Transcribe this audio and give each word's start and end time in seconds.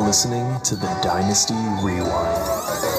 listening 0.00 0.60
to 0.60 0.74
the 0.76 0.86
Dynasty 1.02 1.54
Rewind. 1.82 2.89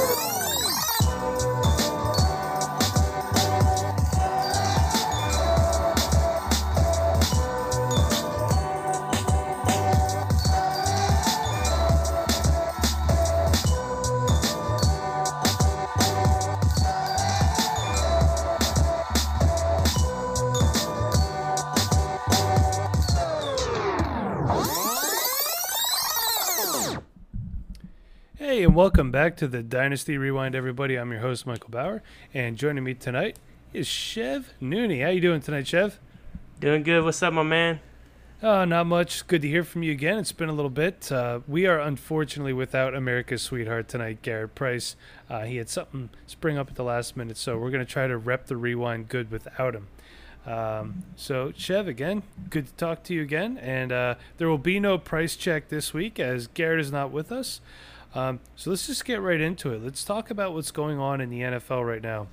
Welcome 28.92 29.10
back 29.10 29.38
to 29.38 29.48
the 29.48 29.64
Dynasty 29.64 30.18
Rewind, 30.18 30.54
everybody. 30.54 30.98
I'm 30.98 31.14
your 31.14 31.22
host, 31.22 31.48
Michael 31.48 31.70
Bauer, 31.70 32.04
and 32.34 32.58
joining 32.58 32.84
me 32.84 32.94
tonight 32.94 33.40
is 33.72 33.88
Chev 33.88 34.52
Nooney. 34.62 35.02
How 35.02 35.12
you 35.12 35.22
doing 35.22 35.40
tonight, 35.40 35.66
Chev? 35.66 35.98
Doing 36.60 36.84
good. 36.84 37.02
What's 37.06 37.24
up, 37.24 37.32
my 37.32 37.44
man? 37.44 37.80
Uh, 38.44 38.66
not 38.66 38.88
much. 38.88 39.26
Good 39.28 39.44
to 39.44 39.48
hear 39.48 39.64
from 39.64 39.82
you 39.82 39.94
again. 39.94 40.20
It's 40.20 40.34
been 40.34 40.50
a 40.50 40.54
little 40.54 40.70
bit. 40.70 41.10
Uh, 41.10 41.40
we 41.48 41.66
are 41.68 41.80
unfortunately 41.80 42.52
without 42.52 42.94
America's 42.94 43.42
sweetheart 43.42 43.88
tonight, 43.88 44.22
Garrett 44.24 44.56
Price. 44.56 44.98
Uh, 45.30 45.44
he 45.44 45.56
had 45.56 45.70
something 45.70 46.10
spring 46.28 46.58
up 46.58 46.68
at 46.68 46.76
the 46.76 46.84
last 46.84 47.16
minute, 47.16 47.38
so 47.38 47.58
we're 47.58 47.72
going 47.72 47.86
to 47.86 47.90
try 47.90 48.08
to 48.08 48.18
rep 48.18 48.48
the 48.48 48.58
rewind 48.58 49.08
good 49.08 49.32
without 49.32 49.74
him. 49.74 49.88
Um, 50.46 51.04
so, 51.16 51.54
Chev, 51.56 51.88
again, 51.88 52.24
good 52.50 52.68
to 52.68 52.74
talk 52.74 53.04
to 53.04 53.14
you 53.14 53.22
again. 53.22 53.58
And 53.58 53.94
uh, 53.94 54.16
there 54.36 54.50
will 54.50 54.58
be 54.58 54.82
no 54.82 54.98
price 54.98 55.38
check 55.38 55.70
this 55.70 55.94
week 55.94 56.20
as 56.20 56.48
Garrett 56.48 56.82
is 56.82 56.92
not 56.92 57.12
with 57.12 57.32
us. 57.32 57.62
Um, 58.14 58.40
so 58.56 58.70
let's 58.70 58.88
just 58.88 59.06
get 59.06 59.22
right 59.22 59.40
into 59.40 59.74
it. 59.74 59.84
Let's 59.84 60.04
talk 60.04 60.30
about 60.30 60.54
what's 60.54 60.72
going 60.72 61.00
on 61.00 61.22
in 61.22 61.30
the 61.30 61.42
NFL 61.42 61.88
right 61.88 62.02
now. 62.02 62.28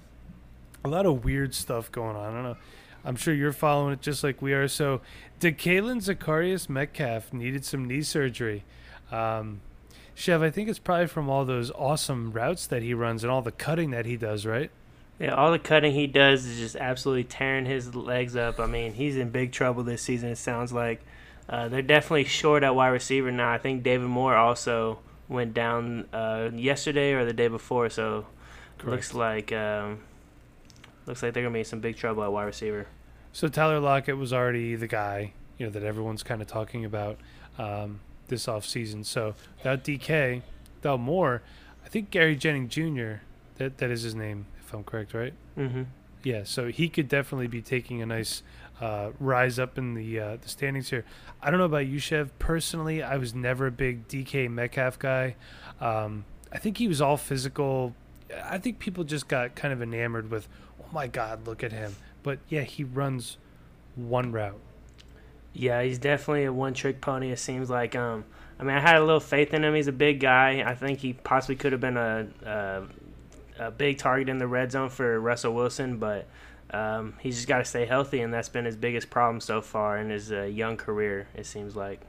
A 0.85 0.89
lot 0.89 1.07
of 1.07 1.25
weird 1.25 1.55
stuff 1.55 1.91
going 1.93 2.17
on. 2.17 2.31
I 2.31 2.33
don't 2.33 2.43
know. 2.43 2.57
I'm 3.05 3.17
sure 3.17 3.33
you're 3.33 3.53
following 3.53 3.93
it 3.93 4.01
just 4.01 4.25
like 4.25 4.43
we 4.43 4.53
are. 4.53 4.67
So, 4.69 5.01
DeKaylin 5.41 6.03
Zecharius 6.03 6.69
Metcalf 6.69 7.33
needed 7.33 7.65
some 7.65 7.87
knee 7.87 8.03
surgery. 8.03 8.65
Um, 9.13 9.61
Chev, 10.15 10.43
I 10.43 10.51
think 10.51 10.69
it's 10.69 10.81
probably 10.81 11.07
from 11.07 11.31
all 11.31 11.45
those 11.45 11.71
awesome 11.71 12.33
routes 12.33 12.67
that 12.67 12.83
he 12.83 12.93
runs 12.93 13.23
and 13.23 13.31
all 13.31 13.41
the 13.41 13.53
cutting 13.53 13.93
that 13.93 14.05
he 14.05 14.17
does, 14.17 14.45
right? 14.45 14.71
Yeah, 15.21 15.35
all 15.35 15.53
the 15.53 15.61
cutting 15.61 15.93
he 15.93 16.09
does 16.09 16.45
is 16.45 16.59
just 16.59 16.77
absolutely 16.77 17.25
tearing 17.25 17.67
his 17.67 17.95
legs 17.95 18.35
up. 18.35 18.59
I 18.59 18.67
mean, 18.67 18.95
he's 18.95 19.17
in 19.17 19.31
big 19.31 19.53
trouble 19.53 19.85
this 19.85 20.03
season. 20.03 20.31
It 20.31 20.39
sounds 20.39 20.73
like 20.73 21.01
uh, 21.49 21.69
they're 21.69 21.83
definitely 21.83 22.25
short 22.25 22.65
at 22.65 22.75
wide 22.75 22.89
receiver 22.89 23.31
now. 23.31 23.53
I 23.53 23.59
think 23.59 23.85
David 23.85 24.09
Moore 24.09 24.37
also 24.37 24.99
went 25.29 25.55
down 25.55 26.07
uh, 26.13 26.51
yesterday 26.55 27.13
or 27.13 27.25
the 27.25 27.33
day 27.33 27.49
before, 27.49 27.91
so 27.91 28.27
Correct. 28.79 28.91
looks 28.93 29.15
like 29.15 29.53
um, 29.53 30.01
looks 31.07 31.23
like 31.23 31.35
they're 31.35 31.43
gonna 31.43 31.53
be 31.53 31.65
some 31.65 31.81
big 31.81 31.97
trouble 31.97 32.23
at 32.25 32.33
wide 32.33 32.45
receiver. 32.45 32.87
So 33.33 33.49
Tyler 33.49 33.81
Lockett 33.81 34.17
was 34.17 34.33
already 34.33 34.75
the 34.75 34.87
guy, 34.87 35.33
you 35.59 35.67
know, 35.67 35.71
that 35.73 35.83
everyone's 35.83 36.23
kind 36.23 36.41
of 36.41 36.49
talking 36.49 36.85
about 36.85 37.19
um, 37.59 38.01
this 38.29 38.47
offseason. 38.47 39.05
So 39.05 39.35
without 39.59 39.85
DK, 39.85 40.43
without 40.77 41.01
Moore, 41.01 41.43
I 41.85 41.89
think 41.89 42.11
Gary 42.11 42.37
Jennings 42.37 42.73
Jr. 42.73 43.23
That 43.57 43.79
that 43.79 43.91
is 43.91 44.03
his 44.03 44.15
name, 44.15 44.47
if 44.61 44.73
I'm 44.73 44.85
correct, 44.85 45.15
right? 45.15 45.35
Mm-hmm. 45.57 45.83
Yeah. 46.23 46.43
So 46.45 46.69
he 46.69 46.89
could 46.89 47.09
definitely 47.09 47.47
be 47.47 47.63
taking 47.63 48.03
a 48.03 48.07
nice 48.07 48.43
uh, 48.81 49.11
rise 49.19 49.59
up 49.59 49.79
in 49.79 49.95
the 49.95 50.21
uh, 50.21 50.37
the 50.37 50.49
standings 50.49 50.91
here. 50.91 51.05
I 51.43 51.51
don't 51.51 51.59
know 51.59 51.67
about 51.67 51.87
you, 51.87 51.99
Chev. 51.99 52.37
Personally, 52.39 53.03
I 53.03 53.17
was 53.17 53.35
never 53.35 53.67
a 53.67 53.73
big 53.73 54.09
DK 54.09 54.51
Metcalf 54.51 54.99
guy. 54.99 55.37
Um, 55.81 56.25
I 56.53 56.59
think 56.59 56.79
he 56.79 56.89
was 56.89 57.01
all 57.01 57.17
physical. 57.17 57.95
I 58.45 58.59
think 58.59 58.79
people 58.79 59.05
just 59.05 59.29
got 59.29 59.55
kind 59.55 59.73
of 59.73 59.83
enamored 59.83 60.31
with, 60.31 60.49
oh 60.81 60.87
my 60.93 61.07
God, 61.07 61.47
look 61.47 61.63
at 61.63 61.73
him. 61.73 61.97
But 62.23 62.39
yeah, 62.49 62.63
he 62.63 62.85
runs 62.85 63.39
one 63.97 64.33
route. 64.33 64.61
Yeah, 65.53 65.83
he's 65.83 65.99
definitely 65.99 66.45
a 66.45 66.53
one-trick 66.53 67.01
pony. 67.01 67.31
It 67.31 67.39
seems 67.39 67.71
like. 67.71 67.97
Um, 67.97 68.25
I 68.61 68.65
mean, 68.65 68.77
I 68.77 68.81
had 68.81 68.97
a 68.97 69.05
little 69.05 69.21
faith 69.21 69.55
in 69.55 69.65
him. 69.65 69.75
He's 69.75 69.87
a 69.87 69.93
big 69.93 70.21
guy. 70.21 70.65
I 70.67 70.75
think 70.75 70.99
he 70.99 71.13
possibly 71.13 71.57
could 71.57 71.73
have 71.73 71.81
been 71.81 71.97
a, 71.97 72.27
a, 72.45 73.67
a 73.67 73.71
big 73.71 73.99
target 73.99 74.29
in 74.29 74.39
the 74.39 74.49
red 74.49 74.73
zone 74.73 74.89
for 74.89 75.19
Russell 75.21 75.55
Wilson, 75.55 75.99
but 75.99 76.27
um, 76.71 77.15
he's 77.21 77.37
just 77.37 77.49
got 77.49 77.59
to 77.59 77.65
stay 77.65 77.87
healthy, 77.87 78.21
and 78.21 78.33
that's 78.33 78.49
been 78.49 78.65
his 78.65 78.77
biggest 78.77 79.11
problem 79.11 79.41
so 79.41 79.61
far 79.61 79.99
in 79.99 80.11
his 80.11 80.31
uh, 80.33 80.43
young 80.43 80.77
career. 80.77 81.29
It 81.35 81.47
seems 81.47 81.77
like. 81.77 82.01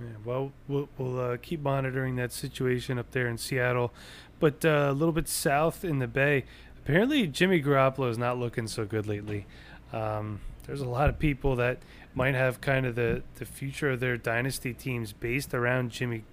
Yeah, 0.00 0.16
well, 0.24 0.52
we'll, 0.68 0.88
we'll 0.98 1.20
uh, 1.20 1.36
keep 1.40 1.60
monitoring 1.60 2.16
that 2.16 2.32
situation 2.32 2.98
up 2.98 3.10
there 3.12 3.28
in 3.28 3.38
Seattle, 3.38 3.92
but 4.40 4.64
uh, 4.64 4.88
a 4.90 4.92
little 4.92 5.12
bit 5.12 5.28
south 5.28 5.84
in 5.84 5.98
the 5.98 6.08
Bay. 6.08 6.44
Apparently, 6.84 7.26
Jimmy 7.28 7.62
Garoppolo 7.62 8.10
is 8.10 8.18
not 8.18 8.38
looking 8.38 8.66
so 8.66 8.84
good 8.84 9.06
lately. 9.06 9.46
Um, 9.92 10.40
there's 10.66 10.80
a 10.80 10.88
lot 10.88 11.08
of 11.08 11.18
people 11.18 11.54
that 11.56 11.78
might 12.14 12.34
have 12.34 12.60
kind 12.60 12.86
of 12.86 12.94
the, 12.94 13.22
the 13.36 13.44
future 13.44 13.90
of 13.90 14.00
their 14.00 14.16
dynasty 14.16 14.72
teams 14.72 15.12
based 15.12 15.54
around 15.54 15.90
Jimmy 15.90 16.24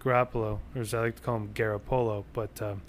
Garoppolo, 0.00 0.60
or 0.74 0.80
as 0.80 0.94
I 0.94 1.00
like 1.00 1.16
to 1.16 1.22
call 1.22 1.36
him, 1.36 1.50
Garoppolo. 1.54 2.24
But 2.32 2.62
um, 2.62 2.82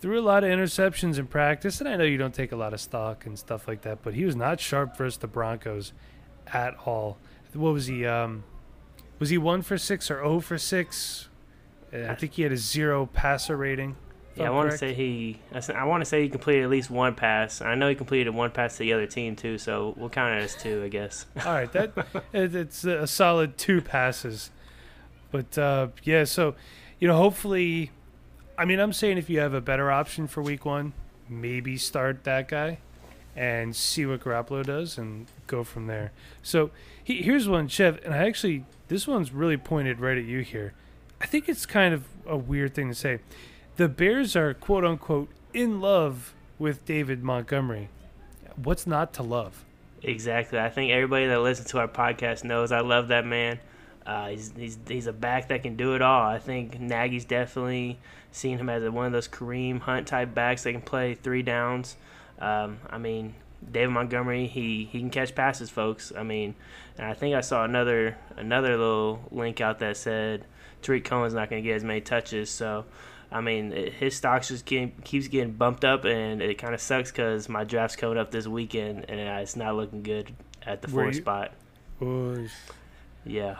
threw 0.00 0.18
a 0.18 0.22
lot 0.22 0.44
of 0.44 0.50
interceptions 0.50 1.18
in 1.18 1.26
practice, 1.26 1.80
and 1.80 1.88
I 1.88 1.96
know 1.96 2.04
you 2.04 2.16
don't 2.18 2.34
take 2.34 2.52
a 2.52 2.56
lot 2.56 2.72
of 2.72 2.80
stock 2.80 3.26
and 3.26 3.38
stuff 3.38 3.68
like 3.68 3.82
that, 3.82 4.02
but 4.02 4.14
he 4.14 4.24
was 4.24 4.34
not 4.34 4.60
sharp 4.60 4.96
versus 4.96 5.18
the 5.18 5.26
Broncos 5.26 5.92
at 6.52 6.74
all. 6.86 7.18
What 7.52 7.72
was 7.72 7.86
he? 7.86 8.06
Um, 8.06 8.44
was 9.18 9.30
he 9.30 9.38
one 9.38 9.62
for 9.62 9.76
six 9.76 10.10
or 10.10 10.16
zero 10.16 10.40
for 10.40 10.58
six? 10.58 11.28
I 11.92 12.14
think 12.14 12.34
he 12.34 12.42
had 12.42 12.52
a 12.52 12.56
zero 12.56 13.06
passer 13.06 13.56
rating. 13.56 13.96
Yeah, 14.36 14.46
I 14.46 14.50
want 14.50 14.70
to 14.70 14.78
say 14.78 14.94
he. 14.94 15.40
I 15.74 15.84
want 15.84 16.02
to 16.02 16.04
say 16.04 16.22
he 16.22 16.28
completed 16.28 16.62
at 16.62 16.70
least 16.70 16.88
one 16.88 17.14
pass. 17.14 17.60
I 17.60 17.74
know 17.74 17.88
he 17.88 17.96
completed 17.96 18.30
one 18.30 18.52
pass 18.52 18.74
to 18.74 18.78
the 18.78 18.92
other 18.92 19.06
team 19.06 19.34
too, 19.34 19.58
so 19.58 19.92
we'll 19.96 20.08
count 20.08 20.38
it 20.38 20.42
as 20.42 20.54
two, 20.54 20.82
I 20.84 20.88
guess. 20.88 21.26
All 21.44 21.52
right, 21.52 21.70
that 21.72 21.92
it, 22.32 22.54
it's 22.54 22.84
a 22.84 23.06
solid 23.06 23.58
two 23.58 23.80
passes. 23.80 24.50
But 25.32 25.58
uh, 25.58 25.88
yeah, 26.04 26.24
so 26.24 26.54
you 27.00 27.08
know, 27.08 27.16
hopefully, 27.16 27.90
I 28.60 28.66
mean, 28.66 28.78
I'm 28.78 28.92
saying 28.92 29.16
if 29.16 29.30
you 29.30 29.40
have 29.40 29.54
a 29.54 29.62
better 29.62 29.90
option 29.90 30.26
for 30.26 30.42
week 30.42 30.66
one, 30.66 30.92
maybe 31.30 31.78
start 31.78 32.24
that 32.24 32.46
guy 32.46 32.76
and 33.34 33.74
see 33.74 34.04
what 34.04 34.20
Garoppolo 34.20 34.66
does 34.66 34.98
and 34.98 35.28
go 35.46 35.64
from 35.64 35.86
there. 35.86 36.12
So 36.42 36.70
he, 37.02 37.22
here's 37.22 37.48
one, 37.48 37.68
Chev, 37.68 37.98
and 38.04 38.12
I 38.12 38.18
actually 38.28 38.66
this 38.88 39.08
one's 39.08 39.32
really 39.32 39.56
pointed 39.56 39.98
right 39.98 40.18
at 40.18 40.24
you 40.24 40.40
here. 40.40 40.74
I 41.22 41.26
think 41.26 41.48
it's 41.48 41.64
kind 41.64 41.94
of 41.94 42.04
a 42.26 42.36
weird 42.36 42.74
thing 42.74 42.88
to 42.88 42.94
say. 42.94 43.20
The 43.76 43.88
Bears 43.88 44.36
are 44.36 44.52
quote 44.52 44.84
unquote 44.84 45.30
in 45.54 45.80
love 45.80 46.34
with 46.58 46.84
David 46.84 47.24
Montgomery. 47.24 47.88
What's 48.56 48.86
not 48.86 49.14
to 49.14 49.22
love? 49.22 49.64
Exactly. 50.02 50.58
I 50.58 50.68
think 50.68 50.92
everybody 50.92 51.28
that 51.28 51.40
listens 51.40 51.70
to 51.70 51.78
our 51.78 51.88
podcast 51.88 52.44
knows 52.44 52.72
I 52.72 52.80
love 52.80 53.08
that 53.08 53.24
man. 53.24 53.58
Uh, 54.06 54.28
he's, 54.28 54.52
he's 54.56 54.78
he's 54.88 55.06
a 55.06 55.12
back 55.12 55.48
that 55.48 55.62
can 55.62 55.76
do 55.76 55.94
it 55.94 56.02
all. 56.02 56.22
I 56.22 56.38
think 56.38 56.80
Nagy's 56.80 57.24
definitely 57.24 57.98
seen 58.32 58.58
him 58.58 58.68
as 58.68 58.82
a, 58.82 58.90
one 58.90 59.06
of 59.06 59.12
those 59.12 59.28
Kareem 59.28 59.80
Hunt 59.80 60.06
type 60.06 60.34
backs 60.34 60.62
that 60.62 60.72
can 60.72 60.80
play 60.80 61.14
three 61.14 61.42
downs. 61.42 61.96
Um, 62.38 62.78
I 62.88 62.98
mean, 62.98 63.34
David 63.70 63.90
Montgomery, 63.90 64.46
he, 64.46 64.88
he 64.90 65.00
can 65.00 65.10
catch 65.10 65.34
passes, 65.34 65.68
folks. 65.68 66.12
I 66.16 66.22
mean, 66.22 66.54
and 66.96 67.06
I 67.06 67.14
think 67.14 67.34
I 67.34 67.40
saw 67.40 67.64
another 67.64 68.16
another 68.36 68.76
little 68.76 69.20
link 69.30 69.60
out 69.60 69.80
that 69.80 69.96
said 69.96 70.46
Tarik 70.82 71.04
Cohen's 71.04 71.34
not 71.34 71.50
going 71.50 71.62
to 71.62 71.68
get 71.68 71.76
as 71.76 71.84
many 71.84 72.00
touches. 72.00 72.50
So, 72.50 72.86
I 73.30 73.42
mean, 73.42 73.72
it, 73.72 73.92
his 73.92 74.16
stock 74.16 74.42
just 74.42 74.64
getting, 74.64 74.92
keeps 75.04 75.28
getting 75.28 75.52
bumped 75.52 75.84
up, 75.84 76.04
and 76.04 76.40
it 76.40 76.56
kind 76.56 76.74
of 76.74 76.80
sucks 76.80 77.10
because 77.10 77.48
my 77.48 77.64
draft's 77.64 77.96
coming 77.96 78.18
up 78.18 78.30
this 78.30 78.46
weekend, 78.46 79.06
and 79.08 79.20
uh, 79.20 79.42
it's 79.42 79.56
not 79.56 79.76
looking 79.76 80.02
good 80.02 80.32
at 80.66 80.82
the 80.82 80.88
Were 80.90 81.04
four 81.04 81.12
spot. 81.12 81.52
Oy. 82.00 82.48
Yeah. 83.24 83.58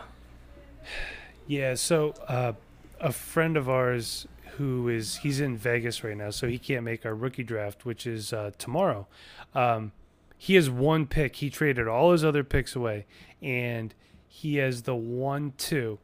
Yeah, 1.47 1.75
so 1.75 2.13
uh, 2.27 2.53
a 2.99 3.11
friend 3.11 3.57
of 3.57 3.69
ours 3.69 4.27
who 4.57 4.89
is 4.89 5.17
he's 5.17 5.39
in 5.39 5.57
Vegas 5.57 6.03
right 6.03 6.15
now, 6.15 6.29
so 6.29 6.47
he 6.47 6.57
can't 6.57 6.83
make 6.83 7.05
our 7.05 7.15
rookie 7.15 7.43
draft, 7.43 7.85
which 7.85 8.05
is 8.05 8.33
uh, 8.33 8.51
tomorrow. 8.57 9.07
Um, 9.55 9.91
he 10.37 10.55
has 10.55 10.69
one 10.69 11.07
pick. 11.07 11.37
He 11.37 11.49
traded 11.49 11.87
all 11.87 12.11
his 12.11 12.23
other 12.23 12.43
picks 12.43 12.75
away, 12.75 13.05
and 13.41 13.93
he 14.27 14.57
has 14.57 14.83
the 14.83 14.95
one 14.95 15.53
two, 15.57 15.99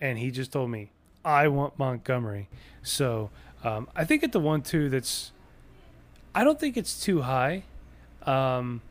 and 0.00 0.18
he 0.18 0.30
just 0.30 0.52
told 0.52 0.70
me 0.70 0.90
I 1.24 1.48
want 1.48 1.78
Montgomery. 1.78 2.48
So 2.82 3.30
um, 3.64 3.88
I 3.94 4.04
think 4.04 4.22
at 4.22 4.32
the 4.32 4.40
one 4.40 4.62
two, 4.62 4.88
that's 4.88 5.32
I 6.34 6.44
don't 6.44 6.58
think 6.58 6.76
it's 6.76 7.02
too 7.02 7.22
high. 7.22 7.64
Um, 8.24 8.82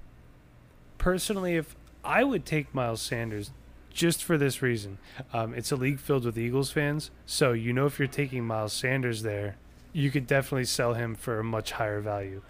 personally, 0.98 1.56
if 1.56 1.76
I 2.04 2.24
would 2.24 2.46
take 2.46 2.74
Miles 2.74 3.02
Sanders 3.02 3.52
just 3.94 4.24
for 4.24 4.38
this 4.38 4.62
reason. 4.62 4.98
Um, 5.34 5.54
it's 5.54 5.72
a 5.72 5.76
league 5.76 6.00
filled 6.00 6.26
with 6.26 6.38
Eagles 6.38 6.72
fans, 6.72 7.12
so 7.26 7.52
you 7.54 7.74
know 7.74 7.86
if 7.86 8.00
you're 8.00 8.08
taking 8.08 8.46
Miles 8.46 8.74
Sanders 8.74 9.24
there, 9.24 9.56
you 9.94 10.10
could 10.12 10.28
definitely 10.28 10.66
sell 10.66 10.94
him 10.94 11.16
for 11.16 11.40
a 11.40 11.44
much 11.44 11.74
higher 11.74 12.00
value. 12.00 12.42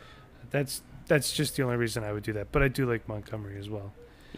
That's 0.51 0.81
that's 1.07 1.33
just 1.33 1.55
the 1.57 1.63
only 1.63 1.75
reason 1.77 2.03
I 2.03 2.13
would 2.13 2.23
do 2.23 2.33
that. 2.33 2.51
But 2.51 2.63
I 2.63 2.67
do 2.67 2.89
like 2.89 3.07
Montgomery 3.07 3.57
as 3.59 3.69
well. 3.69 3.91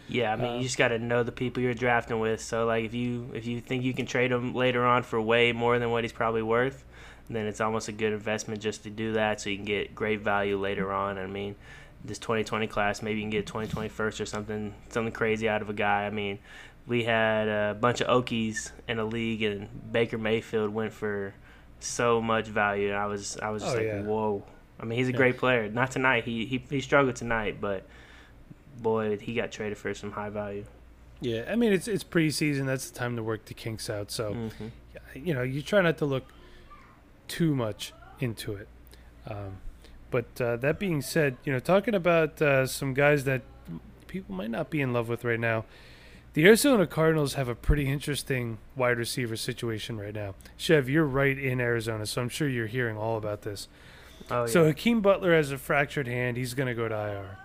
Yeah, 0.08 0.34
I 0.34 0.36
mean, 0.36 0.46
Uh, 0.54 0.56
you 0.58 0.64
just 0.64 0.78
got 0.78 0.88
to 0.90 1.00
know 1.00 1.24
the 1.24 1.32
people 1.32 1.62
you're 1.62 1.74
drafting 1.74 2.20
with. 2.20 2.42
So, 2.42 2.66
like, 2.66 2.84
if 2.86 2.94
you 2.94 3.30
if 3.34 3.46
you 3.46 3.62
think 3.62 3.84
you 3.84 3.94
can 3.94 4.06
trade 4.06 4.32
him 4.32 4.54
later 4.56 4.84
on 4.86 5.04
for 5.04 5.22
way 5.22 5.52
more 5.52 5.78
than 5.80 5.92
what 5.92 6.04
he's 6.04 6.12
probably 6.14 6.42
worth, 6.42 6.84
then 7.30 7.46
it's 7.46 7.62
almost 7.62 7.88
a 7.88 7.92
good 7.92 8.12
investment 8.14 8.62
just 8.62 8.84
to 8.84 8.90
do 8.90 9.14
that, 9.14 9.40
so 9.42 9.50
you 9.50 9.56
can 9.58 9.66
get 9.66 9.94
great 9.96 10.22
value 10.22 10.58
later 10.58 10.92
on. 10.92 11.18
I 11.18 11.28
mean, 11.28 11.56
this 12.04 12.20
2020 12.20 12.68
class, 12.68 13.02
maybe 13.02 13.20
you 13.20 13.24
can 13.24 13.30
get 13.30 13.46
2020 13.46 13.88
first 13.90 14.20
or 14.20 14.26
something 14.26 14.74
something 14.90 15.14
crazy 15.14 15.48
out 15.48 15.62
of 15.62 15.70
a 15.70 15.74
guy. 15.74 16.06
I 16.06 16.10
mean, 16.10 16.40
we 16.88 17.04
had 17.04 17.48
a 17.48 17.74
bunch 17.80 18.02
of 18.02 18.08
Okies 18.08 18.72
in 18.88 19.00
a 19.00 19.06
league, 19.06 19.42
and 19.44 19.92
Baker 19.92 20.18
Mayfield 20.18 20.74
went 20.74 20.92
for 20.94 21.34
so 21.80 22.22
much 22.22 22.48
value. 22.48 22.90
And 22.90 22.98
I 22.98 23.06
was 23.08 23.38
I 23.42 23.50
was 23.50 23.64
just 23.64 23.76
Oh, 23.76 23.78
like, 23.80 23.88
yeah. 23.88 24.02
whoa. 24.02 24.44
I 24.80 24.86
mean, 24.86 24.98
he's 24.98 25.08
a 25.08 25.12
Yeah. 25.12 25.18
great 25.18 25.38
player. 25.38 25.70
Not 25.70 25.92
tonight. 25.92 26.26
He, 26.26 26.46
he 26.46 26.58
he 26.70 26.82
struggled 26.82 27.16
tonight, 27.16 27.62
but 27.62 27.86
boy, 28.82 29.18
he 29.18 29.34
got 29.34 29.52
traded 29.52 29.78
for 29.78 29.94
some 29.94 30.12
high 30.12 30.30
value. 30.30 30.66
Yeah, 31.22 31.46
I 31.48 31.56
mean 31.56 31.72
it's 31.72 31.88
it's 31.88 32.04
preseason. 32.04 32.66
That's 32.66 32.90
the 32.90 32.98
time 33.00 33.16
to 33.16 33.24
work 33.24 33.46
the 33.46 33.54
kinks 33.54 33.90
out. 33.90 34.12
So 34.12 34.34
hmm 34.34 34.68
you 35.16 35.34
know 35.34 35.42
you 35.44 35.62
try 35.62 35.80
not 35.82 35.98
to 36.00 36.06
look 36.06 36.26
too 37.28 37.56
much 37.56 37.94
into 38.20 38.54
it. 38.56 38.68
Um, 39.28 39.58
but 40.12 40.26
uh, 40.42 40.58
that 40.58 40.80
being 40.80 41.02
said, 41.02 41.38
you 41.46 41.54
know 41.54 41.60
talking 41.60 41.96
about 41.96 42.42
uh, 42.42 42.68
some 42.68 42.94
guys 42.94 43.24
that 43.24 43.42
people 44.08 44.36
might 44.36 44.50
not 44.50 44.70
be 44.70 44.82
in 44.82 44.92
love 44.92 45.08
with 45.08 45.24
right 45.24 45.40
now. 45.40 45.66
The 46.34 46.48
Arizona 46.48 46.88
Cardinals 46.88 47.36
have 47.36 47.48
a 47.48 47.54
pretty 47.54 47.88
interesting 47.88 48.58
wide 48.76 48.98
receiver 48.98 49.36
situation 49.36 50.00
right 50.00 50.16
now. 50.16 50.34
Chev, 50.58 50.90
you're 50.90 51.06
right 51.06 51.38
in 51.38 51.62
Arizona, 51.62 52.08
so 52.08 52.24
I'm 52.24 52.30
sure 52.30 52.50
you're 52.50 52.66
hearing 52.66 52.98
all 52.98 53.18
about 53.18 53.44
this. 53.44 53.68
Oh 54.32 54.42
yeah. 54.42 54.46
So 54.48 54.66
Hakeem 54.66 55.02
Butler 55.02 55.36
has 55.36 55.52
a 55.52 55.60
fractured 55.60 56.08
hand. 56.08 56.38
He's 56.38 56.56
going 56.56 56.68
to 56.68 56.74
go 56.74 56.88
to 56.88 56.96
IR. 56.96 57.38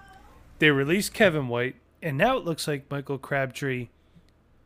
They 0.59 0.71
released 0.71 1.13
Kevin 1.13 1.49
White, 1.49 1.77
and 2.03 2.17
now 2.17 2.39
it 2.39 2.47
looks 2.47 2.67
like 2.67 2.91
Michael 2.91 3.19
Crabtree 3.19 3.89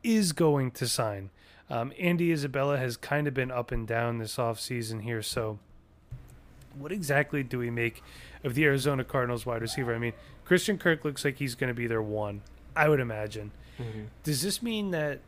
is 0.04 0.32
going 0.32 0.70
to 0.72 0.86
sign. 0.86 1.30
Um, 1.68 1.92
Andy 1.98 2.30
Isabella 2.30 2.78
has 2.78 2.96
kind 2.96 3.26
of 3.26 3.34
been 3.34 3.50
up 3.50 3.72
and 3.72 3.88
down 3.88 4.18
this 4.18 4.36
offseason 4.36 5.02
here. 5.02 5.22
So, 5.22 5.58
what 6.78 6.92
exactly 6.92 7.42
do 7.42 7.58
we 7.58 7.70
make 7.70 8.04
of 8.44 8.54
the 8.54 8.64
Arizona 8.66 9.02
Cardinals 9.02 9.46
wide 9.46 9.62
receiver? 9.62 9.92
I 9.92 9.98
mean, 9.98 10.12
Christian 10.44 10.78
Kirk 10.78 11.04
looks 11.04 11.24
like 11.24 11.38
he's 11.38 11.56
going 11.56 11.68
to 11.68 11.74
be 11.74 11.88
their 11.88 12.02
one, 12.02 12.42
I 12.76 12.88
would 12.88 13.00
imagine. 13.00 13.50
Mhm. 13.82 14.06
Does 14.22 14.42
this 14.42 14.62
mean 14.62 14.90
that 14.92 15.20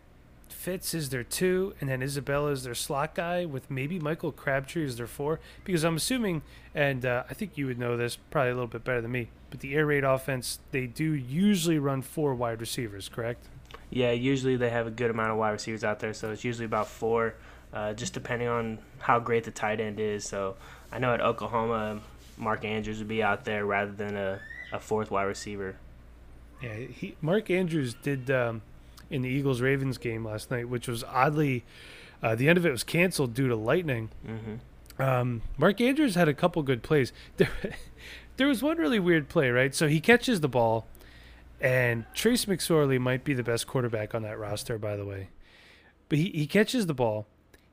Fitz 0.49 0.95
is 0.95 1.11
their 1.11 1.25
two, 1.25 1.75
and 1.81 1.91
then 1.91 2.03
Isabella 2.03 2.51
is 2.53 2.65
their 2.65 2.75
slot 2.75 3.15
guy, 3.15 3.45
with 3.45 3.71
maybe 3.71 3.99
Michael 3.99 4.33
Crabtree 4.33 4.85
is 4.85 4.97
their 4.97 5.07
four? 5.07 5.41
Because 5.65 5.85
I'm 5.85 5.97
assuming, 5.97 6.43
and 6.75 7.05
uh, 7.05 7.25
I 7.29 7.35
think 7.35 7.59
you 7.59 7.67
would 7.67 7.79
know 7.79 7.97
this 7.97 8.17
probably 8.31 8.51
a 8.51 8.55
little 8.55 8.69
bit 8.69 8.85
better 8.85 9.01
than 9.01 9.11
me, 9.13 9.29
but 9.51 9.61
the 9.61 9.75
air 9.75 9.87
raid 9.87 10.05
offense, 10.05 10.61
they 10.71 10.87
do 10.87 11.13
usually 11.13 11.79
run 11.79 12.03
four 12.03 12.35
wide 12.35 12.61
receivers, 12.61 13.09
correct? 13.09 13.45
Yeah, 13.91 14.13
usually 14.13 14.57
they 14.57 14.71
have 14.71 14.87
a 14.87 14.91
good 14.91 15.11
amount 15.11 15.33
of 15.33 15.39
wide 15.39 15.51
receivers 15.51 15.85
out 15.85 16.01
there, 16.01 16.15
so 16.15 16.31
it's 16.31 16.45
usually 16.45 16.67
about 16.67 16.89
four, 16.89 17.35
uh, 17.73 17.93
just 17.93 18.15
depending 18.15 18.49
on 18.49 18.79
how 18.99 19.19
great 19.19 19.45
the 19.45 19.51
tight 19.51 19.81
end 19.81 19.99
is. 20.01 20.25
So 20.25 20.57
I 20.93 20.99
know 20.99 21.13
at 21.13 21.21
Oklahoma, 21.21 22.01
Mark 22.37 22.65
Andrews 22.65 22.99
would 22.99 23.09
be 23.09 23.23
out 23.23 23.45
there 23.45 23.65
rather 23.67 23.93
than 23.93 24.17
a, 24.17 24.41
a 24.73 24.79
fourth 24.81 25.11
wide 25.11 25.25
receiver. 25.25 25.77
Yeah, 26.63 26.75
he, 26.77 27.17
Mark 27.21 27.51
Andrews 27.51 27.95
did 28.03 28.31
um, 28.31 28.63
in 29.11 29.23
the 29.23 29.29
Eagles 29.29 29.61
Ravens 29.61 29.99
game 29.99 30.25
last 30.25 30.51
night, 30.51 30.69
which 30.69 30.89
was 30.89 31.05
oddly, 31.05 31.65
uh, 32.23 32.35
the 32.35 32.49
end 32.49 32.57
of 32.59 32.65
it 32.65 32.71
was 32.71 32.83
canceled 32.85 33.35
due 33.35 33.49
to 33.49 33.57
lightning. 33.57 34.11
hmm 34.25 35.03
Um, 35.03 35.43
Mark 35.59 35.81
Andrews 35.81 36.15
had 36.15 36.29
a 36.29 36.35
couple 36.35 36.63
good 36.63 36.83
plays. 36.83 37.13
There, 37.37 37.51
there 38.37 38.47
was 38.49 38.63
one 38.63 38.79
really 38.79 38.99
weird 38.99 39.29
play, 39.29 39.51
right? 39.51 39.75
So 39.75 39.87
he 39.89 40.01
catches 40.01 40.41
the 40.41 40.49
ball, 40.49 40.87
and 41.61 42.05
Trace 42.15 42.47
McSorley 42.47 42.99
might 43.01 43.23
be 43.25 43.33
the 43.35 43.43
best 43.45 43.67
quarterback 43.67 44.15
on 44.15 44.23
that 44.23 44.39
roster, 44.39 44.77
by 44.79 44.97
the 44.97 45.05
way. 45.05 45.29
But 46.09 46.19
he, 46.19 46.31
he 46.31 46.47
catches 46.47 46.87
the 46.87 46.95
ball, 46.95 47.27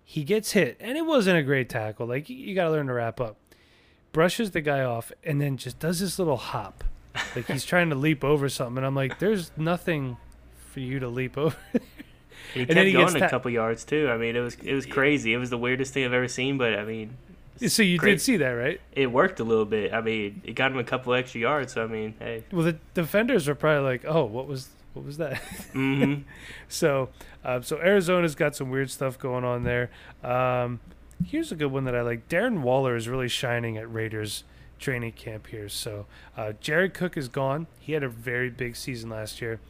he 0.04 0.24
gets 0.24 0.52
hit, 0.52 0.78
and 0.80 0.98
it 0.98 1.06
wasn't 1.06 1.38
a 1.40 1.44
great 1.44 1.68
tackle. 1.70 2.06
Like, 2.08 2.30
you, 2.30 2.36
you 2.36 2.54
got 2.56 2.66
to 2.66 2.72
learn 2.72 2.88
to 2.88 2.94
wrap 2.94 3.20
up. 3.22 3.38
Brushes 4.12 4.52
the 4.52 4.62
guy 4.62 4.82
off, 4.82 5.12
and 5.24 5.40
then 5.42 5.58
just 5.58 5.80
does 5.80 6.00
this 6.00 6.20
little 6.20 6.38
hop. 6.38 6.84
Like 7.36 7.46
he's 7.48 7.66
trying 7.66 7.90
to 7.90 7.96
leap 7.96 8.24
over 8.24 8.50
something. 8.50 8.78
And 8.78 8.86
I'm 8.86 8.96
like, 8.96 9.20
there's 9.20 9.52
nothing 9.58 10.18
for 10.72 10.80
you 10.80 11.00
to 11.00 11.08
leap 11.08 11.38
over. 11.38 11.56
He 12.54 12.62
And 12.62 12.68
kept 12.68 12.76
then 12.76 12.86
he 12.88 12.92
gets 12.92 13.14
going 13.14 13.24
a 13.24 13.30
couple 13.30 13.52
yards 13.52 13.86
too. 13.86 14.10
I 14.10 14.18
mean, 14.18 14.36
it 14.36 14.40
was 14.42 14.56
it 14.56 14.74
was 14.74 14.86
crazy. 14.86 15.34
It 15.34 15.38
was 15.38 15.50
the 15.50 15.58
weirdest 15.58 15.94
thing 15.94 16.06
I've 16.06 16.14
ever 16.14 16.28
seen. 16.28 16.58
But 16.58 16.78
I 16.78 16.84
mean, 16.84 17.18
so 17.68 17.84
you 17.84 17.98
did 17.98 18.20
see 18.20 18.38
that, 18.38 18.50
right? 18.50 18.82
it 18.92 19.12
worked 19.12 19.40
a 19.40 19.44
little 19.44 19.66
bit. 19.66 19.94
I 19.94 20.02
mean, 20.02 20.42
it 20.44 20.54
got 20.54 20.72
him 20.72 20.78
a 20.78 20.84
couple 20.84 21.14
extra 21.14 21.40
yards. 21.42 21.74
So 21.74 21.84
I 21.84 21.88
mean, 21.88 22.16
hey. 22.20 22.44
Well, 22.52 22.64
the 22.64 22.78
defenders 22.94 23.48
are 23.48 23.56
probably 23.56 23.84
like, 23.84 24.06
oh, 24.06 24.26
what 24.26 24.48
was 24.48 24.70
what 24.94 25.06
was 25.06 25.18
that? 25.18 25.38
hmm 25.74 26.16
So, 26.68 27.10
uh, 27.46 27.62
so 27.62 27.78
Arizona's 27.78 28.36
got 28.36 28.56
some 28.56 28.70
weird 28.70 28.90
stuff 28.92 29.18
going 29.18 29.44
on 29.46 29.64
there. 29.64 29.90
Um, 30.24 30.80
here's 31.26 31.52
a 31.52 31.56
good 31.56 31.72
one 31.72 31.86
that 31.86 31.96
I 31.96 32.02
like. 32.02 32.28
Darren 32.28 32.62
Waller 32.62 32.96
is 32.96 33.08
really 33.08 33.30
shining 33.30 33.78
at 33.78 33.92
Raiders 33.92 34.44
training 34.82 35.14
camp 35.14 35.48
here. 35.48 35.70
So, 35.70 36.08
uh, 36.36 36.54
Jared 36.60 36.94
Cook 36.94 37.16
is 37.16 37.30
gone. 37.30 37.68
He 37.80 37.94
had 37.94 38.04
a 38.04 38.10
very 38.10 38.50
big 38.50 38.76
season 38.76 39.10
last 39.10 39.40
year. 39.42 39.62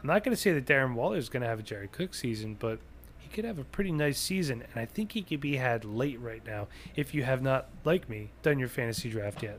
I'm 0.00 0.06
not 0.06 0.24
going 0.24 0.34
to 0.34 0.40
say 0.40 0.52
that 0.52 0.64
Darren 0.64 0.94
Waller 0.94 1.18
is 1.18 1.28
going 1.28 1.42
to 1.42 1.48
have 1.48 1.58
a 1.58 1.62
Jared 1.62 1.92
Cook 1.92 2.14
season, 2.14 2.56
but 2.58 2.78
he 3.18 3.28
could 3.28 3.44
have 3.44 3.58
a 3.58 3.64
pretty 3.64 3.92
nice 3.92 4.18
season, 4.18 4.62
and 4.62 4.80
I 4.80 4.86
think 4.86 5.12
he 5.12 5.20
could 5.22 5.40
be 5.40 5.56
had 5.56 5.84
late 5.84 6.18
right 6.20 6.42
now 6.46 6.68
if 6.96 7.12
you 7.12 7.24
have 7.24 7.42
not, 7.42 7.66
like 7.84 8.08
me, 8.08 8.30
done 8.42 8.58
your 8.58 8.68
fantasy 8.68 9.10
draft 9.10 9.42
yet. 9.42 9.58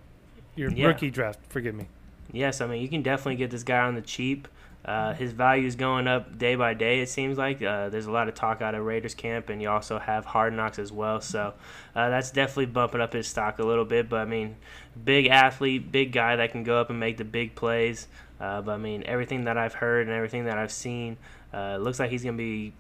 Your 0.56 0.72
Yeah. 0.72 0.88
rookie 0.88 1.12
draft, 1.12 1.40
forgive 1.50 1.76
me. 1.76 1.88
Yes, 2.34 2.60
I 2.62 2.68
mean 2.68 2.82
you 2.82 2.88
can 2.90 3.02
definitely 3.04 3.36
get 3.36 3.52
this 3.52 3.64
guy 3.64 3.80
on 3.80 3.94
the 3.96 4.02
cheap. 4.02 4.48
Uh, 4.84 5.14
his 5.14 5.32
value 5.32 5.68
is 5.68 5.76
going 5.76 6.08
up 6.08 6.38
day 6.38 6.56
by 6.56 6.74
day. 6.74 7.02
It 7.02 7.10
seems 7.10 7.38
like 7.38 7.62
uh, 7.62 7.90
there's 7.90 8.08
a 8.08 8.12
lot 8.12 8.28
of 8.28 8.34
talk 8.34 8.62
out 8.62 8.74
of 8.74 8.84
Raiders 8.84 9.14
camp, 9.14 9.50
and 9.50 9.62
you 9.62 9.70
also 9.70 10.00
have 10.00 10.26
Hard 10.26 10.54
Knocks 10.54 10.80
as 10.80 10.92
well. 10.92 11.22
So 11.22 11.54
uh, 11.96 12.10
that's 12.10 12.32
definitely 12.32 12.66
bumping 12.68 13.02
up 13.02 13.14
his 13.14 13.28
stock 13.28 13.60
a 13.60 13.64
little 13.64 13.86
bit. 13.86 14.10
But 14.10 14.22
I 14.22 14.26
mean, 14.26 14.56
big 15.06 15.28
athlete, 15.28 15.92
big 15.92 16.12
guy 16.12 16.36
that 16.36 16.52
can 16.52 16.64
go 16.64 16.80
up 16.80 16.90
and 16.90 17.00
make 17.00 17.18
the 17.18 17.26
big 17.26 17.54
plays. 17.54 18.08
Uh, 18.40 18.62
but 18.62 18.72
I 18.72 18.78
mean, 18.78 19.04
everything 19.06 19.44
that 19.44 19.58
I've 19.58 19.76
heard 19.76 20.08
and 20.08 20.16
everything 20.16 20.46
that 20.46 20.58
I've 20.58 20.72
seen, 20.72 21.18
uh, 21.54 21.78
looks 21.78 22.00
like 22.00 22.10
he's 22.10 22.24
going 22.24 22.38
to 22.38 22.42
be 22.44 22.74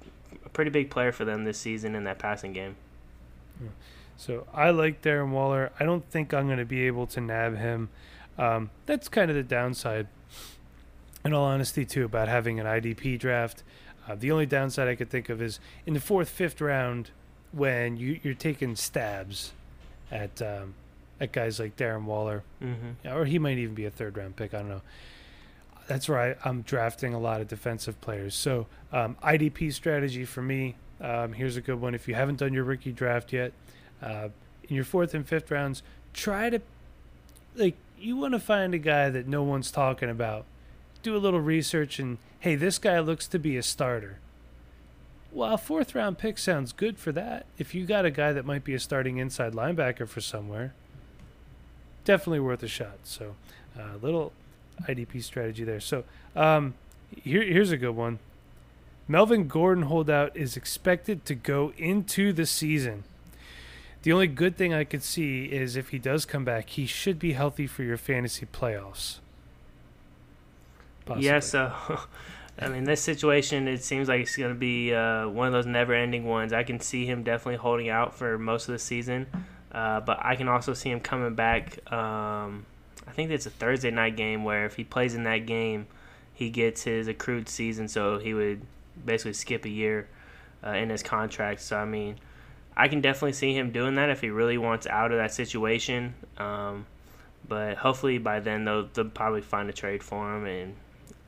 a 0.44 0.50
pretty 0.50 0.71
big 0.71 0.89
player 0.89 1.12
for 1.12 1.24
them 1.24 1.44
this 1.44 1.59
season 1.59 1.94
in 1.94 2.06
that 2.06 2.18
passing 2.18 2.51
game. 2.51 2.75
So 4.18 4.47
I 4.54 4.71
like 4.71 5.01
Darren 5.01 5.30
Waller. 5.30 5.71
I 5.80 5.83
don't 5.83 6.07
think 6.09 6.33
I'm 6.33 6.47
going 6.47 6.59
to 6.59 6.65
be 6.65 6.88
able 6.88 7.07
to 7.07 7.21
nab 7.21 7.57
him. 7.57 7.89
Um, 8.37 8.69
that's 8.85 9.07
kind 9.07 9.30
of 9.30 9.35
the 9.35 9.44
downside, 9.44 10.07
in 11.23 11.33
all 11.33 11.45
honesty, 11.45 11.85
too, 11.85 12.06
about 12.06 12.28
having 12.28 12.59
an 12.59 12.66
IDP 12.66 13.19
draft. 13.19 13.63
Uh, 14.07 14.16
the 14.16 14.31
only 14.31 14.45
downside 14.45 14.87
I 14.87 14.95
could 14.95 15.09
think 15.09 15.30
of 15.30 15.42
is 15.42 15.59
in 15.85 15.94
the 15.94 15.99
fourth, 15.99 16.30
fifth 16.30 16.59
round 16.61 17.11
when 17.51 17.97
you, 17.97 18.19
you're 18.23 18.33
taking 18.33 18.75
stabs 18.75 19.51
at 20.11 20.42
um, 20.42 20.73
at 21.19 21.31
guys 21.31 21.59
like 21.59 21.75
Darren 21.78 22.04
Waller, 22.06 22.42
Mm-hmm. 22.63 23.07
or 23.16 23.25
he 23.25 23.37
might 23.37 23.57
even 23.59 23.75
be 23.75 23.85
a 23.85 23.92
third 23.92 24.18
round 24.18 24.35
pick. 24.35 24.54
I 24.56 24.59
don't 24.59 24.69
know. 24.69 24.81
That's 25.87 26.09
where 26.09 26.37
I'm 26.44 26.61
drafting 26.63 27.13
a 27.13 27.19
lot 27.19 27.42
of 27.42 27.47
defensive 27.47 27.99
players. 28.01 28.33
So 28.33 28.66
um, 28.92 29.16
IDP 29.23 29.71
strategy 29.73 30.25
for 30.25 30.42
me. 30.42 30.75
Um, 30.99 31.33
here's 31.33 31.57
a 31.57 31.61
good 31.61 31.80
one. 31.81 31.94
If 31.94 32.07
you 32.07 32.16
haven't 32.16 32.37
done 32.40 32.54
your 32.54 32.63
rookie 32.63 32.92
draft 32.92 33.33
yet, 33.33 33.51
uh, 34.01 34.30
in 34.68 34.75
your 34.75 34.85
fourth 34.85 35.13
and 35.13 35.28
fifth 35.28 35.51
rounds, 35.51 35.83
try 36.13 36.49
to 36.49 36.59
like 37.56 37.75
you 37.99 38.16
want 38.18 38.33
to 38.33 38.40
find 38.40 38.73
a 38.73 38.78
guy 38.80 39.09
that 39.09 39.28
no 39.28 39.44
one's 39.44 39.69
talking 39.69 40.09
about. 40.09 40.45
Do 41.01 41.15
a 41.15 41.17
little 41.17 41.41
research 41.41 41.99
and 41.99 42.17
hey, 42.39 42.55
this 42.55 42.77
guy 42.77 42.99
looks 42.99 43.27
to 43.27 43.39
be 43.39 43.57
a 43.57 43.63
starter. 43.63 44.19
Well, 45.31 45.53
a 45.53 45.57
fourth 45.57 45.95
round 45.95 46.17
pick 46.17 46.37
sounds 46.37 46.73
good 46.73 46.97
for 46.97 47.11
that. 47.13 47.45
If 47.57 47.73
you 47.73 47.85
got 47.85 48.05
a 48.05 48.11
guy 48.11 48.33
that 48.33 48.45
might 48.45 48.63
be 48.63 48.73
a 48.73 48.79
starting 48.79 49.17
inside 49.17 49.53
linebacker 49.53 50.07
for 50.07 50.19
somewhere, 50.19 50.73
definitely 52.03 52.41
worth 52.41 52.63
a 52.63 52.67
shot. 52.67 52.99
So, 53.03 53.35
uh, 53.79 53.97
little 54.01 54.33
IDP 54.83 55.23
strategy 55.23 55.63
there. 55.63 55.79
So, 55.79 56.03
um, 56.35 56.73
here, 57.23 57.43
here's 57.43 57.71
a 57.71 57.77
good 57.77 57.95
one. 57.95 58.19
Melvin 59.07 59.47
Gordon 59.47 59.85
holdout 59.85 60.35
is 60.35 60.57
expected 60.57 61.25
to 61.25 61.35
go 61.35 61.73
into 61.77 62.33
the 62.33 62.45
season. 62.45 63.03
The 64.03 64.13
only 64.13 64.27
good 64.27 64.57
thing 64.57 64.73
I 64.73 64.83
could 64.83 65.03
see 65.03 65.45
is 65.45 65.75
if 65.75 65.89
he 65.89 65.99
does 65.99 66.25
come 66.25 66.43
back, 66.43 66.69
he 66.69 66.85
should 66.85 67.19
be 67.19 67.33
healthy 67.33 67.67
for 67.67 67.83
your 67.83 67.97
fantasy 67.97 68.45
playoffs. 68.45 69.19
Possibly. 71.13 71.27
Yeah, 71.27 71.39
so 71.39 71.73
I 72.59 72.68
mean, 72.68 72.83
this 72.83 73.01
situation 73.01 73.68
it 73.68 73.83
seems 73.83 74.07
like 74.07 74.21
it's 74.21 74.35
going 74.35 74.53
to 74.53 74.59
be 74.59 74.94
uh, 74.94 75.27
one 75.30 75.47
of 75.47 75.53
those 75.53 75.65
never-ending 75.65 76.25
ones. 76.25 76.53
I 76.53 76.63
can 76.63 76.80
see 76.80 77.06
him 77.06 77.23
definitely 77.23 77.57
holding 77.57 77.89
out 77.89 78.15
for 78.15 78.37
most 78.37 78.68
of 78.68 78.73
the 78.73 78.80
season, 78.80 79.27
uh, 79.71 80.01
but 80.01 80.19
I 80.21 80.35
can 80.35 80.47
also 80.47 80.73
see 80.73 80.89
him 80.89 80.99
coming 80.99 81.35
back. 81.35 81.80
Um, 81.91 82.65
I 83.07 83.11
think 83.11 83.31
it's 83.31 83.45
a 83.45 83.49
Thursday 83.49 83.91
night 83.91 84.15
game 84.15 84.44
where 84.44 84.65
if 84.65 84.75
he 84.75 84.83
plays 84.83 85.15
in 85.15 85.23
that 85.23 85.45
game, 85.45 85.87
he 86.33 86.49
gets 86.49 86.83
his 86.83 87.07
accrued 87.07 87.49
season, 87.49 87.87
so 87.87 88.19
he 88.19 88.33
would 88.33 88.61
basically 89.06 89.33
skip 89.33 89.65
a 89.65 89.69
year 89.69 90.07
uh, 90.65 90.71
in 90.71 90.89
his 90.89 91.03
contract. 91.03 91.61
So 91.61 91.77
I 91.77 91.85
mean, 91.85 92.18
I 92.75 92.87
can 92.87 93.01
definitely 93.01 93.33
see 93.33 93.56
him 93.56 93.71
doing 93.71 93.95
that 93.95 94.09
if 94.09 94.21
he 94.21 94.30
really 94.30 94.57
wants 94.57 94.87
out 94.87 95.11
of 95.11 95.18
that 95.18 95.33
situation. 95.33 96.13
Um, 96.37 96.85
but 97.47 97.77
hopefully 97.77 98.18
by 98.18 98.39
then 98.39 98.65
they'll, 98.65 98.87
they'll 98.87 99.09
probably 99.09 99.41
find 99.41 99.69
a 99.69 99.73
trade 99.73 100.03
for 100.03 100.35
him 100.35 100.45
and 100.45 100.75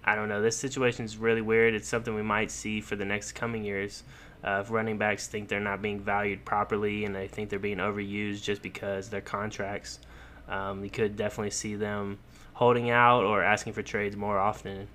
I 0.05 0.15
don't 0.15 0.29
know. 0.29 0.41
This 0.41 0.57
situation 0.57 1.05
is 1.05 1.17
really 1.17 1.41
weird. 1.41 1.73
It's 1.73 1.87
something 1.87 2.13
we 2.13 2.21
might 2.21 2.51
see 2.51 2.81
for 2.81 2.95
the 2.95 3.05
next 3.05 3.33
coming 3.33 3.63
years. 3.63 4.03
Uh, 4.43 4.61
if 4.61 4.69
running 4.69 4.97
backs 4.97 5.27
think 5.27 5.47
they're 5.47 5.59
not 5.59 5.81
being 5.81 5.99
valued 5.99 6.43
properly 6.43 7.05
and 7.05 7.15
they 7.15 7.27
think 7.27 7.49
they're 7.49 7.59
being 7.59 7.77
overused 7.77 8.43
just 8.43 8.61
because 8.61 9.09
their 9.09 9.21
contracts, 9.21 9.99
um, 10.49 10.83
you 10.83 10.89
could 10.89 11.15
definitely 11.15 11.51
see 11.51 11.75
them 11.75 12.19
holding 12.53 12.89
out 12.89 13.23
or 13.23 13.41
asking 13.41 13.71
for 13.71 13.81
trades 13.81 14.17
more 14.17 14.37
often. 14.37 14.87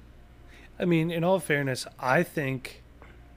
I 0.79 0.85
mean, 0.85 1.11
in 1.11 1.25
all 1.25 1.41
fairness, 1.41 1.87
I 1.99 2.23
think 2.23 2.83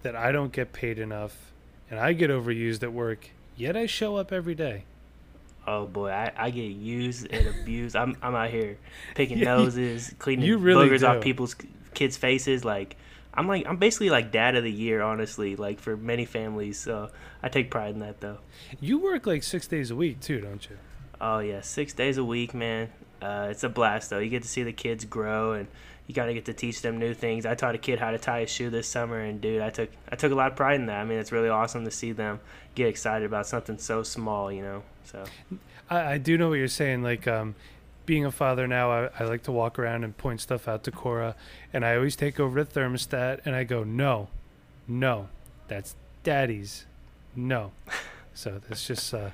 that 0.04 0.16
I 0.16 0.32
don't 0.32 0.52
get 0.52 0.74
paid 0.74 1.00
enough 1.00 1.52
and 1.90 2.00
I 2.00 2.14
get 2.14 2.30
overused 2.30 2.84
at 2.84 2.92
work, 2.92 3.30
yet 3.56 3.78
I 3.78 3.86
show 3.86 4.18
up 4.18 4.34
every 4.34 4.56
day. 4.56 4.84
Oh 5.68 5.86
boy, 5.86 6.10
I, 6.10 6.32
I 6.36 6.50
get 6.50 6.72
used 6.72 7.28
and 7.30 7.48
abused. 7.48 7.96
I'm 7.96 8.18
I'm 8.22 8.36
out 8.36 8.50
here 8.50 8.78
picking 9.16 9.40
noses, 9.44 10.14
cleaning 10.18 10.46
you 10.46 10.58
really 10.58 10.90
boogers 10.90 11.02
do. 11.02 11.06
off 11.08 11.22
people's 11.22 11.56
kids' 11.94 12.18
faces. 12.18 12.66
Like 12.66 12.98
I'm 13.34 13.48
like 13.48 13.68
I'm 13.68 13.78
basically 13.78 14.10
like 14.10 14.32
dad 14.32 14.56
of 14.56 14.64
the 14.64 14.72
year, 14.72 15.02
honestly. 15.02 15.56
Like 15.56 15.80
for 15.80 15.96
many 15.96 16.26
families, 16.26 16.80
so 16.80 17.12
I 17.44 17.50
take 17.50 17.70
pride 17.70 17.94
in 17.94 18.00
that 18.00 18.22
though. 18.22 18.40
You 18.80 19.00
work 19.00 19.28
like 19.28 19.44
six 19.44 19.68
days 19.68 19.92
a 19.92 19.96
week 19.96 20.20
too, 20.20 20.42
don't 20.42 20.68
you? 20.70 20.78
Oh 21.20 21.40
yeah, 21.40 21.62
six 21.62 21.94
days 21.94 22.18
a 22.18 22.26
week, 22.26 22.54
man. 22.54 22.90
Uh, 23.22 23.50
it's 23.52 23.64
a 23.64 23.70
blast 23.70 24.10
though. 24.10 24.18
You 24.18 24.30
get 24.30 24.42
to 24.42 24.50
see 24.50 24.64
the 24.64 24.74
kids 24.74 25.06
grow, 25.06 25.54
and 25.54 25.68
you 26.08 26.14
kind 26.14 26.30
of 26.30 26.36
get 26.36 26.46
to 26.46 26.54
teach 26.54 26.82
them 26.82 27.00
new 27.00 27.14
things. 27.14 27.46
I 27.46 27.56
taught 27.56 27.76
a 27.76 27.78
kid 27.78 28.00
how 28.00 28.12
to 28.12 28.18
tie 28.18 28.40
a 28.40 28.48
shoe 28.48 28.70
this 28.70 28.88
summer, 28.88 29.20
and 29.20 29.40
dude, 29.40 29.62
I 29.62 29.70
took 29.70 29.90
I 30.12 30.16
took 30.16 30.32
a 30.32 30.36
lot 30.36 30.52
of 30.52 30.58
pride 30.58 30.80
in 30.80 30.88
that. 30.88 31.00
I 31.00 31.06
mean, 31.06 31.20
it's 31.20 31.32
really 31.32 31.50
awesome 31.50 31.86
to 31.86 31.92
see 31.92 32.12
them 32.12 32.40
get 32.76 32.88
excited 32.88 33.26
about 33.26 33.48
something 33.48 33.78
so 33.78 34.04
small, 34.04 34.52
you 34.52 34.62
know. 34.62 34.84
So 35.06 35.24
I, 35.90 36.14
I 36.14 36.18
do 36.18 36.38
know 36.38 36.50
what 36.50 36.56
you're 36.56 36.68
saying. 36.68 37.04
Like, 37.04 37.28
um, 37.28 37.56
being 38.06 38.26
a 38.26 38.32
father 38.32 38.68
now, 38.68 38.92
I, 38.92 39.10
I 39.20 39.24
like 39.26 39.44
to 39.44 39.52
walk 39.52 39.80
around 39.80 40.04
and 40.04 40.18
point 40.18 40.42
stuff 40.42 40.68
out 40.68 40.84
to 40.86 40.92
Cora, 40.92 41.36
and 41.72 41.86
I 41.86 41.96
always 41.96 42.16
take 42.16 42.40
over 42.40 42.64
the 42.64 42.80
thermostat 42.80 43.42
and 43.46 43.56
I 43.56 43.64
go, 43.64 43.84
no, 43.84 44.30
no, 44.88 45.30
that's 45.68 45.96
daddy's, 46.24 46.86
no. 47.36 47.72
So 48.34 48.62
that's 48.68 48.88
just 48.88 49.14
uh, 49.14 49.30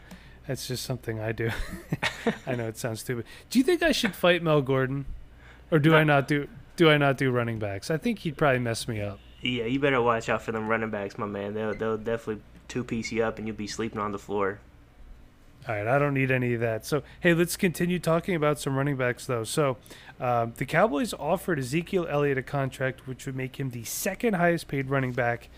that's 0.48 0.68
just 0.68 0.84
something 0.84 1.20
I 1.20 1.32
do. 1.32 1.52
I 2.48 2.56
know 2.56 2.68
it 2.68 2.78
sounds 2.78 3.02
stupid. 3.02 3.26
Do 3.50 3.60
you 3.60 3.66
think 3.66 3.84
I 3.84 3.92
should 3.92 4.16
fight 4.16 4.42
Mel 4.42 4.62
Gordon, 4.62 5.06
or 5.72 5.80
do 5.80 5.96
I 5.96 6.04
not 6.04 6.28
do 6.28 6.48
do 6.78 6.90
I 6.90 6.98
not 6.98 7.18
do 7.18 7.30
running 7.32 7.60
backs? 7.60 7.92
I 7.92 7.98
think 7.98 8.20
he'd 8.20 8.38
probably 8.38 8.60
mess 8.60 8.88
me 8.88 9.02
up. 9.02 9.20
yeah, 9.42 9.66
you 9.66 9.80
better 9.80 10.02
watch 10.02 10.30
out 10.30 10.42
for 10.42 10.54
them 10.54 10.68
running 10.68 10.90
backs, 10.90 11.18
my 11.18 11.26
man. 11.26 11.54
They'll 11.54 11.76
they'll 11.76 11.98
definitely 11.98 12.42
two 12.70 12.84
piece 12.86 13.12
you 13.12 13.24
up, 13.24 13.38
and 13.38 13.48
you'll 13.48 13.58
be 13.58 13.68
sleeping 13.68 14.00
on 14.00 14.14
the 14.14 14.20
floor. 14.20 14.60
All 15.68 15.76
right, 15.76 15.88
I 15.88 16.00
don't 16.00 16.14
need 16.14 16.32
any 16.32 16.54
of 16.54 16.62
that. 16.62 16.86
So, 16.86 17.04
hey, 17.20 17.34
let's 17.34 17.58
continue 17.58 18.00
talking 18.00 18.36
about 18.36 18.58
some 18.58 18.78
running 18.78 18.96
backs, 18.96 19.26
though. 19.26 19.44
So, 19.44 19.76
um, 20.18 20.54
the 20.56 20.66
Cowboys 20.66 21.14
offered 21.14 21.60
Ezekiel 21.60 22.08
Elliott 22.10 22.38
a 22.38 22.44
contract 22.44 23.06
which 23.06 23.26
would 23.26 23.36
make 23.36 23.60
him 23.60 23.72
the 23.72 23.84
second 23.84 24.36
highest 24.36 24.70
paid 24.70 24.90
running 24.90 25.12
back 25.12 25.50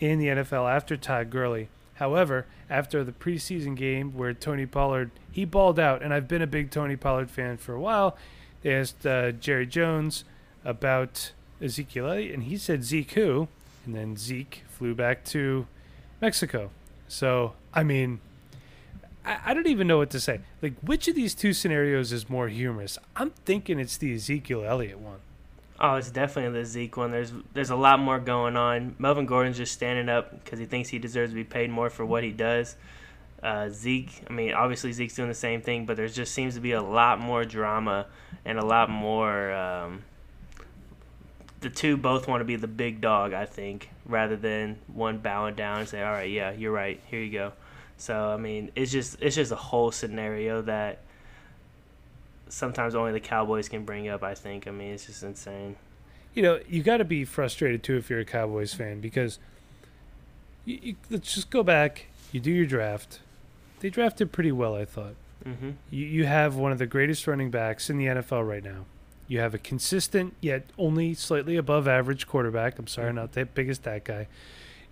in 0.00 0.18
the 0.18 0.28
NFL 0.28 0.72
after 0.74 0.96
Todd 0.96 1.28
Gurley. 1.28 1.68
However, 1.94 2.46
after 2.70 3.04
the 3.04 3.12
preseason 3.12 3.76
game 3.76 4.16
where 4.16 4.32
Tony 4.32 4.64
Pollard 4.66 5.10
he 5.30 5.44
balled 5.44 5.78
out, 5.78 6.02
and 6.02 6.14
I've 6.14 6.28
been 6.28 6.42
a 6.42 6.46
big 6.46 6.70
Tony 6.70 6.96
Pollard 6.96 7.30
fan 7.30 7.58
for 7.58 7.74
a 7.74 7.80
while. 7.80 8.16
They 8.62 8.72
asked 8.72 9.04
uh, 9.04 9.32
Jerry 9.32 9.66
Jones 9.66 10.24
about 10.64 11.32
Ezekiel 11.60 12.10
and 12.10 12.44
he 12.44 12.56
said 12.56 12.84
Zeke 12.84 13.12
who, 13.12 13.48
and 13.86 13.94
then 13.94 14.16
Zeke 14.16 14.62
flew 14.68 14.94
back 14.94 15.24
to 15.26 15.66
Mexico. 16.20 16.70
So, 17.08 17.52
I 17.72 17.82
mean, 17.82 18.20
I, 19.24 19.38
I 19.46 19.54
don't 19.54 19.66
even 19.66 19.86
know 19.86 19.98
what 19.98 20.10
to 20.10 20.20
say. 20.20 20.40
Like, 20.62 20.74
which 20.82 21.08
of 21.08 21.14
these 21.14 21.34
two 21.34 21.52
scenarios 21.52 22.12
is 22.12 22.28
more 22.28 22.48
humorous? 22.48 22.98
I'm 23.16 23.30
thinking 23.44 23.78
it's 23.78 23.96
the 23.96 24.14
Ezekiel 24.14 24.64
Elliott 24.64 24.98
one. 24.98 25.18
Oh, 25.80 25.96
it's 25.96 26.10
definitely 26.10 26.58
the 26.60 26.64
Zeke 26.64 26.96
one. 26.96 27.10
There's 27.10 27.32
there's 27.52 27.70
a 27.70 27.76
lot 27.76 27.98
more 27.98 28.20
going 28.20 28.56
on. 28.56 28.94
Melvin 28.98 29.26
Gordon's 29.26 29.56
just 29.56 29.72
standing 29.72 30.08
up 30.08 30.44
because 30.44 30.58
he 30.58 30.66
thinks 30.66 30.88
he 30.88 30.98
deserves 30.98 31.32
to 31.32 31.34
be 31.34 31.44
paid 31.44 31.68
more 31.68 31.90
for 31.90 32.06
what 32.06 32.22
he 32.22 32.30
does. 32.30 32.76
Uh, 33.42 33.68
Zeke, 33.68 34.22
I 34.30 34.32
mean, 34.32 34.54
obviously 34.54 34.92
Zeke's 34.92 35.14
doing 35.14 35.28
the 35.28 35.34
same 35.34 35.60
thing, 35.60 35.84
but 35.84 35.96
there 35.96 36.06
just 36.08 36.32
seems 36.32 36.54
to 36.54 36.60
be 36.60 36.72
a 36.72 36.82
lot 36.82 37.18
more 37.18 37.44
drama 37.44 38.06
and 38.44 38.58
a 38.58 38.64
lot 38.64 38.88
more. 38.88 39.52
Um, 39.52 40.04
the 41.64 41.70
two 41.70 41.96
both 41.96 42.28
want 42.28 42.40
to 42.40 42.44
be 42.44 42.56
the 42.56 42.68
big 42.68 43.00
dog, 43.00 43.32
I 43.32 43.44
think, 43.46 43.90
rather 44.06 44.36
than 44.36 44.78
one 44.86 45.18
bowing 45.18 45.54
down 45.56 45.80
and 45.80 45.88
say, 45.88 46.02
"All 46.02 46.12
right, 46.12 46.30
yeah, 46.30 46.52
you're 46.52 46.72
right. 46.72 47.00
Here 47.10 47.20
you 47.20 47.32
go." 47.32 47.52
So 47.98 48.28
I 48.30 48.36
mean, 48.36 48.70
it's 48.76 48.92
just 48.92 49.20
it's 49.20 49.36
just 49.36 49.50
a 49.52 49.56
whole 49.56 49.90
scenario 49.90 50.62
that 50.62 51.00
sometimes 52.48 52.94
only 52.94 53.12
the 53.12 53.20
Cowboys 53.20 53.68
can 53.68 53.84
bring 53.84 54.08
up. 54.08 54.22
I 54.22 54.34
think. 54.34 54.66
I 54.68 54.70
mean, 54.70 54.94
it's 54.94 55.06
just 55.06 55.22
insane. 55.22 55.76
You 56.34 56.42
know, 56.42 56.60
you 56.68 56.82
got 56.82 56.96
to 56.96 57.04
be 57.04 57.24
frustrated 57.24 57.82
too 57.82 57.96
if 57.96 58.10
you're 58.10 58.20
a 58.20 58.24
Cowboys 58.24 58.74
fan 58.74 59.00
because 59.00 59.38
you, 60.64 60.78
you, 60.82 60.96
let's 61.10 61.34
just 61.34 61.50
go 61.50 61.62
back. 61.62 62.06
You 62.32 62.40
do 62.40 62.50
your 62.50 62.66
draft. 62.66 63.20
They 63.80 63.90
drafted 63.90 64.32
pretty 64.32 64.50
well, 64.50 64.74
I 64.74 64.84
thought. 64.84 65.14
hmm 65.44 65.72
You, 65.90 66.06
you 66.06 66.26
have 66.26 66.56
one 66.56 66.72
of 66.72 66.78
the 66.78 66.86
greatest 66.86 67.26
running 67.26 67.50
backs 67.50 67.88
in 67.88 67.98
the 67.98 68.06
NFL 68.06 68.48
right 68.48 68.64
now. 68.64 68.86
You 69.26 69.40
have 69.40 69.54
a 69.54 69.58
consistent 69.58 70.34
yet 70.40 70.64
only 70.78 71.14
slightly 71.14 71.56
above 71.56 71.88
average 71.88 72.26
quarterback. 72.26 72.78
I'm 72.78 72.86
sorry, 72.86 73.12
not 73.12 73.32
the 73.32 73.46
biggest 73.46 73.84
that 73.84 74.04
guy. 74.04 74.28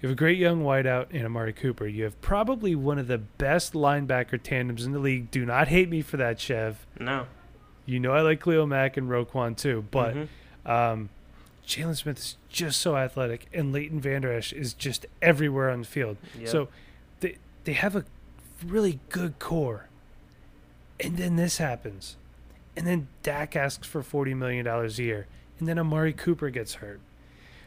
You 0.01 0.09
have 0.09 0.17
a 0.17 0.19
great 0.19 0.39
young 0.39 0.63
wideout 0.63 1.11
in 1.13 1.25
Amari 1.25 1.53
Cooper. 1.53 1.87
You 1.87 2.05
have 2.05 2.21
probably 2.23 2.75
one 2.75 2.99
of 2.99 3.07
the 3.07 3.19
best 3.19 3.73
linebacker 3.75 4.43
tandems 4.43 4.85
in 4.85 4.93
the 4.93 4.99
league. 4.99 5.31
Do 5.31 5.45
not 5.47 5.69
hate 5.69 5.89
me 5.89 6.03
for 6.03 6.17
that, 6.17 6.41
Chev. 6.41 6.87
No. 6.99 7.27
You 7.87 8.01
know 8.01 8.13
I 8.13 8.23
like 8.23 8.43
Khalil 8.43 8.67
Mack 8.67 8.97
and 8.97 9.09
Roquan 9.09 9.57
too, 9.57 9.85
but 9.91 10.15
Mhm. 10.15 10.29
um, 10.67 11.09
Jaylon 11.67 11.97
Smith 11.97 12.19
is 12.19 12.37
just 12.49 12.81
so 12.81 12.97
athletic, 12.97 13.47
and 13.53 13.73
Leighton 13.73 14.01
Vander 14.01 14.33
Esch 14.33 14.53
is 14.53 14.73
just 14.75 15.07
everywhere 15.21 15.71
on 15.71 15.81
the 15.83 15.87
field. 15.87 16.17
Yep. 16.39 16.49
So 16.49 16.69
they 17.21 17.37
they 17.65 17.75
have 17.75 17.95
a 17.95 18.05
really 18.65 18.99
good 19.11 19.39
core, 19.39 19.89
and 20.99 21.17
then 21.17 21.37
this 21.37 21.59
happens, 21.59 22.17
and 22.77 22.87
then 22.87 23.09
Dak 23.23 23.55
asks 23.57 23.87
for 23.87 24.03
forty 24.03 24.35
million 24.35 24.65
dollars 24.65 24.99
a 24.99 25.03
year, 25.03 25.27
and 25.59 25.69
then 25.69 25.79
Amari 25.79 26.13
Cooper 26.13 26.51
gets 26.51 26.75
hurt. 26.75 27.01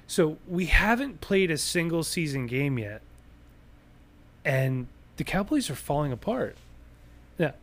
So 0.08 0.38
we 0.48 0.66
haven't 0.68 1.22
played 1.22 1.50
a 1.52 1.58
single 1.58 2.04
season 2.04 2.46
game 2.48 2.78
yet, 2.78 3.02
and 4.44 4.88
the 5.18 5.24
Cowboys 5.24 5.70
are 5.70 5.76
falling 5.76 6.12
apart. 6.12 6.56
Now, 7.40 7.54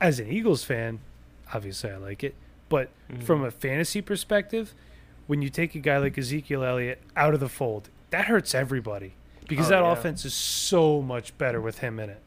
as 0.00 0.20
an 0.20 0.28
Eagles 0.28 0.64
fan, 0.64 1.00
obviously 1.52 1.90
I 1.90 1.96
like 1.96 2.22
it, 2.22 2.34
but 2.68 2.90
Mhm. 3.10 3.22
from 3.24 3.44
a 3.44 3.50
fantasy 3.50 4.00
perspective, 4.00 4.74
when 5.26 5.42
you 5.42 5.48
take 5.48 5.74
a 5.74 5.78
guy 5.80 5.98
like 5.98 6.16
Ezekiel 6.18 6.62
Elliott 6.64 7.00
out 7.16 7.34
of 7.34 7.40
the 7.40 7.48
fold, 7.48 7.88
that 8.10 8.26
hurts 8.26 8.54
everybody 8.54 9.12
because 9.48 9.66
Oh, 9.66 9.70
that 9.70 9.82
yeah. 9.82 9.92
offense 9.92 10.24
is 10.24 10.34
so 10.34 11.00
much 11.02 11.36
better 11.38 11.60
with 11.60 11.78
him 11.78 11.98
in 11.98 12.10
it. 12.10 12.20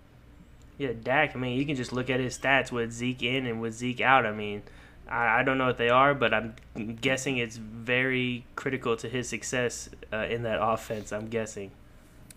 Yeah, 0.77 0.91
Dak. 1.01 1.35
I 1.35 1.39
mean, 1.39 1.57
you 1.57 1.65
can 1.65 1.75
just 1.75 1.93
look 1.93 2.09
at 2.09 2.19
his 2.19 2.37
stats 2.37 2.71
with 2.71 2.91
Zeke 2.91 3.23
in 3.23 3.45
and 3.45 3.61
with 3.61 3.73
Zeke 3.73 4.01
out. 4.01 4.25
I 4.25 4.31
mean, 4.31 4.63
I, 5.07 5.39
I 5.39 5.43
don't 5.43 5.57
know 5.57 5.67
what 5.67 5.77
they 5.77 5.89
are, 5.89 6.13
but 6.13 6.33
I'm 6.33 6.55
guessing 7.01 7.37
it's 7.37 7.57
very 7.57 8.45
critical 8.55 8.95
to 8.97 9.09
his 9.09 9.29
success 9.29 9.89
uh, 10.11 10.25
in 10.29 10.43
that 10.43 10.59
offense. 10.61 11.11
I'm 11.11 11.27
guessing. 11.27 11.71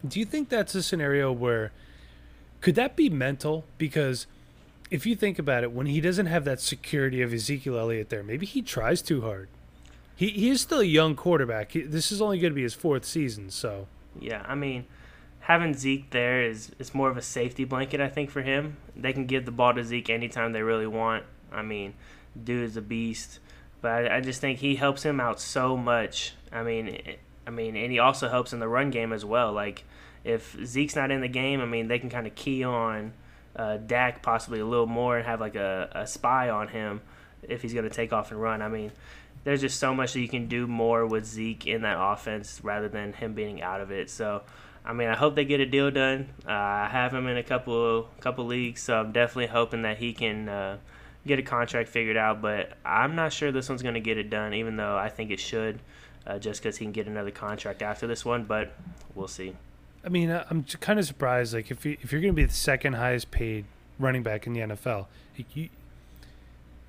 Do 0.07 0.21
you 0.21 0.27
think 0.27 0.49
that's 0.49 0.75
a 0.75 0.83
scenario 0.83 1.33
where 1.33 1.73
could 2.61 2.75
that 2.75 2.97
be 2.97 3.09
mental? 3.09 3.65
Because 3.79 4.27
if 4.91 5.07
you 5.07 5.17
think 5.17 5.39
about 5.39 5.63
it, 5.63 5.73
when 5.73 5.87
he 5.87 6.01
doesn't 6.01 6.27
have 6.27 6.45
that 6.45 6.61
security 6.61 7.23
of 7.23 7.33
Ezekiel 7.33 7.79
Elliott 7.79 8.09
there, 8.09 8.23
maybe 8.23 8.47
he 8.47 8.63
tries 8.63 9.03
too 9.03 9.23
hard. 9.23 9.49
He 10.15 10.31
he 10.31 10.49
is 10.51 10.61
still 10.61 10.81
a 10.81 10.85
young 10.85 11.15
quarterback. 11.15 11.73
He, 11.73 11.83
this 11.83 12.11
is 12.11 12.23
only 12.23 12.39
going 12.39 12.53
to 12.53 12.55
be 12.55 12.63
his 12.63 12.75
fourth 12.75 13.05
season, 13.05 13.51
so 13.51 13.87
Yeah, 14.19 14.45
I 14.47 14.55
mean, 14.55 14.87
having 15.47 15.75
Zeke 15.75 16.11
there 16.11 16.43
is 16.43 16.73
is 16.79 16.93
more 16.93 17.09
of 17.09 17.17
a 17.17 17.23
safety 17.23 17.65
blanket, 17.65 18.01
I 18.01 18.09
think, 18.09 18.31
for 18.31 18.43
him. 18.43 18.77
They 18.97 19.13
can 19.13 19.27
give 19.27 19.45
the 19.45 19.53
ball 19.53 19.75
to 19.75 19.85
Zeke 19.85 20.11
anytime 20.11 20.53
they 20.53 20.63
really 20.63 20.87
want. 20.87 21.25
I 21.53 21.63
mean, 21.63 21.95
dude 22.43 22.65
is 22.65 22.77
a 22.77 22.83
beast, 22.83 23.39
but 23.81 23.93
I, 23.93 24.17
I 24.17 24.21
just 24.21 24.41
think 24.41 24.59
he 24.59 24.75
helps 24.75 25.05
him 25.05 25.21
out 25.21 25.41
so 25.41 25.77
much. 25.77 26.35
I 26.53 26.63
mean, 26.63 26.89
it- 26.89 27.21
I 27.47 27.51
mean, 27.53 27.77
and 27.77 27.93
he 27.93 28.01
also 28.01 28.29
helps 28.29 28.53
in 28.53 28.59
the 28.59 28.67
run 28.67 28.91
game 28.91 29.13
as 29.13 29.25
well. 29.25 29.53
Like, 29.53 29.85
if 30.25 30.57
Zeke's 30.65 30.97
not 30.97 31.13
in 31.13 31.21
the 31.21 31.29
game, 31.29 31.61
I 31.61 31.65
mean, 31.65 31.87
they 31.87 32.01
can 32.01 32.11
kind 32.11 32.27
of 32.27 32.35
key 32.35 32.65
on 32.65 33.13
uh, 33.55 33.77
Dak 33.77 34.21
possibly 34.21 34.59
a 34.59 34.67
little 34.67 34.89
more 34.89 35.17
and 35.17 35.25
have 35.25 35.41
like 35.41 35.55
a, 35.55 35.89
a 35.93 36.07
spy 36.09 36.51
on 36.51 36.67
him 36.67 37.03
if 37.45 37.63
he's 37.63 37.73
going 37.73 37.89
to 37.89 37.95
take 37.95 38.13
off 38.13 38.33
and 38.33 38.43
run. 38.43 38.63
I 38.63 38.69
mean, 38.69 38.91
there's 39.45 39.61
just 39.61 39.79
so 39.79 39.95
much 39.95 40.13
that 40.15 40.21
you 40.23 40.29
can 40.29 40.49
do 40.49 40.67
more 40.67 41.07
with 41.07 41.25
Zeke 41.25 41.69
in 41.69 41.83
that 41.83 41.99
offense 42.01 42.61
rather 42.65 42.89
than 42.89 43.13
him 43.13 43.33
being 43.35 43.63
out 43.63 43.81
of 43.81 43.93
it. 43.93 44.11
So, 44.11 44.43
I 44.87 44.93
mean, 44.93 45.09
I 45.09 45.17
hope 45.17 45.35
they 45.35 45.45
get 45.45 45.59
a 45.61 45.67
deal 45.67 45.91
done. 45.91 46.29
Uh, 46.47 46.53
I 46.53 46.89
have 46.91 47.13
him 47.13 47.27
in 47.27 47.37
a 47.37 47.43
couple 47.43 48.09
couple 48.21 48.47
leagues, 48.47 48.83
so 48.83 48.97
I'm 49.01 49.13
definitely 49.13 49.49
hoping 49.49 49.83
that 49.83 49.99
he 49.99 50.13
can 50.13 50.49
uh, 50.49 50.79
get 51.27 51.39
a 51.39 51.43
contract 51.43 51.89
figured 51.89 52.17
out. 52.17 52.41
But 52.41 52.73
I'm 52.85 53.15
not 53.17 53.33
sure 53.33 53.51
this 53.51 53.69
one's 53.69 53.83
going 53.83 53.95
to 53.95 54.01
get 54.01 54.17
it 54.17 54.31
done, 54.31 54.55
even 54.55 54.77
though 54.77 54.97
I 54.97 55.09
think 55.09 55.31
it 55.33 55.41
should, 55.41 55.81
uh, 56.27 56.39
just 56.39 56.63
because 56.63 56.77
he 56.77 56.85
can 56.85 56.93
get 56.93 57.07
another 57.09 57.33
contract 57.33 57.83
after 57.83 58.07
this 58.07 58.25
one. 58.25 58.45
But 58.45 58.73
we'll 59.15 59.27
see. 59.29 59.57
I 60.05 60.09
mean, 60.09 60.31
I- 60.31 60.45
I'm 60.51 60.63
kind 60.63 61.01
of 61.01 61.05
surprised. 61.05 61.53
Like, 61.53 61.71
if 61.73 61.85
you 61.85 61.97
if 62.03 62.13
you're 62.13 62.21
going 62.21 62.33
to 62.33 62.37
be 62.37 62.45
the 62.45 62.53
second 62.55 62.93
highest 62.93 63.31
paid 63.33 63.65
running 63.99 64.23
back 64.23 64.47
in 64.47 64.53
the 64.53 64.61
NFL, 64.61 65.07
you 65.55 65.69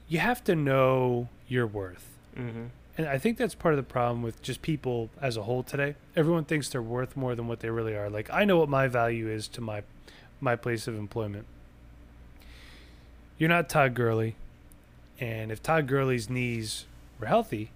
you 0.07 0.19
have 0.19 0.43
to 0.45 0.55
know 0.55 1.29
your 1.47 1.65
worth. 1.67 2.17
hmm 2.35 2.65
And 2.97 3.07
I 3.07 3.17
think 3.19 3.37
that's 3.37 3.53
part 3.53 3.73
of 3.73 3.77
the 3.77 3.83
problem 3.83 4.23
with 4.23 4.41
just 4.41 4.61
people 4.63 5.09
as 5.21 5.37
a 5.37 5.43
whole 5.43 5.61
today. 5.61 5.95
Everyone 6.15 6.45
thinks 6.45 6.67
they're 6.69 6.81
worth 6.81 7.15
more 7.15 7.35
than 7.35 7.47
what 7.47 7.59
they 7.59 7.69
really 7.69 7.95
are. 7.95 8.09
Like 8.09 8.29
I 8.33 8.43
know 8.43 8.57
what 8.57 8.69
my 8.69 8.87
value 8.87 9.29
is 9.29 9.47
to 9.49 9.61
my 9.61 9.83
my 10.41 10.55
place 10.55 10.87
of 10.87 10.95
employment. 10.97 11.45
You're 13.37 13.49
not 13.49 13.69
Todd 13.69 13.93
Gurley, 13.93 14.35
and 15.19 15.51
if 15.51 15.61
Todd 15.61 15.87
Gurley's 15.87 16.29
knees 16.29 16.85
were 17.19 17.27
healthy, 17.27 17.69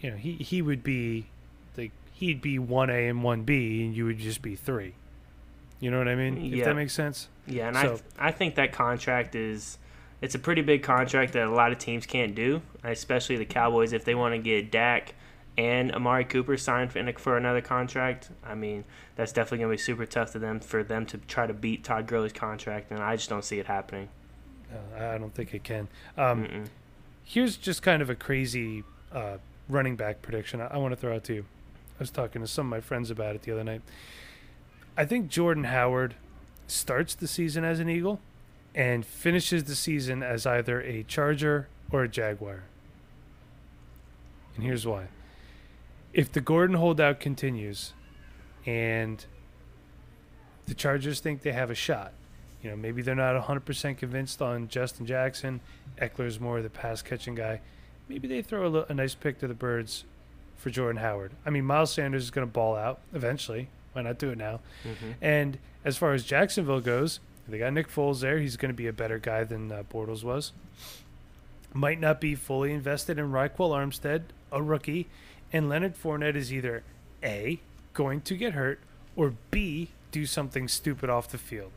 you 0.00 0.10
know, 0.10 0.16
he 0.16 0.32
he 0.34 0.60
would 0.60 0.82
be 0.82 1.26
like 1.76 1.92
he'd 2.12 2.42
be 2.42 2.58
1A 2.58 3.08
and 3.10 3.20
1B 3.22 3.84
and 3.86 3.96
you 3.96 4.04
would 4.04 4.18
just 4.18 4.42
be 4.42 4.54
3. 4.56 4.92
You 5.80 5.90
know 5.90 5.98
what 5.98 6.08
I 6.08 6.14
mean? 6.14 6.36
If 6.38 6.52
Yeah. 6.54 6.64
that 6.66 6.76
makes 6.76 6.92
sense. 6.92 7.28
Yeah, 7.46 7.68
and 7.68 7.76
So- 7.76 8.00
I 8.18 8.28
I 8.28 8.32
think 8.32 8.56
that 8.56 8.72
contract 8.72 9.34
is 9.34 9.78
it's 10.26 10.34
a 10.34 10.40
pretty 10.40 10.60
big 10.60 10.82
contract 10.82 11.34
that 11.34 11.46
a 11.46 11.50
lot 11.52 11.70
of 11.70 11.78
teams 11.78 12.04
can't 12.04 12.34
do, 12.34 12.60
especially 12.82 13.36
the 13.36 13.44
Cowboys 13.44 13.92
if 13.92 14.04
they 14.04 14.16
want 14.16 14.34
to 14.34 14.38
get 14.38 14.72
Dak 14.72 15.14
and 15.56 15.94
Amari 15.94 16.24
Cooper 16.24 16.56
signed 16.56 16.90
for, 16.90 17.12
for 17.12 17.36
another 17.36 17.60
contract. 17.60 18.30
I 18.44 18.56
mean, 18.56 18.82
that's 19.14 19.30
definitely 19.30 19.58
going 19.58 19.70
to 19.70 19.74
be 19.74 19.82
super 19.84 20.04
tough 20.04 20.32
to 20.32 20.40
them 20.40 20.58
for 20.58 20.82
them 20.82 21.06
to 21.06 21.18
try 21.18 21.46
to 21.46 21.54
beat 21.54 21.84
Todd 21.84 22.08
Gurley's 22.08 22.32
contract, 22.32 22.90
and 22.90 23.00
I 23.00 23.14
just 23.14 23.30
don't 23.30 23.44
see 23.44 23.60
it 23.60 23.66
happening. 23.66 24.08
Uh, 24.72 25.12
I 25.14 25.16
don't 25.16 25.32
think 25.32 25.54
it 25.54 25.62
can. 25.62 25.86
Um, 26.18 26.64
Here's 27.22 27.56
just 27.56 27.82
kind 27.82 28.02
of 28.02 28.10
a 28.10 28.16
crazy 28.16 28.82
uh, 29.12 29.36
running 29.68 29.94
back 29.94 30.22
prediction 30.22 30.60
I, 30.60 30.66
I 30.66 30.76
want 30.78 30.90
to 30.90 30.96
throw 30.96 31.14
out 31.14 31.22
to 31.24 31.34
you. 31.34 31.42
I 31.42 32.00
was 32.00 32.10
talking 32.10 32.42
to 32.42 32.48
some 32.48 32.66
of 32.66 32.70
my 32.70 32.80
friends 32.80 33.12
about 33.12 33.36
it 33.36 33.42
the 33.42 33.52
other 33.52 33.62
night. 33.62 33.82
I 34.96 35.04
think 35.04 35.28
Jordan 35.28 35.64
Howard 35.64 36.16
starts 36.66 37.14
the 37.14 37.28
season 37.28 37.64
as 37.64 37.78
an 37.78 37.88
Eagle 37.88 38.20
and 38.76 39.04
finishes 39.04 39.64
the 39.64 39.74
season 39.74 40.22
as 40.22 40.46
either 40.46 40.80
a 40.82 41.02
Charger 41.02 41.66
or 41.90 42.04
a 42.04 42.08
Jaguar. 42.08 42.62
And 44.54 44.64
here's 44.64 44.86
why. 44.86 45.08
If 46.12 46.30
the 46.30 46.40
Gordon 46.40 46.76
holdout 46.76 47.18
continues 47.18 47.92
and 48.64 49.24
the 50.66 50.74
Chargers 50.74 51.20
think 51.20 51.42
they 51.42 51.52
have 51.52 51.70
a 51.70 51.74
shot, 51.74 52.12
you 52.62 52.70
know, 52.70 52.76
maybe 52.76 53.02
they're 53.02 53.14
not 53.14 53.40
100% 53.42 53.98
convinced 53.98 54.40
on 54.42 54.68
Justin 54.68 55.06
Jackson. 55.06 55.60
Ekeler's 56.00 56.38
more 56.40 56.60
the 56.62 56.70
pass 56.70 57.02
catching 57.02 57.34
guy. 57.34 57.60
Maybe 58.08 58.28
they 58.28 58.42
throw 58.42 58.66
a, 58.66 58.68
li- 58.68 58.84
a 58.88 58.94
nice 58.94 59.14
pick 59.14 59.38
to 59.40 59.48
the 59.48 59.54
birds 59.54 60.04
for 60.56 60.70
Jordan 60.70 61.00
Howard. 61.02 61.32
I 61.44 61.50
mean, 61.50 61.64
Miles 61.64 61.92
Sanders 61.92 62.24
is 62.24 62.30
going 62.30 62.46
to 62.46 62.52
ball 62.52 62.76
out 62.76 63.00
eventually. 63.14 63.68
Why 63.92 64.02
not 64.02 64.18
do 64.18 64.30
it 64.30 64.38
now? 64.38 64.60
Mhm. 64.84 65.14
And 65.20 65.58
as 65.84 65.96
far 65.96 66.12
as 66.12 66.24
Jacksonville 66.24 66.80
goes, 66.80 67.20
they 67.48 67.58
got 67.58 67.72
Nick 67.72 67.88
Foles 67.88 68.20
there. 68.20 68.38
He's 68.38 68.56
going 68.56 68.72
to 68.72 68.76
be 68.76 68.86
a 68.86 68.92
better 68.92 69.18
guy 69.18 69.44
than 69.44 69.70
uh, 69.70 69.82
Bortles 69.92 70.24
was. 70.24 70.52
Might 71.72 72.00
not 72.00 72.20
be 72.20 72.34
fully 72.34 72.72
invested 72.72 73.18
in 73.18 73.30
Ryquell 73.30 73.70
Armstead, 73.70 74.22
a 74.50 74.62
rookie, 74.62 75.06
and 75.52 75.68
Leonard 75.68 75.94
Fournette 75.96 76.34
is 76.36 76.52
either 76.52 76.82
A, 77.22 77.60
going 77.94 78.20
to 78.22 78.34
get 78.36 78.54
hurt, 78.54 78.80
or 79.14 79.34
B, 79.50 79.88
do 80.10 80.24
something 80.26 80.68
stupid 80.68 81.10
off 81.10 81.28
the 81.28 81.38
field. 81.38 81.70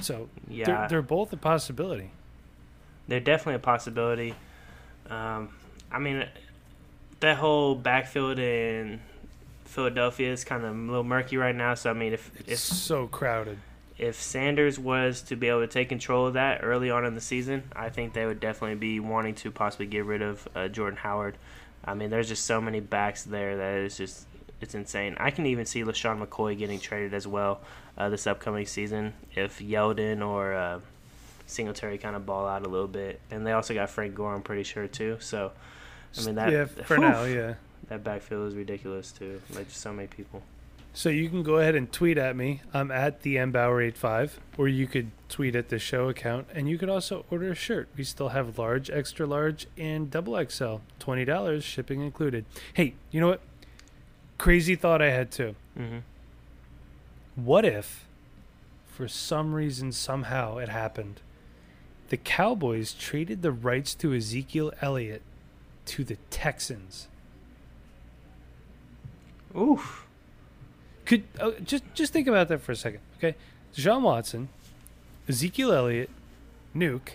So 0.00 0.28
Yeah, 0.48 0.64
they're, 0.66 0.88
they're 0.88 1.02
both 1.02 1.32
a 1.32 1.36
possibility. 1.36 2.10
they're 3.08 3.20
definitely 3.20 3.54
a 3.56 3.58
possibility. 3.60 4.34
Um, 5.08 5.50
I 5.90 5.98
mean, 5.98 6.26
that 7.20 7.36
whole 7.36 7.74
backfield 7.74 8.38
in 8.38 9.00
Philadelphia 9.64 10.32
is 10.32 10.44
kind 10.44 10.64
of 10.64 10.74
a 10.74 10.78
little 10.78 11.04
murky 11.04 11.36
right 11.36 11.54
now. 11.54 11.74
So 11.74 11.90
I 11.90 11.92
mean, 11.92 12.12
if 12.12 12.30
It's 12.40 12.52
if 12.52 12.58
so 12.58 13.06
crowded. 13.06 13.58
If 13.96 14.20
Sanders 14.20 14.78
was 14.78 15.22
to 15.22 15.36
be 15.36 15.48
able 15.48 15.60
to 15.60 15.68
take 15.68 15.88
control 15.88 16.26
of 16.26 16.34
that 16.34 16.60
early 16.62 16.90
on 16.90 17.04
in 17.04 17.14
the 17.14 17.20
season, 17.20 17.62
I 17.76 17.90
think 17.90 18.12
they 18.12 18.26
would 18.26 18.40
definitely 18.40 18.76
be 18.76 18.98
wanting 18.98 19.36
to 19.36 19.50
possibly 19.50 19.86
get 19.86 20.04
rid 20.04 20.20
of 20.20 20.48
uh, 20.54 20.68
Jordan 20.68 20.98
Howard. 20.98 21.36
I 21.84 21.94
mean, 21.94 22.10
there's 22.10 22.28
just 22.28 22.44
so 22.44 22.60
many 22.60 22.80
backs 22.80 23.22
there 23.22 23.56
that 23.56 23.74
it's 23.78 23.96
just 23.96 24.26
it's 24.60 24.74
insane. 24.74 25.16
I 25.18 25.30
can 25.30 25.46
even 25.46 25.66
see 25.66 25.84
LeSean 25.84 26.24
McCoy 26.24 26.58
getting 26.58 26.80
traded 26.80 27.14
as 27.14 27.26
well 27.26 27.60
uh, 27.96 28.08
this 28.08 28.26
upcoming 28.26 28.66
season 28.66 29.12
if 29.34 29.60
Yeldon 29.60 30.26
or 30.26 30.54
uh, 30.54 30.80
Singletary 31.46 31.98
kind 31.98 32.16
of 32.16 32.24
ball 32.26 32.46
out 32.46 32.64
a 32.64 32.68
little 32.68 32.88
bit. 32.88 33.20
And 33.30 33.46
they 33.46 33.52
also 33.52 33.74
got 33.74 33.90
Frank 33.90 34.14
Gore, 34.14 34.34
I'm 34.34 34.42
pretty 34.42 34.62
sure 34.62 34.88
too. 34.88 35.18
So 35.20 35.52
I 36.18 36.24
mean 36.24 36.34
that 36.36 36.50
yeah, 36.50 36.64
for 36.64 36.96
whew, 36.96 37.02
now, 37.08 37.24
yeah. 37.24 37.54
that 37.88 38.02
backfield 38.02 38.48
is 38.48 38.54
ridiculous 38.54 39.12
too. 39.12 39.40
Like 39.54 39.68
just 39.68 39.80
so 39.80 39.92
many 39.92 40.08
people. 40.08 40.42
So 40.96 41.08
you 41.08 41.28
can 41.28 41.42
go 41.42 41.56
ahead 41.56 41.74
and 41.74 41.90
tweet 41.92 42.16
at 42.18 42.36
me. 42.36 42.60
I'm 42.72 42.92
at 42.92 43.22
the 43.22 43.34
mbauer85, 43.34 44.30
or 44.56 44.68
you 44.68 44.86
could 44.86 45.10
tweet 45.28 45.56
at 45.56 45.68
the 45.68 45.80
show 45.80 46.08
account, 46.08 46.46
and 46.54 46.68
you 46.68 46.78
could 46.78 46.88
also 46.88 47.24
order 47.32 47.50
a 47.50 47.54
shirt. 47.56 47.88
We 47.96 48.04
still 48.04 48.28
have 48.28 48.56
large, 48.58 48.90
extra 48.90 49.26
large, 49.26 49.66
and 49.76 50.08
double 50.08 50.40
XL. 50.48 50.76
Twenty 51.00 51.24
dollars, 51.24 51.64
shipping 51.64 52.00
included. 52.00 52.44
Hey, 52.74 52.94
you 53.10 53.20
know 53.20 53.26
what? 53.26 53.40
Crazy 54.38 54.76
thought 54.76 55.02
I 55.02 55.10
had 55.10 55.32
too. 55.32 55.56
hmm 55.76 55.98
What 57.34 57.64
if, 57.64 58.06
for 58.86 59.08
some 59.08 59.52
reason, 59.52 59.90
somehow 59.90 60.58
it 60.58 60.68
happened, 60.68 61.20
the 62.10 62.16
Cowboys 62.16 62.92
traded 62.92 63.42
the 63.42 63.50
rights 63.50 63.94
to 63.96 64.14
Ezekiel 64.14 64.72
Elliott 64.80 65.22
to 65.86 66.04
the 66.04 66.18
Texans? 66.30 67.08
Oof. 69.58 70.03
Could 71.04 71.24
uh, 71.40 71.52
just 71.64 71.84
just 71.94 72.12
think 72.12 72.26
about 72.26 72.48
that 72.48 72.60
for 72.60 72.72
a 72.72 72.76
second, 72.76 73.00
okay? 73.18 73.34
Deshaun 73.74 74.02
Watson, 74.02 74.48
Ezekiel 75.28 75.72
Elliott, 75.72 76.10
Nuke. 76.74 77.14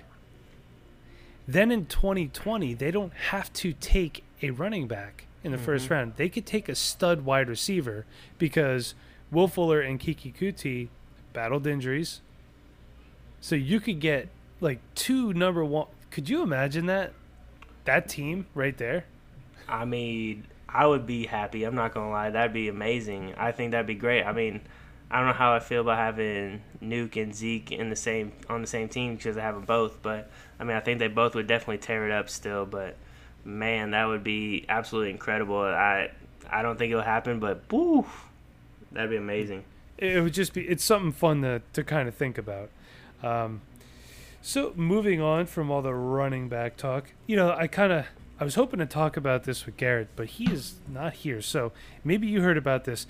Then 1.47 1.71
in 1.71 1.85
2020, 1.87 2.73
they 2.75 2.91
don't 2.91 3.13
have 3.31 3.51
to 3.53 3.73
take 3.73 4.23
a 4.43 4.51
running 4.51 4.87
back 4.87 5.25
in 5.43 5.51
the 5.51 5.57
first 5.57 5.87
Mhm. 5.87 5.91
round. 5.91 6.13
They 6.17 6.29
could 6.29 6.45
take 6.45 6.69
a 6.69 6.75
stud 6.75 7.25
wide 7.25 7.49
receiver 7.49 8.05
because 8.37 8.93
Will 9.31 9.47
Fuller 9.47 9.81
and 9.81 9.99
Keke 9.99 10.33
Coutee 10.35 10.89
battled 11.33 11.65
injuries. 11.65 12.21
So 13.41 13.55
you 13.55 13.79
could 13.79 13.99
get 13.99 14.27
like 14.61 14.79
two 14.95 15.33
number 15.33 15.63
one. 15.65 15.87
Could 16.11 16.29
you 16.29 16.43
imagine 16.43 16.85
that? 16.87 17.13
That 17.85 18.07
team 18.09 18.45
right 18.53 18.77
there. 18.77 19.05
I 19.67 19.85
mean, 19.85 20.45
I 20.71 20.85
would 20.85 21.05
be 21.05 21.25
happy. 21.25 21.63
I'm 21.63 21.75
not 21.75 21.93
gonna 21.93 22.09
lie, 22.11 22.29
that'd 22.29 22.53
be 22.53 22.67
amazing. 22.69 23.33
I 23.37 23.51
think 23.51 23.71
that'd 23.71 23.87
be 23.87 23.95
great. 23.95 24.23
I 24.23 24.31
mean, 24.33 24.61
I 25.11 25.17
don't 25.17 25.27
know 25.27 25.33
how 25.33 25.53
I 25.53 25.59
feel 25.59 25.81
about 25.81 25.97
having 25.97 26.61
Nuke 26.83 27.21
and 27.21 27.33
Zeke 27.33 27.71
in 27.71 27.89
the 27.89 27.95
same 27.95 28.31
on 28.49 28.61
the 28.61 28.67
same 28.67 28.89
team 28.89 29.15
because 29.15 29.37
I 29.37 29.41
have 29.41 29.55
them 29.55 29.65
both. 29.65 30.01
But 30.01 30.29
I 30.59 30.63
mean, 30.63 30.77
I 30.77 30.79
think 30.79 30.99
they 30.99 31.07
both 31.07 31.33
would 31.35 31.47
definitely 31.47 31.79
tear 31.79 32.05
it 32.05 32.11
up 32.11 32.29
still. 32.29 32.65
But 32.65 32.95
man, 33.43 33.91
that 33.91 34.05
would 34.05 34.23
be 34.23 34.65
absolutely 34.69 35.11
incredible. 35.11 35.59
I 35.59 36.11
I 36.49 36.61
don't 36.61 36.77
think 36.77 36.91
it'll 36.91 37.03
happen, 37.03 37.39
but 37.39 37.61
woo, 37.71 38.05
that'd 38.91 39.09
be 39.09 39.17
amazing. 39.17 39.63
it 39.97 40.21
would 40.21 40.33
just 40.33 40.53
be 40.53 40.61
it's 40.67 40.83
something 40.83 41.11
fun 41.11 41.41
to, 41.41 41.61
to 41.73 41.83
kind 41.83 42.07
of 42.07 42.15
think 42.15 42.37
about 42.37 42.69
um, 43.23 43.61
so 44.41 44.71
moving 44.75 45.19
on 45.21 45.45
from 45.45 45.69
all 45.69 45.81
the 45.81 45.93
running 45.93 46.47
back 46.47 46.77
talk 46.77 47.11
you 47.27 47.35
know 47.35 47.51
i 47.51 47.67
kind 47.67 47.91
of 47.91 48.05
i 48.39 48.43
was 48.43 48.55
hoping 48.55 48.79
to 48.79 48.85
talk 48.85 49.17
about 49.17 49.43
this 49.43 49.65
with 49.65 49.77
garrett 49.77 50.07
but 50.15 50.27
he 50.27 50.45
is 50.51 50.75
not 50.87 51.13
here 51.13 51.41
so 51.41 51.71
maybe 52.03 52.27
you 52.27 52.41
heard 52.41 52.57
about 52.57 52.85
this. 52.85 53.07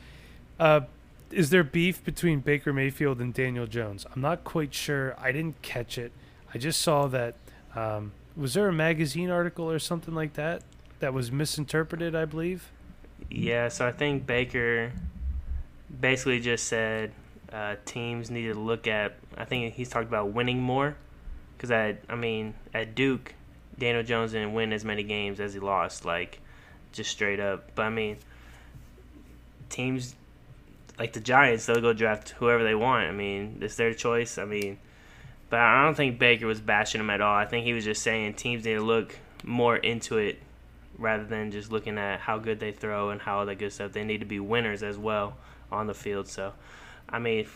Uh, 0.59 0.81
is 1.31 1.51
there 1.51 1.63
beef 1.63 2.03
between 2.03 2.39
baker 2.39 2.73
mayfield 2.73 3.21
and 3.21 3.33
daniel 3.33 3.67
jones? 3.67 4.05
I'm 4.13 4.21
not 4.21 4.43
quite 4.43 4.73
sure. 4.73 5.15
I 5.19 5.31
didn't 5.31 5.61
catch 5.61 5.97
it. 5.97 6.11
I 6.53 6.57
just 6.57 6.81
saw 6.81 7.07
that 7.07 7.35
um, 7.75 8.11
was 8.35 8.55
there 8.55 8.67
a 8.67 8.73
magazine 8.73 9.29
article 9.29 9.69
or 9.69 9.79
something 9.79 10.15
like 10.15 10.33
that 10.33 10.63
that 10.99 11.13
was 11.13 11.31
misinterpreted 11.31 12.15
i 12.15 12.25
believe? 12.25 12.71
Yeah, 13.29 13.67
so 13.67 13.87
I 13.87 13.91
think 13.91 14.25
Baker 14.25 14.91
basically 15.99 16.39
just 16.39 16.67
said 16.67 17.11
uh, 17.51 17.75
teams 17.85 18.29
need 18.31 18.53
to 18.53 18.59
look 18.59 18.87
at. 18.87 19.15
I 19.37 19.45
think 19.45 19.73
he's 19.73 19.89
talked 19.89 20.07
about 20.07 20.33
winning 20.33 20.61
more, 20.61 20.95
because 21.57 21.71
I 21.71 22.15
mean 22.15 22.53
at 22.73 22.95
Duke, 22.95 23.33
Daniel 23.79 24.03
Jones 24.03 24.33
didn't 24.33 24.53
win 24.53 24.73
as 24.73 24.85
many 24.85 25.03
games 25.03 25.39
as 25.39 25.53
he 25.53 25.59
lost, 25.59 26.05
like 26.05 26.39
just 26.91 27.09
straight 27.09 27.39
up. 27.39 27.71
But 27.75 27.83
I 27.83 27.89
mean, 27.89 28.17
teams 29.69 30.15
like 30.99 31.13
the 31.13 31.21
Giants, 31.21 31.65
they'll 31.65 31.81
go 31.81 31.93
draft 31.93 32.31
whoever 32.31 32.63
they 32.63 32.75
want. 32.75 33.07
I 33.07 33.11
mean, 33.11 33.59
it's 33.61 33.75
their 33.75 33.93
choice. 33.93 34.37
I 34.37 34.45
mean, 34.45 34.77
but 35.49 35.59
I 35.59 35.83
don't 35.85 35.95
think 35.95 36.19
Baker 36.19 36.45
was 36.45 36.59
bashing 36.59 37.01
him 37.01 37.09
at 37.09 37.21
all. 37.21 37.35
I 37.35 37.45
think 37.45 37.65
he 37.65 37.73
was 37.73 37.85
just 37.85 38.03
saying 38.03 38.33
teams 38.33 38.65
need 38.65 38.75
to 38.75 38.81
look 38.81 39.15
more 39.43 39.77
into 39.77 40.17
it 40.17 40.39
rather 40.97 41.23
than 41.23 41.51
just 41.51 41.71
looking 41.71 41.97
at 41.97 42.19
how 42.19 42.37
good 42.37 42.59
they 42.59 42.73
throw 42.73 43.09
and 43.09 43.21
how 43.21 43.39
all 43.39 43.45
that 43.45 43.55
good 43.55 43.71
stuff. 43.71 43.93
They 43.93 44.03
need 44.03 44.19
to 44.19 44.25
be 44.25 44.39
winners 44.39 44.83
as 44.83 44.97
well 44.97 45.37
on 45.71 45.87
the 45.87 45.93
field. 45.93 46.27
So, 46.27 46.53
I 47.07 47.19
mean, 47.19 47.47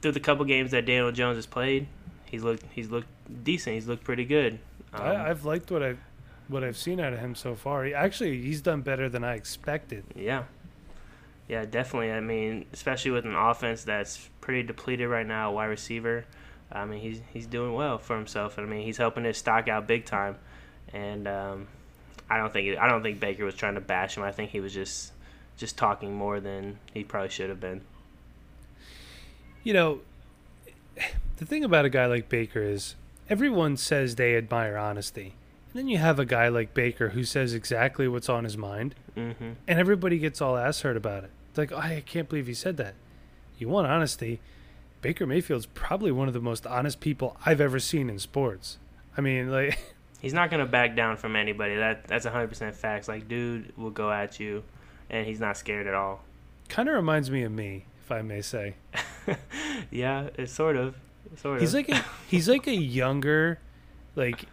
through 0.00 0.12
the 0.12 0.20
couple 0.20 0.44
games 0.46 0.70
that 0.70 0.86
Daniel 0.86 1.12
Jones 1.12 1.36
has 1.36 1.46
played, 1.46 1.86
he's 2.24 2.42
looked 2.42 2.64
he's 2.72 2.90
looked 2.90 3.08
decent. 3.44 3.74
He's 3.74 3.86
looked 3.86 4.04
pretty 4.04 4.24
good. 4.24 4.58
Um, 4.94 5.02
I, 5.02 5.30
I've 5.30 5.44
liked 5.44 5.70
what 5.70 5.82
I 5.82 5.96
what 6.48 6.62
I've 6.62 6.76
seen 6.76 7.00
out 7.00 7.12
of 7.12 7.18
him 7.18 7.34
so 7.34 7.54
far. 7.54 7.84
He, 7.84 7.94
actually, 7.94 8.42
he's 8.42 8.60
done 8.60 8.82
better 8.82 9.08
than 9.08 9.24
I 9.24 9.34
expected. 9.34 10.04
Yeah. 10.14 10.44
Yeah, 11.48 11.64
definitely. 11.64 12.12
I 12.12 12.20
mean, 12.20 12.66
especially 12.72 13.10
with 13.10 13.24
an 13.24 13.34
offense 13.34 13.84
that's 13.84 14.28
pretty 14.40 14.62
depleted 14.62 15.08
right 15.08 15.26
now, 15.26 15.52
wide 15.52 15.66
receiver. 15.66 16.24
I 16.72 16.84
mean, 16.86 17.00
he's 17.00 17.20
he's 17.32 17.46
doing 17.46 17.74
well 17.74 17.98
for 17.98 18.16
himself. 18.16 18.58
I 18.58 18.64
mean, 18.64 18.84
he's 18.84 18.96
helping 18.96 19.24
his 19.24 19.36
stock 19.38 19.68
out 19.68 19.86
big 19.86 20.04
time. 20.06 20.36
and 20.92 21.26
um, 21.28 21.66
I 22.30 22.38
don't 22.38 22.52
think 22.52 22.78
I 22.78 22.88
don't 22.88 23.02
think 23.02 23.20
Baker 23.20 23.44
was 23.44 23.54
trying 23.54 23.74
to 23.74 23.80
bash 23.80 24.16
him. 24.16 24.22
I 24.22 24.32
think 24.32 24.50
he 24.50 24.60
was 24.60 24.72
just 24.72 25.12
just 25.56 25.76
talking 25.76 26.14
more 26.14 26.40
than 26.40 26.78
he 26.92 27.04
probably 27.04 27.28
should 27.28 27.48
have 27.48 27.60
been. 27.60 27.82
You 29.62 29.72
know, 29.74 30.00
the 31.36 31.46
thing 31.46 31.64
about 31.64 31.84
a 31.84 31.90
guy 31.90 32.06
like 32.06 32.28
Baker 32.28 32.62
is 32.62 32.94
everyone 33.28 33.76
says 33.76 34.16
they 34.16 34.36
admire 34.36 34.76
honesty. 34.76 35.34
And 35.72 35.80
then 35.80 35.88
you 35.88 35.98
have 35.98 36.18
a 36.18 36.24
guy 36.24 36.48
like 36.48 36.74
Baker 36.74 37.10
who 37.10 37.24
says 37.24 37.52
exactly 37.54 38.06
what's 38.08 38.28
on 38.28 38.44
his 38.44 38.56
mind, 38.56 38.94
hmm 39.14 39.30
and 39.40 39.78
everybody 39.78 40.18
gets 40.18 40.40
all 40.40 40.56
ass 40.56 40.80
hurt 40.82 40.96
about 40.96 41.24
it. 41.24 41.30
It's 41.50 41.58
like, 41.58 41.72
oh, 41.72 41.76
I 41.78 42.02
can't 42.04 42.28
believe 42.28 42.46
he 42.46 42.54
said 42.54 42.76
that. 42.78 42.94
You 43.58 43.68
want 43.68 43.86
honesty. 43.86 44.40
Baker 45.02 45.26
Mayfield's 45.26 45.66
probably 45.66 46.10
one 46.10 46.28
of 46.28 46.34
the 46.34 46.40
most 46.40 46.66
honest 46.66 46.98
people 47.00 47.36
I've 47.44 47.60
ever 47.60 47.78
seen 47.78 48.08
in 48.08 48.18
sports. 48.18 48.78
I 49.16 49.20
mean, 49.20 49.50
like, 49.50 49.78
He's 50.20 50.32
not 50.32 50.50
gonna 50.50 50.64
back 50.66 50.96
down 50.96 51.16
from 51.18 51.36
anybody. 51.36 51.76
That 51.76 52.04
that's 52.06 52.24
hundred 52.24 52.48
percent 52.48 52.74
facts. 52.74 53.06
Like, 53.08 53.28
dude 53.28 53.76
will 53.76 53.90
go 53.90 54.10
at 54.10 54.40
you, 54.40 54.62
and 55.10 55.26
he's 55.26 55.38
not 55.40 55.56
scared 55.58 55.86
at 55.86 55.92
all. 55.94 56.22
kind 56.68 56.88
of 56.88 56.94
reminds 56.94 57.30
me 57.30 57.42
of 57.42 57.52
me, 57.52 57.84
if 58.02 58.10
I 58.10 58.22
may 58.22 58.40
say. 58.40 58.74
yeah, 59.90 60.28
it's 60.38 60.52
sort 60.52 60.76
of, 60.76 60.96
He's 61.58 61.74
like 61.74 61.88
a 61.88 62.04
he's 62.28 62.48
like 62.48 62.66
a 62.66 62.74
younger, 62.74 63.58
like 64.16 64.44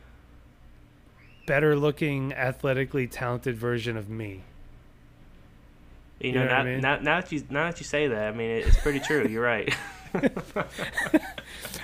better 1.46 1.76
looking, 1.76 2.34
athletically 2.34 3.08
talented 3.08 3.56
version 3.58 3.98
of 3.98 4.10
me. 4.10 4.44
you 6.20 6.30
you 6.30 6.36
know, 6.36 6.46
know 6.46 6.52
what 6.52 6.54
I 6.56 6.64
now, 6.64 6.70
mean? 6.70 6.82
now, 6.82 6.96
now 7.00 7.22
that 7.22 7.32
you 7.32 7.44
now 7.50 7.66
that 7.70 7.80
you 7.80 7.86
say 7.86 8.08
that, 8.08 8.34
I 8.34 8.36
mean, 8.38 8.50
it's 8.52 8.78
pretty 8.78 9.00
true. 9.00 9.28
You're 9.28 9.44
right. 9.44 9.74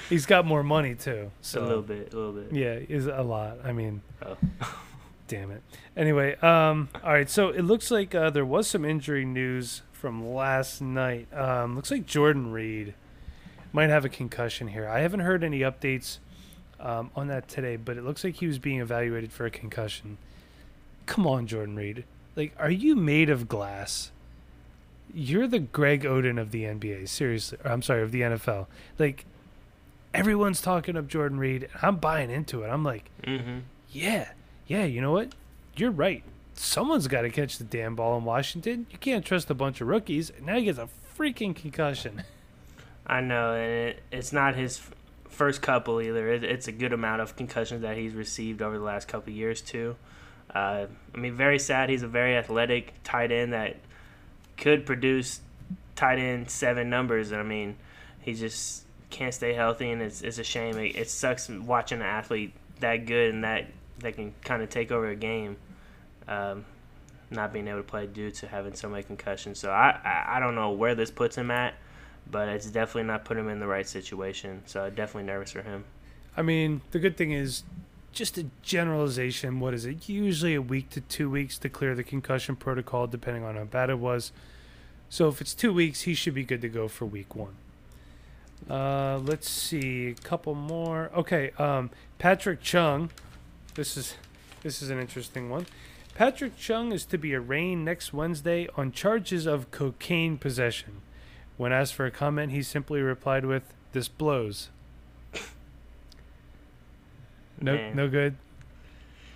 He's 0.09 0.25
got 0.25 0.45
more 0.45 0.63
money 0.63 0.95
too. 0.95 1.31
So 1.41 1.61
a 1.61 1.65
little 1.65 1.81
bit, 1.81 2.13
a 2.13 2.17
little 2.17 2.33
bit. 2.33 2.53
Yeah, 2.53 2.73
is 2.73 3.07
a 3.07 3.21
lot. 3.23 3.59
I 3.63 3.71
mean, 3.73 4.01
Oh. 4.25 4.37
damn 5.27 5.51
it. 5.51 5.61
Anyway, 5.95 6.35
um, 6.37 6.89
all 7.03 7.11
right. 7.13 7.29
So 7.29 7.49
it 7.49 7.63
looks 7.63 7.91
like 7.91 8.15
uh, 8.15 8.29
there 8.29 8.45
was 8.45 8.67
some 8.67 8.85
injury 8.85 9.25
news 9.25 9.81
from 9.91 10.33
last 10.33 10.81
night. 10.81 11.27
Um, 11.33 11.75
looks 11.75 11.91
like 11.91 12.05
Jordan 12.05 12.51
Reed 12.51 12.93
might 13.77 13.89
have 13.91 14.05
a 14.05 14.09
concussion 14.09 14.67
here. 14.69 14.87
I 14.87 14.99
haven't 15.01 15.19
heard 15.19 15.43
any 15.43 15.59
updates 15.59 16.17
um, 16.79 17.11
on 17.15 17.27
that 17.27 17.47
today, 17.47 17.75
but 17.75 17.95
it 17.95 18.03
looks 18.03 18.23
like 18.23 18.35
he 18.37 18.47
was 18.47 18.57
being 18.57 18.79
evaluated 18.79 19.31
for 19.31 19.45
a 19.45 19.51
concussion. 19.51 20.17
Come 21.05 21.27
on, 21.27 21.45
Jordan 21.45 21.75
Reed. 21.75 22.03
Like, 22.35 22.53
are 22.57 22.71
you 22.71 22.95
made 22.95 23.29
of 23.29 23.47
glass? 23.47 24.11
You're 25.13 25.47
the 25.47 25.59
Greg 25.59 26.03
Oden 26.03 26.39
of 26.41 26.49
the 26.51 26.63
NBA. 26.63 27.07
Seriously, 27.07 27.59
I'm 27.63 27.81
sorry, 27.83 28.01
of 28.01 28.11
the 28.11 28.21
NFL. 28.21 28.65
Like, 28.97 29.25
everyone's 30.13 30.59
talking 30.61 30.97
up 30.97 31.07
Jordan 31.07 31.37
Reed. 31.39 31.69
and 31.71 31.83
I'm 31.83 31.97
buying 31.97 32.29
into 32.31 32.63
it. 32.63 32.69
I'm 32.69 32.83
like, 32.83 33.09
Mm-hmm. 33.25 33.59
yeah, 33.91 34.29
yeah, 34.65 34.85
you 34.85 35.01
know 35.01 35.11
what? 35.11 35.33
You're 35.75 35.91
right. 35.91 36.23
Someone's 36.55 37.07
got 37.07 37.21
to 37.21 37.29
catch 37.29 37.59
the 37.59 37.63
damn 37.63 37.95
ball 37.95 38.17
in 38.17 38.23
Washington. 38.25 38.87
You 38.89 38.97
can't 38.97 39.23
trust 39.23 39.49
a 39.51 39.53
bunch 39.53 39.81
of 39.81 39.87
rookies. 39.87 40.31
And 40.31 40.47
now 40.47 40.55
he 40.55 40.63
gets 40.65 40.79
a 40.79 40.89
freaking 41.17 41.55
concussion. 41.55 42.23
I 43.07 43.21
know, 43.21 43.53
and 43.53 43.71
it, 43.71 44.03
it's 44.11 44.33
not 44.33 44.55
his 44.55 44.81
first 45.29 45.61
couple 45.61 46.01
either. 46.01 46.29
It, 46.29 46.43
it's 46.43 46.67
a 46.67 46.73
good 46.73 46.91
amount 46.91 47.21
of 47.21 47.37
concussions 47.37 47.81
that 47.81 47.95
he's 47.95 48.13
received 48.13 48.61
over 48.61 48.77
the 48.77 48.83
last 48.83 49.07
couple 49.07 49.31
years 49.31 49.61
too. 49.61 49.95
Uh, 50.53 50.87
I 51.15 51.17
mean, 51.17 51.35
very 51.35 51.57
sad. 51.57 51.89
He's 51.89 52.03
a 52.03 52.07
very 52.07 52.35
athletic 52.35 52.93
tight 53.03 53.31
end 53.31 53.53
that 53.53 53.77
could 54.57 54.85
produce 54.85 55.39
tight 55.95 56.19
end 56.19 56.51
seven 56.51 56.89
numbers. 56.89 57.31
I 57.31 57.43
mean, 57.43 57.77
he 58.19 58.33
just 58.33 58.83
can't 59.09 59.33
stay 59.33 59.53
healthy, 59.53 59.89
and 59.91 60.01
it's 60.01 60.21
it's 60.21 60.37
a 60.37 60.43
shame. 60.43 60.77
It, 60.77 60.97
it 60.97 61.09
sucks 61.09 61.47
watching 61.49 61.99
an 61.99 62.05
athlete 62.05 62.53
that 62.81 63.05
good 63.05 63.33
and 63.33 63.43
that 63.45 63.67
that 63.99 64.15
can 64.15 64.33
kind 64.43 64.61
of 64.61 64.69
take 64.69 64.91
over 64.91 65.07
a 65.07 65.15
game. 65.15 65.55
Um, 66.27 66.65
not 67.29 67.51
being 67.51 67.67
able 67.67 67.79
to 67.79 67.83
play 67.83 68.07
due 68.07 68.31
to 68.31 68.47
having 68.47 68.73
so 68.73 68.89
many 68.89 69.03
concussions. 69.03 69.59
So 69.59 69.69
I, 69.69 69.99
I, 70.03 70.37
I 70.37 70.39
don't 70.39 70.55
know 70.55 70.71
where 70.71 70.95
this 70.95 71.11
puts 71.11 71.37
him 71.37 71.51
at 71.51 71.73
but 72.31 72.47
it's 72.47 72.67
definitely 72.67 73.03
not 73.03 73.25
putting 73.25 73.45
him 73.45 73.49
in 73.49 73.59
the 73.59 73.67
right 73.67 73.87
situation. 73.87 74.61
So 74.65 74.89
definitely 74.89 75.23
nervous 75.23 75.51
for 75.51 75.61
him. 75.61 75.83
I 76.35 76.41
mean, 76.41 76.81
the 76.91 76.99
good 76.99 77.17
thing 77.17 77.31
is 77.31 77.63
just 78.11 78.37
a 78.37 78.45
generalization. 78.61 79.59
What 79.59 79.73
is 79.73 79.85
it? 79.85 80.07
Usually 80.09 80.55
a 80.55 80.61
week 80.61 80.89
to 80.91 81.01
two 81.01 81.29
weeks 81.29 81.57
to 81.59 81.69
clear 81.69 81.95
the 81.95 82.03
concussion 82.03 82.55
protocol, 82.55 83.07
depending 83.07 83.43
on 83.43 83.55
how 83.55 83.63
bad 83.65 83.89
it 83.89 83.99
was. 83.99 84.31
So 85.09 85.29
if 85.29 85.41
it's 85.41 85.53
two 85.53 85.73
weeks, 85.73 86.01
he 86.01 86.13
should 86.13 86.33
be 86.33 86.43
good 86.43 86.61
to 86.61 86.69
go 86.69 86.87
for 86.87 87.05
week 87.05 87.35
one. 87.35 87.55
Uh, 88.69 89.19
let's 89.23 89.49
see, 89.49 90.09
a 90.09 90.13
couple 90.13 90.55
more. 90.55 91.11
Okay, 91.15 91.51
um, 91.57 91.89
Patrick 92.17 92.61
Chung. 92.61 93.11
This 93.75 93.95
is 93.95 94.15
this 94.63 94.81
is 94.81 94.89
an 94.89 94.99
interesting 94.99 95.49
one. 95.49 95.67
Patrick 96.15 96.57
Chung 96.57 96.91
is 96.91 97.05
to 97.05 97.17
be 97.17 97.35
arraigned 97.35 97.85
next 97.85 98.11
Wednesday 98.11 98.67
on 98.75 98.91
charges 98.91 99.45
of 99.45 99.69
cocaine 99.69 100.37
possession. 100.37 101.01
When 101.57 101.71
asked 101.73 101.95
for 101.95 102.05
a 102.05 102.11
comment, 102.11 102.51
he 102.51 102.61
simply 102.61 103.01
replied 103.01 103.45
with, 103.45 103.63
"This 103.91 104.07
blows." 104.07 104.69
No, 107.59 107.73
Man. 107.73 107.95
no 107.95 108.07
good. 108.07 108.35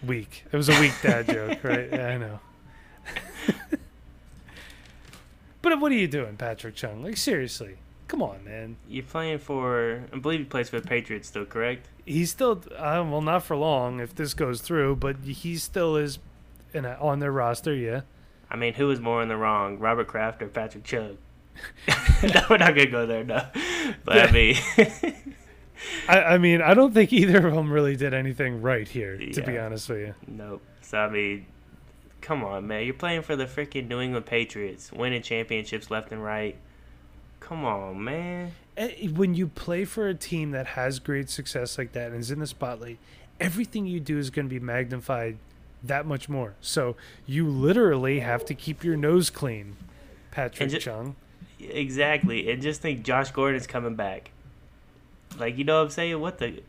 Weak. 0.06 0.46
It 0.52 0.56
was 0.56 0.70
a 0.70 0.80
weak 0.80 0.94
dad 1.02 1.26
joke, 1.32 1.64
right? 1.64 1.90
Yeah, 1.92 2.08
I 2.08 2.18
know. 2.18 2.40
but 5.62 5.80
what 5.80 5.92
are 5.92 5.96
you 5.96 6.08
doing, 6.08 6.38
Patrick 6.38 6.76
Chung? 6.76 7.04
Like 7.04 7.18
seriously, 7.18 7.78
come 8.08 8.22
on, 8.22 8.44
man. 8.44 8.78
You're 8.88 9.04
playing 9.04 9.40
for, 9.40 10.04
I 10.14 10.20
believe 10.20 10.40
he 10.40 10.46
plays 10.46 10.70
for 10.70 10.80
the 10.80 10.88
Patriots 10.88 11.28
still, 11.28 11.46
correct? 11.46 11.88
He's 12.06 12.30
still, 12.32 12.64
uh, 12.76 13.06
well, 13.08 13.22
not 13.22 13.44
for 13.44 13.56
long 13.56 14.00
if 14.00 14.14
this 14.16 14.34
goes 14.34 14.62
through, 14.62 14.98
but 14.98 15.18
he 15.24 15.58
still 15.58 15.96
is 15.96 16.20
in 16.74 16.86
a, 16.86 16.94
on 17.00 17.20
their 17.20 17.32
roster. 17.32 17.74
Yeah. 17.74 18.02
I 18.50 18.56
mean, 18.56 18.74
who 18.76 18.92
is 18.92 19.00
more 19.00 19.22
in 19.24 19.30
the 19.30 19.38
wrong, 19.38 19.80
Robert 19.80 20.08
Kraft 20.08 20.42
or 20.42 20.48
Patrick 20.48 20.84
Chung? 20.84 21.18
no, 22.24 22.42
we're 22.50 22.58
not 22.58 22.76
gonna 22.76 22.86
go 22.88 23.06
there, 23.06 23.24
no. 23.24 23.46
But 24.04 24.30
I 24.30 24.32
mean, 24.32 24.56
I, 26.08 26.22
I 26.24 26.38
mean, 26.38 26.62
I 26.62 26.74
don't 26.74 26.94
think 26.94 27.12
either 27.14 27.46
of 27.48 27.54
them 27.54 27.72
really 27.72 27.96
did 27.96 28.14
anything 28.14 28.62
right 28.62 28.88
here, 28.88 29.18
to 29.18 29.42
be 29.42 29.58
honest 29.58 29.90
with 29.90 30.00
you. 30.00 30.16
nope. 30.28 30.62
So 30.82 30.98
I 31.00 31.10
mean, 31.10 31.46
come 32.22 32.44
on, 32.44 32.68
man. 32.68 32.86
You're 32.86 32.94
playing 32.94 33.22
for 33.24 33.36
the 33.36 33.46
freaking 33.46 33.88
New 33.88 34.00
England 34.00 34.26
Patriots, 34.26 34.92
winning 34.92 35.22
championships 35.22 35.90
left 35.90 36.12
and 36.12 36.24
right. 36.24 36.56
Come 37.40 37.66
on, 37.66 38.04
man. 38.04 38.52
Eh, 38.78 39.08
When 39.10 39.34
you 39.34 39.48
play 39.48 39.84
for 39.86 40.08
a 40.08 40.14
team 40.14 40.52
that 40.52 40.68
has 40.68 41.00
great 41.00 41.30
success 41.30 41.78
like 41.78 41.92
that 41.94 42.12
and 42.12 42.20
is 42.20 42.30
in 42.32 42.40
the 42.40 42.48
spotlight, 42.48 42.98
everything 43.40 43.88
you 43.88 44.00
do 44.00 44.18
is 44.18 44.30
going 44.30 44.48
to 44.48 44.50
be 44.54 44.60
magnified 44.60 45.38
that 45.84 46.06
much 46.06 46.30
more. 46.30 46.54
So 46.62 46.96
you 47.26 47.48
literally 47.48 48.20
have 48.20 48.46
to 48.46 48.54
keep 48.54 48.84
your 48.84 48.96
nose 48.96 49.30
clean, 49.32 49.76
Patrick 50.30 50.62
And 50.62 50.72
ju- 50.72 50.80
Chung. 50.80 51.16
Exactly. 51.70 52.52
And 52.52 52.62
just 52.62 52.82
think 52.82 53.04
Josh 53.04 53.32
Gordon's 53.32 53.68
coming 53.68 53.96
back. 53.96 54.32
Like, 55.38 55.58
you 55.58 55.64
know 55.64 55.78
what 55.78 55.86
I'm 55.86 55.90
saying? 55.90 56.20
What 56.20 56.38
the? 56.38 56.62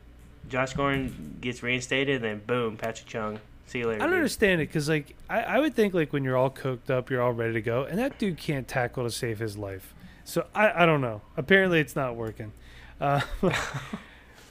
Josh 0.49 0.75
Gordon 0.75 1.39
gets 1.41 1.63
reinstated, 1.63 2.17
and 2.17 2.25
then 2.25 2.43
boom, 2.47 2.77
Patrick 2.77 3.09
Chung. 3.09 3.39
See 3.67 3.79
you 3.79 3.87
later. 3.87 4.01
I 4.01 4.05
don't 4.05 4.11
dude. 4.11 4.19
understand 4.19 4.61
it 4.61 4.69
because, 4.69 4.89
like, 4.89 5.15
I, 5.31 5.43
I 5.43 5.59
would 5.61 5.75
think 5.75 5.95
like 5.95 6.13
when 6.13 6.25
you're 6.25 6.37
all 6.37 6.51
cooked 6.51 6.91
up, 6.91 7.11
you're 7.11 7.23
all 7.23 7.33
ready 7.33 7.55
to 7.55 7.63
go, 7.63 7.85
and 7.85 7.99
that 7.99 8.19
dude 8.19 8.37
can't 8.39 8.67
tackle 8.69 9.05
to 9.05 9.11
save 9.11 9.39
his 9.39 9.57
life. 9.57 9.95
So 10.25 10.47
I, 10.55 10.83
I 10.83 10.87
don't 10.87 11.01
know. 11.01 11.23
Apparently, 11.37 11.81
it's 11.81 11.97
not 11.97 12.17
working. 12.17 12.53
Uh, 13.01 13.21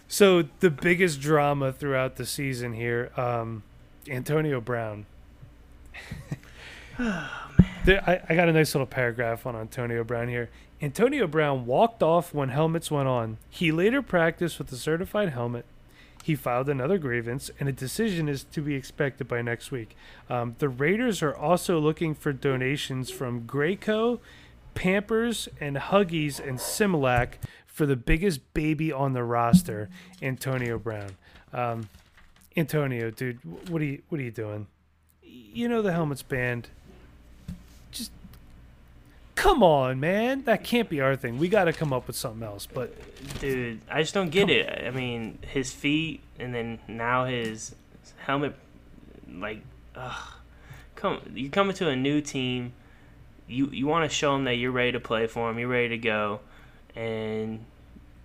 so 0.08 0.43
the 0.60 0.69
biggest 0.69 1.21
drama 1.21 1.71
throughout 1.71 2.15
the 2.15 2.25
season 2.25 2.73
here, 2.73 3.12
um, 3.15 3.63
Antonio 4.10 4.60
Brown. 4.60 5.06
There, 7.83 8.03
I, 8.07 8.21
I 8.29 8.35
got 8.35 8.47
a 8.47 8.53
nice 8.53 8.75
little 8.75 8.85
paragraph 8.85 9.47
on 9.47 9.55
Antonio 9.55 10.03
Brown 10.03 10.27
here. 10.27 10.49
Antonio 10.83 11.25
Brown 11.25 11.65
walked 11.65 12.03
off 12.03 12.31
when 12.31 12.49
helmets 12.49 12.91
went 12.91 13.07
on. 13.07 13.37
He 13.49 13.71
later 13.71 14.03
practiced 14.03 14.59
with 14.59 14.71
a 14.71 14.75
certified 14.75 15.29
helmet. 15.29 15.65
He 16.23 16.35
filed 16.35 16.69
another 16.69 16.99
grievance, 16.99 17.49
and 17.59 17.67
a 17.67 17.71
decision 17.71 18.29
is 18.29 18.43
to 18.43 18.61
be 18.61 18.75
expected 18.75 19.27
by 19.27 19.41
next 19.41 19.71
week. 19.71 19.95
Um, 20.29 20.55
the 20.59 20.69
Raiders 20.69 21.23
are 21.23 21.35
also 21.35 21.79
looking 21.79 22.13
for 22.13 22.31
donations 22.31 23.09
from 23.09 23.47
Graco, 23.47 24.19
Pampers, 24.75 25.49
and 25.59 25.75
Huggies 25.77 26.39
and 26.39 26.59
Similac 26.59 27.33
for 27.65 27.87
the 27.87 27.95
biggest 27.95 28.53
baby 28.53 28.91
on 28.91 29.13
the 29.13 29.23
roster, 29.23 29.89
Antonio 30.21 30.77
Brown. 30.77 31.15
Um, 31.51 31.89
Antonio, 32.55 33.09
dude, 33.09 33.39
what 33.69 33.81
are 33.81 33.85
you 33.85 34.03
what 34.09 34.19
are 34.19 34.23
you 34.23 34.31
doing? 34.31 34.67
You 35.23 35.67
know 35.67 35.81
the 35.81 35.93
helmet's 35.93 36.21
banned. 36.21 36.69
Just 37.91 38.12
come 39.36 39.63
on, 39.63 39.99
man. 39.99 40.43
That 40.43 40.63
can't 40.63 40.89
be 40.89 41.01
our 41.01 41.15
thing. 41.15 41.38
We 41.38 41.49
got 41.49 41.65
to 41.65 41.73
come 41.73 41.93
up 41.93 42.08
with 42.08 42.15
something 42.15 42.43
else. 42.43 42.65
But 42.65 42.93
Dude, 43.39 43.82
I 43.89 44.01
just 44.01 44.13
don't 44.13 44.30
get 44.30 44.49
it. 44.49 44.86
I 44.86 44.91
mean, 44.91 45.39
his 45.41 45.71
feet, 45.71 46.21
and 46.39 46.54
then 46.54 46.80
now 46.88 47.25
his 47.25 47.75
helmet. 48.17 48.56
Like, 49.32 49.62
ugh. 49.95 50.34
Come, 50.95 51.19
you're 51.34 51.49
coming 51.49 51.75
to 51.77 51.89
a 51.89 51.95
new 51.95 52.21
team. 52.21 52.73
You 53.47 53.67
you 53.67 53.88
want 53.88 54.10
to 54.10 54.15
show 54.15 54.34
them 54.34 54.43
that 54.43 54.56
you're 54.56 54.71
ready 54.71 54.91
to 54.91 54.99
play 54.99 55.25
for 55.27 55.47
them. 55.47 55.58
You're 55.58 55.67
ready 55.67 55.89
to 55.89 55.97
go, 55.97 56.41
and 56.95 57.65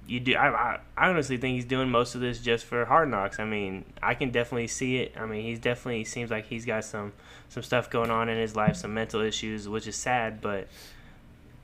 you 0.06 0.20
do. 0.20 0.34
I, 0.34 0.78
I 0.96 1.08
honestly 1.08 1.36
think 1.36 1.56
he's 1.56 1.64
doing 1.64 1.90
most 1.90 2.14
of 2.14 2.20
this 2.20 2.40
just 2.40 2.64
for 2.64 2.84
Hard 2.84 3.10
Knocks. 3.10 3.40
I 3.40 3.44
mean, 3.44 3.84
I 4.02 4.14
can 4.14 4.30
definitely 4.30 4.68
see 4.68 4.98
it. 4.98 5.14
I 5.16 5.26
mean, 5.26 5.42
he's 5.42 5.58
definitely 5.58 6.04
seems 6.04 6.30
like 6.30 6.46
he's 6.46 6.64
got 6.64 6.84
some 6.84 7.12
some 7.48 7.62
stuff 7.62 7.90
going 7.90 8.10
on 8.10 8.28
in 8.28 8.38
his 8.38 8.54
life, 8.54 8.76
some 8.76 8.94
mental 8.94 9.20
issues, 9.20 9.68
which 9.68 9.86
is 9.86 9.96
sad. 9.96 10.40
But 10.40 10.68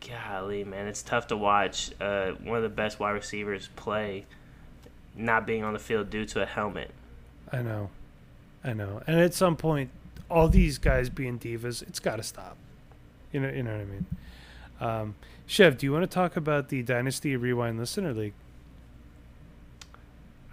golly, 0.09 0.65
man, 0.65 0.87
it's 0.87 1.03
tough 1.03 1.29
to 1.29 1.37
watch 1.37 1.93
uh, 2.01 2.33
one 2.33 2.57
of 2.57 2.63
the 2.63 2.69
best 2.69 2.99
wide 2.99 3.13
receivers 3.13 3.69
play 3.77 4.27
not 5.15 5.47
being 5.47 5.63
on 5.63 5.73
the 5.73 5.79
field 5.79 6.11
due 6.11 6.25
to 6.25 6.43
a 6.43 6.47
helmet. 6.47 6.91
I 7.53 7.63
know, 7.63 7.91
I 8.65 8.73
know. 8.73 9.03
And 9.07 9.21
at 9.21 9.35
some 9.35 9.57
point, 9.57 9.91
all 10.31 10.49
these 10.49 10.79
guys 10.79 11.09
being 11.11 11.39
divas, 11.39 11.83
it's 11.83 12.01
got 12.01 12.17
to 12.17 12.23
stop. 12.23 12.57
You 13.31 13.41
know, 13.41 13.49
you 13.49 13.63
know 13.63 13.73
what 13.73 13.81
I 13.81 13.85
mean. 13.85 14.07
Um, 14.81 15.15
Chev, 15.53 15.77
do 15.77 15.85
you 15.85 15.93
want 15.93 16.03
to 16.03 16.07
talk 16.07 16.35
about 16.35 16.71
the 16.71 16.83
Dynasty 16.83 17.37
Rewind 17.37 17.79
Listener 17.79 18.15
League? 18.15 18.33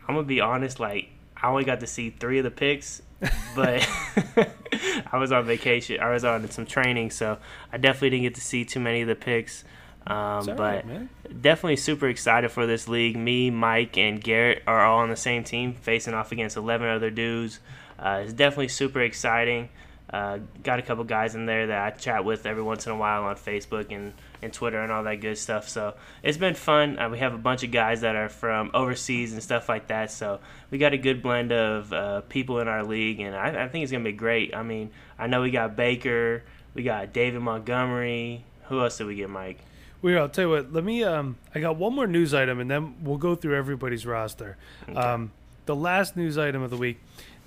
I'm 0.05 0.15
gonna 0.15 0.27
be 0.27 0.41
honest. 0.41 0.77
Like, 0.77 1.07
I 1.41 1.47
only 1.47 1.63
got 1.63 1.79
to 1.79 1.87
see 1.87 2.09
three 2.09 2.39
of 2.39 2.43
the 2.43 2.51
picks, 2.51 3.01
but 3.55 3.87
I 5.09 5.17
was 5.17 5.31
on 5.31 5.45
vacation. 5.45 6.01
I 6.01 6.09
was 6.09 6.25
on 6.25 6.51
some 6.51 6.65
training, 6.65 7.11
so 7.11 7.37
I 7.71 7.77
definitely 7.77 8.09
didn't 8.09 8.23
get 8.23 8.35
to 8.35 8.41
see 8.41 8.65
too 8.65 8.81
many 8.81 8.99
of 8.99 9.07
the 9.07 9.15
picks. 9.15 9.63
Um, 10.05 10.45
but 10.47 10.85
right, 10.85 11.41
definitely 11.41 11.77
super 11.77 12.09
excited 12.09 12.51
for 12.51 12.65
this 12.65 12.89
league. 12.89 13.15
Me, 13.15 13.49
Mike, 13.49 13.97
and 13.97 14.21
Garrett 14.21 14.63
are 14.67 14.83
all 14.83 14.99
on 14.99 15.07
the 15.07 15.15
same 15.15 15.45
team, 15.45 15.75
facing 15.75 16.13
off 16.13 16.33
against 16.33 16.57
11 16.57 16.85
other 16.89 17.09
dudes. 17.09 17.61
Uh, 17.97 18.23
it's 18.25 18.33
definitely 18.33 18.67
super 18.67 18.99
exciting. 18.99 19.69
Uh, 20.11 20.39
got 20.63 20.79
a 20.79 20.81
couple 20.81 21.03
guys 21.03 21.35
in 21.35 21.45
there 21.45 21.67
that 21.67 21.81
I 21.81 21.95
chat 21.95 22.25
with 22.25 22.47
every 22.47 22.63
once 22.63 22.87
in 22.87 22.91
a 22.91 22.95
while 22.95 23.25
on 23.25 23.35
Facebook 23.35 23.93
and, 23.95 24.13
and 24.41 24.51
Twitter 24.51 24.81
and 24.81 24.91
all 24.91 25.03
that 25.03 25.21
good 25.21 25.37
stuff. 25.37 25.69
So 25.69 25.93
it's 26.23 26.37
been 26.37 26.55
fun. 26.55 26.97
Uh, 26.97 27.09
we 27.09 27.19
have 27.19 27.35
a 27.35 27.37
bunch 27.37 27.63
of 27.63 27.71
guys 27.71 28.01
that 28.01 28.15
are 28.15 28.29
from 28.29 28.71
overseas 28.73 29.33
and 29.33 29.43
stuff 29.43 29.69
like 29.69 29.87
that. 29.87 30.11
So 30.11 30.39
we 30.71 30.79
got 30.79 30.93
a 30.93 30.97
good 30.97 31.21
blend 31.21 31.51
of 31.51 31.93
uh, 31.93 32.21
people 32.21 32.59
in 32.59 32.67
our 32.67 32.83
league, 32.83 33.19
and 33.19 33.35
I, 33.35 33.65
I 33.65 33.67
think 33.67 33.83
it's 33.83 33.91
going 33.91 34.03
to 34.03 34.09
be 34.09 34.17
great. 34.17 34.55
I 34.55 34.63
mean, 34.63 34.89
I 35.19 35.27
know 35.27 35.41
we 35.41 35.51
got 35.51 35.75
Baker, 35.75 36.43
we 36.73 36.81
got 36.83 37.13
David 37.13 37.41
Montgomery. 37.41 38.45
Who 38.69 38.81
else 38.81 38.97
did 38.97 39.07
we 39.07 39.15
get, 39.15 39.29
Mike? 39.29 39.59
Weird. 40.01 40.19
I'll 40.19 40.29
tell 40.29 40.45
you 40.45 40.49
what. 40.49 40.73
Let 40.73 40.83
me. 40.83 41.03
Um, 41.03 41.37
I 41.53 41.59
got 41.59 41.75
one 41.75 41.93
more 41.93 42.07
news 42.07 42.33
item, 42.33 42.59
and 42.59 42.71
then 42.71 42.95
we'll 43.03 43.17
go 43.17 43.35
through 43.35 43.57
everybody's 43.57 44.05
roster. 44.05 44.57
Okay. 44.87 44.97
Um, 44.97 45.31
the 45.65 45.75
last 45.75 46.15
news 46.15 46.37
item 46.37 46.61
of 46.61 46.69
the 46.69 46.77
week: 46.77 46.99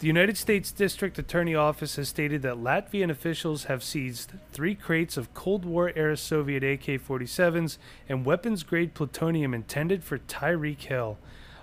the 0.02 0.08
United 0.08 0.36
States 0.36 0.72
District 0.72 1.16
Attorney 1.16 1.54
Office 1.54 1.94
has 1.94 2.08
stated 2.08 2.42
that 2.42 2.56
Latvian 2.56 3.08
officials 3.08 3.64
have 3.64 3.84
seized 3.84 4.32
three 4.50 4.74
crates 4.74 5.16
of 5.16 5.32
Cold 5.32 5.64
War-era 5.64 6.16
Soviet 6.16 6.64
AK-47s 6.64 7.78
and 8.08 8.24
weapons-grade 8.24 8.94
plutonium 8.94 9.54
intended 9.54 10.02
for 10.02 10.18
Tyreek 10.18 10.80
Hill. 10.80 11.18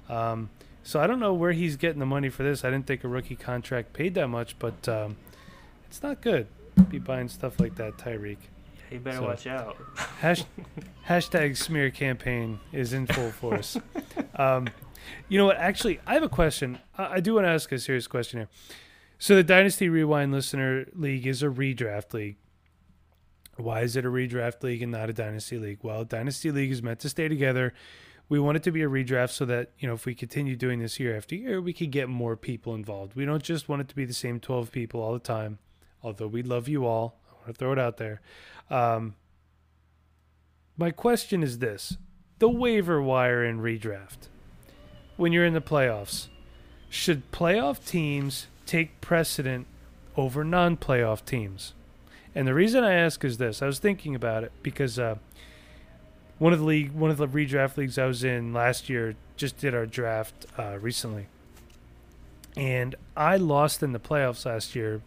Um, 0.08 0.52
so 0.84 1.02
I 1.02 1.06
don't 1.08 1.20
know 1.20 1.34
where 1.34 1.52
he's 1.52 1.76
getting 1.76 2.00
the 2.00 2.06
money 2.06 2.30
for 2.30 2.44
this. 2.44 2.64
I 2.64 2.70
didn't 2.72 2.88
think 2.88 3.04
a 3.04 3.10
rookie 3.10 3.36
contract 3.36 3.92
paid 3.92 4.14
that 4.14 4.30
much, 4.30 4.58
but 4.58 4.88
um, 4.88 5.18
it's 5.90 6.02
not 6.02 6.22
good. 6.22 6.48
Be 6.88 6.98
buying 6.98 7.28
stuff 7.28 7.60
like 7.60 7.76
that, 7.76 7.98
Tyreek. 7.98 8.38
Yeah, 8.40 8.94
You 8.94 9.00
better 9.02 9.18
So- 9.18 9.24
watch 9.26 9.48
out. 9.48 9.76
Hash, 10.22 10.46
hashtag 11.10 11.58
smear 11.58 11.90
campaign 11.90 12.62
is 12.72 12.94
in 12.94 13.06
full 13.06 13.32
force. 13.32 13.76
um, 14.36 14.70
you 15.28 15.38
know 15.38 15.46
what? 15.46 15.58
Actually, 15.58 16.00
I 16.06 16.14
have 16.14 16.24
a 16.24 16.30
question. 16.30 16.80
I, 16.98 17.16
I 17.16 17.20
do 17.20 17.36
want 17.36 17.46
to 17.46 17.50
ask 17.50 17.72
a 17.72 17.80
serious 17.80 18.08
question 18.08 18.40
here. 18.40 18.50
So, 19.18 19.36
the 19.36 19.44
Dynasty 19.44 19.90
Rewind 19.90 20.32
Listener 20.32 20.86
League 20.94 21.28
is 21.28 21.44
a 21.44 21.48
redraft 21.48 22.14
league. 22.14 22.38
Why 23.58 23.82
is 23.82 23.96
it 23.96 24.06
a 24.06 24.10
redraft 24.10 24.64
league 24.64 24.82
and 24.82 24.92
not 24.92 25.10
a 25.10 25.14
Dynasty 25.14 25.58
League? 25.58 25.80
Well, 25.82 26.06
Dynasty 26.06 26.52
League 26.52 26.72
is 26.72 26.82
meant 26.82 27.00
to 27.02 27.10
stay 27.10 27.28
together. 27.28 27.74
We 28.30 28.40
want 28.40 28.58
it 28.58 28.64
to 28.64 28.72
be 28.72 28.84
a 28.84 28.88
redraft 28.88 29.32
so 29.32 29.44
that, 29.46 29.72
you 29.80 29.88
know, 29.88 29.96
if 29.96 30.06
we 30.06 30.16
continue 30.16 30.56
doing 30.56 30.80
this 30.80 31.00
year 31.00 31.18
after 31.18 31.36
year, 31.36 31.60
we 31.60 31.74
could 31.74 31.92
get 31.92 32.08
more 32.08 32.38
people 32.38 32.76
involved. 32.76 33.16
We 33.16 33.26
don't 33.26 33.44
just 33.44 33.68
want 33.68 33.82
it 33.82 33.90
to 33.90 33.96
be 33.96 34.06
the 34.06 34.14
same 34.14 34.40
12 34.40 34.72
people 34.72 35.02
all 35.02 35.14
the 35.14 35.20
time, 35.20 35.58
although 36.04 36.28
we 36.28 36.44
love 36.44 36.68
you 36.70 36.86
all. 36.86 37.20
I 37.30 37.34
want 37.34 37.48
to 37.48 37.54
throw 37.54 37.74
it 37.74 37.80
out 37.80 37.98
there. 37.98 38.22
Um, 38.70 39.16
my 40.78 40.92
question 40.92 41.44
is 41.44 41.60
this 41.60 41.98
the 42.40 42.50
waiver 42.50 43.02
wire 43.02 43.44
in 43.44 43.60
redraft, 43.60 44.30
when 45.20 45.34
you're 45.34 45.46
in 45.46 45.54
the 45.54 45.62
playoffs, 45.62 46.28
should 46.90 47.32
playoff 47.32 47.86
teams 47.86 48.48
take 48.66 49.02
precedent 49.02 49.68
over 50.16 50.44
non 50.44 50.78
playoff 50.78 51.26
teams? 51.26 51.74
And 52.34 52.48
the 52.48 52.54
reason 52.54 52.84
I 52.84 52.94
ask 52.94 53.24
is 53.24 53.38
this 53.38 53.62
I 53.62 53.66
was 53.66 53.80
thinking 53.80 54.16
about 54.16 54.44
it 54.44 54.52
because 54.64 54.98
uh, 54.98 55.16
one 56.38 56.54
of 56.54 56.60
the 56.60 56.66
league, 56.66 56.92
one 56.94 57.12
of 57.12 57.18
the 57.18 57.28
redraft 57.28 57.78
leagues 57.78 57.98
I 57.98 58.06
was 58.06 58.24
in 58.24 58.54
last 58.54 58.90
year 58.90 59.16
just 59.36 59.58
did 59.58 59.76
our 59.76 59.86
draft 59.86 60.46
uh, 60.58 60.78
recently. 60.80 61.28
And 62.56 62.96
I 63.16 63.38
lost 63.38 63.84
in 63.84 63.92
the 63.92 64.00
playoffs 64.00 64.46
last 64.46 64.76
year. 64.76 65.02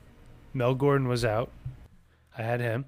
Mel 0.55 0.75
Gordon 0.75 1.09
was 1.09 1.25
out. 1.25 1.51
I 2.37 2.43
had 2.43 2.61
him 2.61 2.87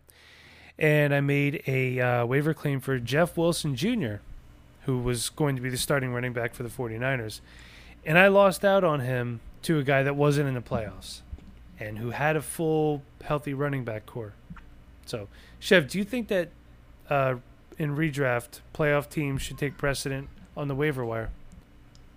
and 0.78 1.14
I 1.14 1.20
made 1.20 1.62
a 1.66 2.00
uh, 2.00 2.26
waiver 2.26 2.54
claim 2.54 2.80
for 2.80 2.98
Jeff 2.98 3.37
Wilson 3.37 3.76
Jr., 3.76 4.16
who 4.84 4.98
was 4.98 5.30
going 5.30 5.56
to 5.56 5.62
be 5.62 5.70
the 5.70 5.76
starting 5.76 6.12
running 6.12 6.32
back 6.32 6.54
for 6.54 6.62
the 6.62 6.68
49ers. 6.68 7.40
And 8.04 8.18
I 8.18 8.28
lost 8.28 8.64
out 8.64 8.84
on 8.84 9.00
him 9.00 9.40
to 9.62 9.78
a 9.78 9.82
guy 9.82 10.02
that 10.02 10.14
wasn't 10.14 10.48
in 10.48 10.54
the 10.54 10.60
playoffs 10.60 11.20
and 11.80 11.98
who 11.98 12.10
had 12.10 12.36
a 12.36 12.42
full, 12.42 13.02
healthy 13.22 13.54
running 13.54 13.84
back 13.84 14.06
core. 14.06 14.34
So, 15.06 15.28
Chev, 15.58 15.88
do 15.88 15.98
you 15.98 16.04
think 16.04 16.28
that 16.28 16.50
uh, 17.08 17.36
in 17.78 17.96
redraft, 17.96 18.60
playoff 18.74 19.08
teams 19.08 19.42
should 19.42 19.58
take 19.58 19.76
precedent 19.76 20.28
on 20.56 20.68
the 20.68 20.74
waiver 20.74 21.04
wire? 21.04 21.30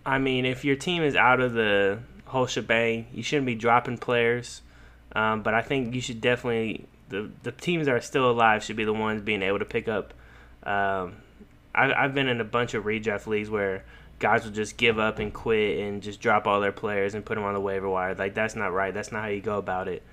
I 0.06 0.20
mean, 0.20 0.46
if 0.46 0.64
your 0.64 0.76
team 0.76 1.04
is 1.04 1.16
out 1.16 1.40
of 1.40 1.54
the 1.54 2.00
whole 2.26 2.48
shebang, 2.48 3.08
you 3.14 3.24
shouldn't 3.24 3.46
be 3.46 3.56
dropping 3.56 3.98
players. 3.98 4.62
Um, 5.14 5.42
but 5.42 5.54
I 5.54 5.62
think 5.62 5.96
you 5.96 6.02
should 6.02 6.22
definitely 6.22 6.86
the 7.10 7.30
the 7.44 7.52
teams 7.52 7.86
that 7.86 7.96
are 7.96 8.02
still 8.02 8.30
alive 8.30 8.64
should 8.64 8.76
be 8.76 8.84
the 8.84 8.94
ones 8.94 9.22
being 9.22 9.42
able 9.42 9.60
to 9.60 9.66
pick 9.66 9.88
up. 9.88 10.14
Um, 10.64 11.16
I, 11.78 11.94
I've 11.94 12.14
been 12.14 12.28
in 12.28 12.42
a 12.42 12.46
bunch 12.46 12.74
of 12.74 12.86
redraft 12.86 13.28
leagues 13.28 13.50
where 13.50 13.86
guys 14.20 14.44
will 14.44 14.52
just 14.52 14.78
give 14.78 14.98
up 14.98 15.20
and 15.20 15.34
quit 15.34 15.80
and 15.80 16.02
just 16.02 16.20
drop 16.20 16.48
all 16.48 16.60
their 16.60 16.72
players 16.72 17.14
and 17.14 17.24
put 17.24 17.36
them 17.36 17.44
on 17.44 17.54
the 17.54 17.62
waiver 17.62 17.88
wire. 17.88 18.16
Like 18.16 18.34
that's 18.34 18.56
not 18.56 18.74
right. 18.74 18.94
That's 18.94 19.12
not 19.12 19.22
how 19.22 19.30
you 19.30 19.42
go 19.42 19.58
about 19.58 19.88
it. 19.88 20.04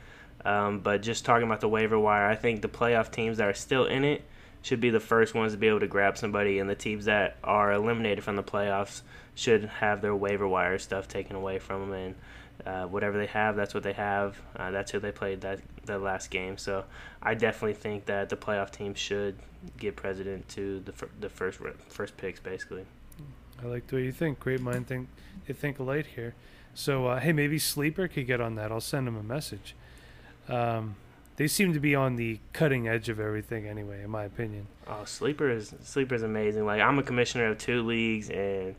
Um, 0.45 0.81
but 0.81 1.03
just 1.03 1.25
talking 1.25 1.47
about 1.47 1.61
the 1.61 1.69
waiver 1.69 1.99
wire, 1.99 2.27
I 2.27 2.35
think 2.35 2.61
the 2.61 2.69
playoff 2.69 3.11
teams 3.11 3.39
that 3.39 3.49
are 3.49 3.55
still 3.55 3.87
in 3.87 4.05
it 4.05 4.23
should 4.61 4.81
be 4.81 4.91
the 4.91 5.01
first 5.01 5.35
ones 5.35 5.53
to 5.53 5.59
be 5.59 5.69
able 5.69 5.81
to 5.81 5.87
grab 5.87 6.17
somebody, 6.17 6.59
and 6.59 6.69
the 6.69 6.75
teams 6.75 7.05
that 7.05 7.37
are 7.45 7.73
eliminated 7.73 8.25
from 8.25 8.37
the 8.37 8.43
playoffs 8.43 9.03
should 9.35 9.65
have 9.65 10.01
their 10.01 10.15
waiver 10.15 10.49
wire 10.49 10.79
stuff 10.79 11.07
taken 11.07 11.37
away 11.37 11.59
from 11.59 11.81
them. 11.81 11.93
And 11.93 12.15
uh, 12.67 12.85
whatever 12.85 13.19
they 13.19 13.27
have, 13.27 13.57
that's 13.57 13.75
what 13.75 13.83
they 13.83 13.93
have. 13.93 14.41
Uh, 14.57 14.71
that's 14.71 14.91
who 14.91 14.99
they 14.99 15.13
played 15.13 15.41
that 15.43 15.61
the 15.85 15.99
last 15.99 16.31
game. 16.31 16.57
So 16.57 16.85
I 17.23 17.35
definitely 17.35 17.75
think 17.75 18.07
that 18.07 18.29
the 18.29 18.37
playoff 18.37 18.71
team 18.71 18.95
should 18.95 19.37
give 19.79 19.97
president 19.97 20.49
to 20.51 20.81
the 20.81 20.93
fir- 20.93 21.11
the 21.21 21.29
first 21.29 21.61
first 21.89 22.17
picks, 22.17 22.41
basically. 22.41 22.85
I 23.63 23.67
like 23.67 23.87
the 23.87 23.97
way 23.97 24.05
you 24.05 24.13
think. 24.13 24.41
Great 24.41 24.61
mind 24.61 24.87
think 24.87 25.09
they 25.47 25.55
think 25.55 25.79
alike 25.79 26.07
here. 26.15 26.35
So 26.75 27.07
uh, 27.07 27.21
hey, 27.21 27.33
maybe 27.33 27.59
Sleeper 27.59 28.09
could 28.09 28.27
get 28.27 28.41
on 28.41 28.55
that. 28.57 28.73
I'll 28.73 28.81
send 28.81 29.07
him 29.07 29.17
a 29.17 29.23
message. 29.23 29.75
Um, 30.49 30.97
they 31.37 31.49
seem 31.49 31.73
to 31.73 31.81
be 31.81 31.95
on 31.95 32.17
the 32.17 32.39
cutting 32.53 32.87
edge 32.87 33.09
of 33.09 33.19
everything, 33.19 33.67
anyway, 33.67 34.03
in 34.03 34.11
my 34.11 34.25
opinion. 34.25 34.67
Oh, 34.87 35.05
sleeper 35.05 35.51
is 35.51 35.75
sleeper 35.83 36.15
is 36.15 36.23
amazing. 36.23 36.65
Like 36.65 36.81
I'm 36.81 36.99
a 36.99 37.03
commissioner 37.03 37.47
of 37.47 37.59
two 37.59 37.83
leagues, 37.83 38.31
and 38.31 38.75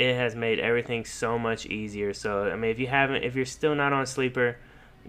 it 0.00 0.16
has 0.16 0.34
made 0.34 0.58
everything 0.58 1.04
so 1.04 1.38
much 1.38 1.66
easier. 1.66 2.14
So 2.14 2.44
I 2.44 2.56
mean, 2.56 2.70
if 2.70 2.78
you 2.80 2.86
haven't, 2.86 3.22
if 3.22 3.36
you're 3.36 3.44
still 3.44 3.74
not 3.74 3.92
on 3.92 4.06
sleeper, 4.06 4.56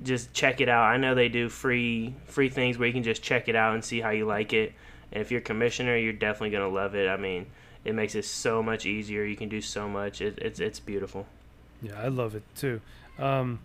just 0.04 0.34
check 0.34 0.60
it 0.60 0.68
out. 0.68 0.84
I 0.84 0.98
know 0.98 1.16
they 1.16 1.30
do 1.30 1.48
free 1.48 2.14
free 2.26 2.50
things 2.50 2.78
where 2.78 2.88
you 2.88 2.94
can 2.94 3.04
just 3.04 3.24
check 3.24 3.48
it 3.48 3.56
out 3.56 3.74
and 3.74 3.84
see 3.84 4.02
how 4.02 4.10
you 4.10 4.26
like 4.26 4.52
it. 4.52 4.74
And 5.14 5.22
if 5.22 5.32
you're 5.32 5.40
commissioner, 5.40 5.96
you're 5.96 6.12
definitely 6.12 6.50
gonna 6.50 6.68
love 6.68 6.94
it. 6.94 7.08
I 7.08 7.16
mean, 7.16 7.46
it 7.86 7.96
makes 7.96 8.16
it 8.16 8.26
so 8.26 8.62
much 8.62 8.86
easier. 8.86 9.24
You 9.24 9.38
can 9.38 9.48
do 9.48 9.62
so 9.62 9.88
much. 9.88 10.20
It, 10.20 10.38
it's 10.40 10.60
it's 10.60 10.82
beautiful. 10.82 11.26
Yeah, 11.82 11.98
I 11.98 12.10
love 12.10 12.36
it 12.36 12.44
too. 12.58 12.82
Um, 13.18 13.60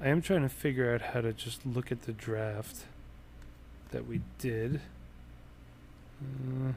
I 0.00 0.08
am 0.08 0.22
trying 0.22 0.42
to 0.42 0.48
figure 0.48 0.94
out 0.94 1.02
how 1.02 1.20
to 1.20 1.34
just 1.34 1.66
look 1.66 1.92
at 1.92 2.02
the 2.02 2.12
draft 2.12 2.86
that 3.90 4.06
we 4.08 4.22
did. 4.38 4.80
Uh, 6.22 6.72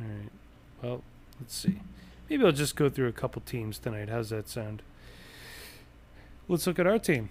all 0.00 0.06
right. 0.06 0.30
Well, 0.84 1.02
let's 1.40 1.54
see. 1.54 1.80
Maybe 2.28 2.44
I'll 2.44 2.52
just 2.52 2.76
go 2.76 2.90
through 2.90 3.08
a 3.08 3.12
couple 3.12 3.40
teams 3.40 3.78
tonight. 3.78 4.10
How's 4.10 4.28
that 4.30 4.50
sound? 4.50 4.82
Let's 6.46 6.66
look 6.66 6.78
at 6.78 6.86
our 6.86 6.98
team. 6.98 7.30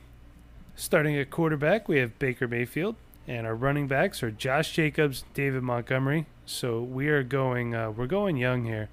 Starting 0.75 1.15
at 1.15 1.29
quarterback, 1.29 1.87
we 1.87 1.99
have 1.99 2.17
Baker 2.17 2.47
Mayfield, 2.47 2.95
and 3.27 3.45
our 3.45 3.53
running 3.53 3.87
backs 3.87 4.23
are 4.23 4.31
Josh 4.31 4.73
Jacobs, 4.73 5.23
David 5.35 5.61
Montgomery. 5.61 6.25
So 6.47 6.81
we 6.81 7.09
are 7.09 7.21
going, 7.21 7.75
uh, 7.75 7.91
we're 7.91 8.07
going 8.07 8.37
young 8.37 8.65
here. 8.65 8.89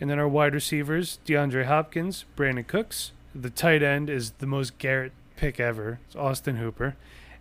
And 0.00 0.08
then 0.08 0.20
our 0.20 0.28
wide 0.28 0.54
receivers, 0.54 1.18
DeAndre 1.26 1.64
Hopkins, 1.64 2.24
Brandin 2.36 2.68
Cooks. 2.68 3.10
The 3.34 3.50
tight 3.50 3.82
end 3.82 4.08
is 4.08 4.30
the 4.38 4.46
most 4.46 4.78
Garrett 4.78 5.12
pick 5.36 5.58
ever. 5.58 5.98
It's 6.06 6.14
Austin 6.14 6.56
Hooper. 6.56 6.94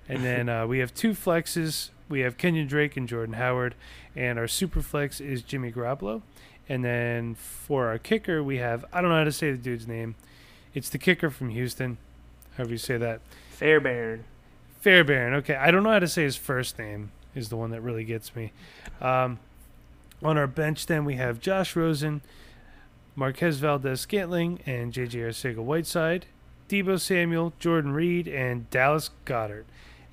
And 0.09 0.25
then 0.25 0.49
uh, 0.49 0.65
we 0.65 0.79
have 0.79 0.95
two 0.95 1.11
flexes, 1.11 1.91
we 2.09 2.21
have 2.21 2.37
Kenyan 2.37 2.67
Drake 2.67 2.97
and 2.97 3.07
Jordan 3.07 3.35
Howard, 3.35 3.75
and 4.15 4.39
our 4.39 4.47
super 4.47 4.81
flex 4.81 5.19
is 5.19 5.41
Jimmy 5.41 5.71
Garoppolo. 5.71 6.21
And 6.69 6.83
then 6.83 7.35
for 7.35 7.87
our 7.87 7.97
kicker, 7.97 8.43
we 8.43 8.57
have 8.57 8.85
I 8.91 9.01
don't 9.01 9.09
know 9.09 9.17
how 9.17 9.23
to 9.23 9.31
say 9.31 9.51
the 9.51 9.57
dude's 9.57 9.87
name. 9.87 10.15
It's 10.73 10.89
the 10.89 10.97
kicker 10.97 11.29
from 11.29 11.49
Houston, 11.49 11.97
however 12.55 12.71
you 12.71 12.77
say 12.77 12.97
that. 12.97 13.21
Fairbairn. 13.51 14.25
Fairbairn. 14.81 15.33
Okay, 15.35 15.55
I 15.55 15.71
don't 15.71 15.83
know 15.83 15.91
how 15.91 15.99
to 15.99 16.07
say 16.07 16.23
his 16.23 16.35
first 16.35 16.77
name. 16.77 17.11
Is 17.35 17.49
the 17.49 17.55
one 17.55 17.71
that 17.71 17.81
really 17.81 18.03
gets 18.03 18.35
me. 18.35 18.51
Um, 18.99 19.39
on 20.23 20.37
our 20.37 20.47
bench, 20.47 20.87
then 20.87 21.05
we 21.05 21.15
have 21.15 21.39
Josh 21.39 21.75
Rosen, 21.75 22.21
Marquez 23.15 23.57
Valdes 23.59 24.01
Scantling, 24.01 24.59
and 24.65 24.91
J.J. 24.91 25.19
Arcega 25.19 25.57
Whiteside, 25.57 26.25
Deebo 26.67 26.99
Samuel, 26.99 27.53
Jordan 27.59 27.93
Reed, 27.93 28.27
and 28.27 28.69
Dallas 28.71 29.11
Goedert. 29.25 29.65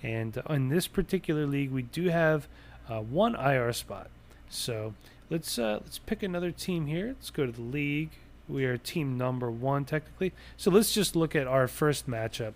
And 0.04 0.40
in 0.50 0.68
this 0.68 0.86
particular 0.86 1.46
league, 1.46 1.70
we 1.70 1.82
do 1.82 2.10
have 2.10 2.46
uh, 2.90 3.00
one 3.00 3.34
IR 3.34 3.72
spot. 3.72 4.10
So 4.50 4.92
let's 5.30 5.58
uh, 5.58 5.80
let's 5.82 5.98
pick 5.98 6.22
another 6.22 6.50
team 6.50 6.86
here. 6.86 7.06
Let's 7.06 7.30
go 7.30 7.46
to 7.46 7.52
the 7.52 7.62
league. 7.62 8.10
We 8.46 8.66
are 8.66 8.76
team 8.76 9.16
number 9.16 9.50
one 9.50 9.86
technically. 9.86 10.34
So 10.58 10.70
let's 10.70 10.92
just 10.92 11.16
look 11.16 11.34
at 11.34 11.46
our 11.46 11.66
first 11.66 12.06
matchup 12.06 12.52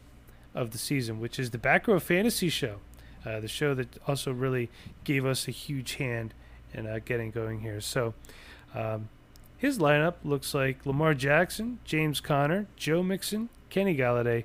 of 0.54 0.72
the 0.72 0.78
season, 0.78 1.20
which 1.20 1.38
is 1.38 1.50
the 1.50 1.58
Back 1.58 1.88
Row 1.88 1.98
Fantasy 1.98 2.50
Show, 2.50 2.76
uh, 3.24 3.40
the 3.40 3.48
show 3.48 3.74
that 3.74 3.96
also 4.06 4.30
really 4.30 4.68
gave 5.04 5.24
us 5.24 5.48
a 5.48 5.50
huge 5.50 5.94
hand 5.94 6.34
in 6.74 6.86
uh, 6.86 6.98
getting 7.02 7.30
going 7.30 7.60
here. 7.60 7.80
So 7.80 8.12
um, 8.74 9.08
his 9.56 9.78
lineup 9.78 10.16
looks 10.22 10.52
like 10.52 10.84
Lamar 10.84 11.14
Jackson, 11.14 11.78
James 11.84 12.20
Conner, 12.20 12.66
Joe 12.76 13.02
Mixon, 13.02 13.48
Kenny 13.70 13.96
Golladay, 13.96 14.44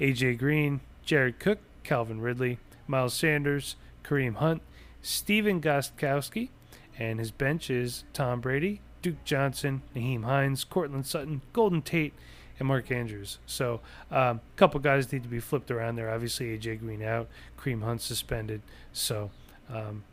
AJ 0.00 0.38
Green, 0.38 0.80
Jared 1.04 1.38
Cook, 1.38 1.58
Calvin 1.82 2.20
Ridley, 2.20 2.58
Miles 2.86 3.14
Sanders, 3.14 3.76
Kareem 4.04 4.36
Hunt, 4.36 4.62
Stephen 5.02 5.60
Gostkowski, 5.60 6.50
and 6.98 7.18
his 7.18 7.30
bench 7.30 7.70
is 7.70 8.04
Tom 8.12 8.40
Brady, 8.40 8.80
Duke 9.02 9.24
Johnson, 9.24 9.82
Nyheim 9.94 10.24
Hines, 10.24 10.64
Courtland 10.64 11.06
Sutton, 11.06 11.42
Golden 11.52 11.82
Tate, 11.82 12.12
and 12.58 12.68
Mark 12.68 12.90
Andrews. 12.90 13.38
So 13.46 13.80
a 14.10 14.20
um, 14.20 14.40
couple 14.56 14.80
guys 14.80 15.10
need 15.10 15.22
to 15.22 15.28
be 15.28 15.40
flipped 15.40 15.70
around 15.70 15.96
there. 15.96 16.10
Obviously, 16.10 16.56
AJ 16.56 16.80
Green 16.80 17.02
out, 17.02 17.28
Kareem 17.58 17.82
Hunt 17.82 18.02
suspended. 18.02 18.60
So 18.92 19.30
um, 19.72 20.04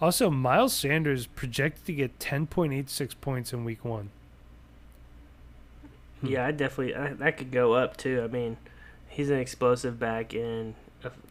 also 0.00 0.28
Miles 0.28 0.74
Sanders 0.74 1.26
projected 1.26 1.86
to 1.86 1.92
get 1.92 2.18
10.86 2.18 3.14
points 3.20 3.52
in 3.52 3.64
Week 3.64 3.84
One. 3.84 4.10
Yeah, 6.22 6.46
I 6.46 6.52
definitely 6.52 6.94
I, 6.94 7.12
that 7.12 7.36
could 7.36 7.52
go 7.52 7.74
up 7.74 7.96
too. 7.96 8.22
I 8.22 8.28
mean, 8.28 8.56
he's 9.08 9.30
an 9.30 9.38
explosive 9.38 9.98
back 9.98 10.34
in 10.34 10.74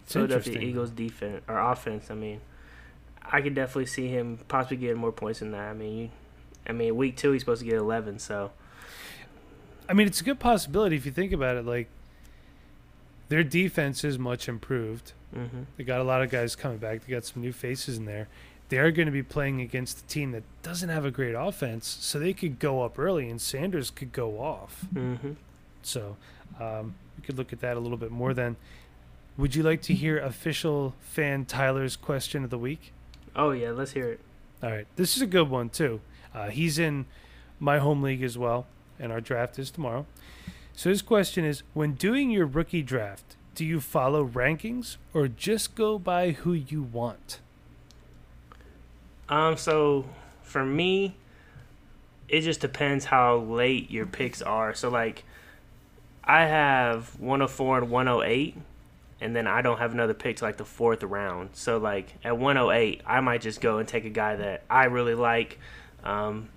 Philadelphia 0.05 0.59
Eagles 0.59 0.91
defense 0.91 1.43
or 1.47 1.59
offense. 1.59 2.11
I 2.11 2.15
mean, 2.15 2.41
I 3.23 3.41
could 3.41 3.55
definitely 3.55 3.87
see 3.87 4.07
him 4.07 4.39
possibly 4.47 4.77
getting 4.77 4.97
more 4.97 5.11
points 5.11 5.39
than 5.39 5.51
that. 5.51 5.69
I 5.69 5.73
mean, 5.73 5.97
you, 5.97 6.09
I 6.67 6.71
mean, 6.71 6.95
week 6.95 7.17
two 7.17 7.31
he's 7.31 7.41
supposed 7.41 7.61
to 7.61 7.65
get 7.65 7.75
eleven, 7.75 8.19
so. 8.19 8.51
I 9.89 9.93
mean, 9.93 10.07
it's 10.07 10.21
a 10.21 10.23
good 10.23 10.39
possibility 10.39 10.95
if 10.95 11.05
you 11.05 11.11
think 11.11 11.33
about 11.33 11.57
it. 11.57 11.65
Like, 11.65 11.89
their 13.29 13.43
defense 13.43 14.03
is 14.03 14.17
much 14.17 14.47
improved. 14.47 15.13
Mm-hmm. 15.35 15.63
They 15.77 15.83
got 15.83 15.99
a 15.99 16.03
lot 16.03 16.21
of 16.21 16.29
guys 16.29 16.55
coming 16.55 16.77
back. 16.77 17.05
They 17.05 17.11
got 17.13 17.25
some 17.25 17.41
new 17.41 17.51
faces 17.51 17.97
in 17.97 18.05
there. 18.05 18.27
They 18.69 18.77
are 18.77 18.91
going 18.91 19.07
to 19.07 19.11
be 19.11 19.23
playing 19.23 19.61
against 19.61 19.99
a 19.99 20.03
team 20.07 20.31
that 20.31 20.43
doesn't 20.61 20.89
have 20.89 21.05
a 21.05 21.11
great 21.11 21.33
offense, 21.33 21.85
so 21.87 22.17
they 22.17 22.33
could 22.33 22.59
go 22.59 22.81
up 22.81 22.97
early, 22.97 23.29
and 23.29 23.41
Sanders 23.41 23.91
could 23.91 24.13
go 24.13 24.39
off. 24.39 24.85
Mm-hmm. 24.93 25.33
So 25.81 26.15
um, 26.59 26.95
we 27.17 27.25
could 27.25 27.37
look 27.37 27.51
at 27.51 27.59
that 27.59 27.75
a 27.75 27.79
little 27.79 27.97
bit 27.97 28.09
more. 28.09 28.33
Then, 28.33 28.55
would 29.37 29.55
you 29.55 29.63
like 29.63 29.81
to 29.83 29.93
hear 29.93 30.17
official 30.17 30.93
fan 30.99 31.45
Tyler's 31.45 31.95
question 31.95 32.43
of 32.43 32.49
the 32.49 32.57
week? 32.57 32.93
Oh 33.35 33.51
yeah, 33.51 33.71
let's 33.71 33.91
hear 33.91 34.09
it. 34.09 34.19
All 34.61 34.69
right, 34.69 34.87
this 34.95 35.15
is 35.15 35.21
a 35.21 35.27
good 35.27 35.49
one 35.49 35.69
too. 35.69 36.01
Uh, 36.33 36.49
he's 36.49 36.79
in 36.79 37.05
my 37.59 37.79
home 37.79 38.01
league 38.01 38.23
as 38.23 38.37
well, 38.37 38.67
and 38.99 39.11
our 39.11 39.21
draft 39.21 39.57
is 39.59 39.71
tomorrow. 39.71 40.05
So 40.73 40.89
his 40.89 41.01
question 41.01 41.45
is: 41.45 41.63
When 41.73 41.93
doing 41.93 42.29
your 42.29 42.45
rookie 42.45 42.83
draft, 42.83 43.35
do 43.55 43.65
you 43.65 43.79
follow 43.79 44.25
rankings 44.25 44.97
or 45.13 45.27
just 45.27 45.75
go 45.75 45.99
by 45.99 46.31
who 46.31 46.53
you 46.53 46.83
want? 46.83 47.39
Um, 49.29 49.57
so 49.57 50.05
for 50.41 50.65
me, 50.65 51.15
it 52.27 52.41
just 52.41 52.61
depends 52.61 53.05
how 53.05 53.37
late 53.37 53.91
your 53.91 54.05
picks 54.05 54.41
are. 54.41 54.73
So 54.73 54.89
like, 54.89 55.23
I 56.23 56.45
have 56.45 57.19
104 57.19 57.79
and 57.79 57.89
108, 57.89 58.57
and 59.23 59.33
then 59.33 59.47
I 59.47 59.61
don't 59.61 59.77
have 59.77 59.93
another 59.93 60.13
pick 60.13 60.37
to 60.37 60.43
like 60.43 60.57
the 60.57 60.65
fourth 60.65 61.01
round. 61.01 61.51
So 61.53 61.77
like 61.77 62.13
at 62.25 62.37
108, 62.37 63.01
I 63.05 63.21
might 63.21 63.39
just 63.41 63.61
go 63.61 63.77
and 63.77 63.87
take 63.87 64.03
a 64.03 64.09
guy 64.09 64.35
that 64.35 64.63
I 64.69 64.85
really 64.85 65.15
like. 65.15 65.59
Um, 66.03 66.49